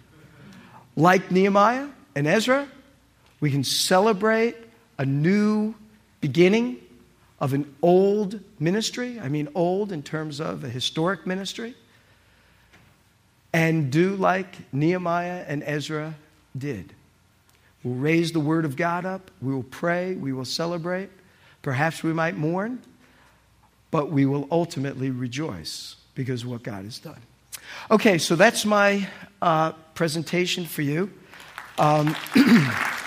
Like 0.95 1.31
Nehemiah 1.31 1.87
and 2.15 2.27
Ezra, 2.27 2.67
we 3.39 3.49
can 3.49 3.63
celebrate 3.63 4.55
a 4.99 5.05
new 5.07 5.73
beginning 6.21 6.77
of 7.39 7.53
an 7.53 7.73
old 7.81 8.41
ministry. 8.59 9.19
I 9.19 9.27
mean, 9.27 9.47
old 9.55 9.91
in 9.91 10.03
terms 10.03 10.39
of 10.39 10.63
a 10.63 10.69
historic 10.69 11.25
ministry. 11.25 11.73
And 13.51 13.91
do 13.91 14.15
like 14.15 14.71
Nehemiah 14.71 15.45
and 15.47 15.63
Ezra 15.65 16.13
did. 16.55 16.93
We'll 17.83 17.95
raise 17.95 18.33
the 18.33 18.39
word 18.39 18.65
of 18.65 18.75
God 18.75 19.03
up. 19.03 19.31
We 19.41 19.51
will 19.51 19.63
pray. 19.63 20.13
We 20.13 20.31
will 20.31 20.45
celebrate. 20.45 21.09
Perhaps 21.63 22.03
we 22.03 22.13
might 22.13 22.37
mourn 22.37 22.83
but 23.93 24.09
we 24.09 24.25
will 24.25 24.47
ultimately 24.49 25.11
rejoice 25.11 25.97
because 26.15 26.41
of 26.41 26.49
what 26.49 26.63
God 26.63 26.83
has 26.83 26.97
done. 26.97 27.21
Okay, 27.91 28.17
so 28.17 28.35
that's 28.35 28.65
my 28.65 29.07
uh, 29.39 29.73
presentation 29.93 30.65
for 30.65 30.81
you. 30.81 31.11
Um, 31.77 32.15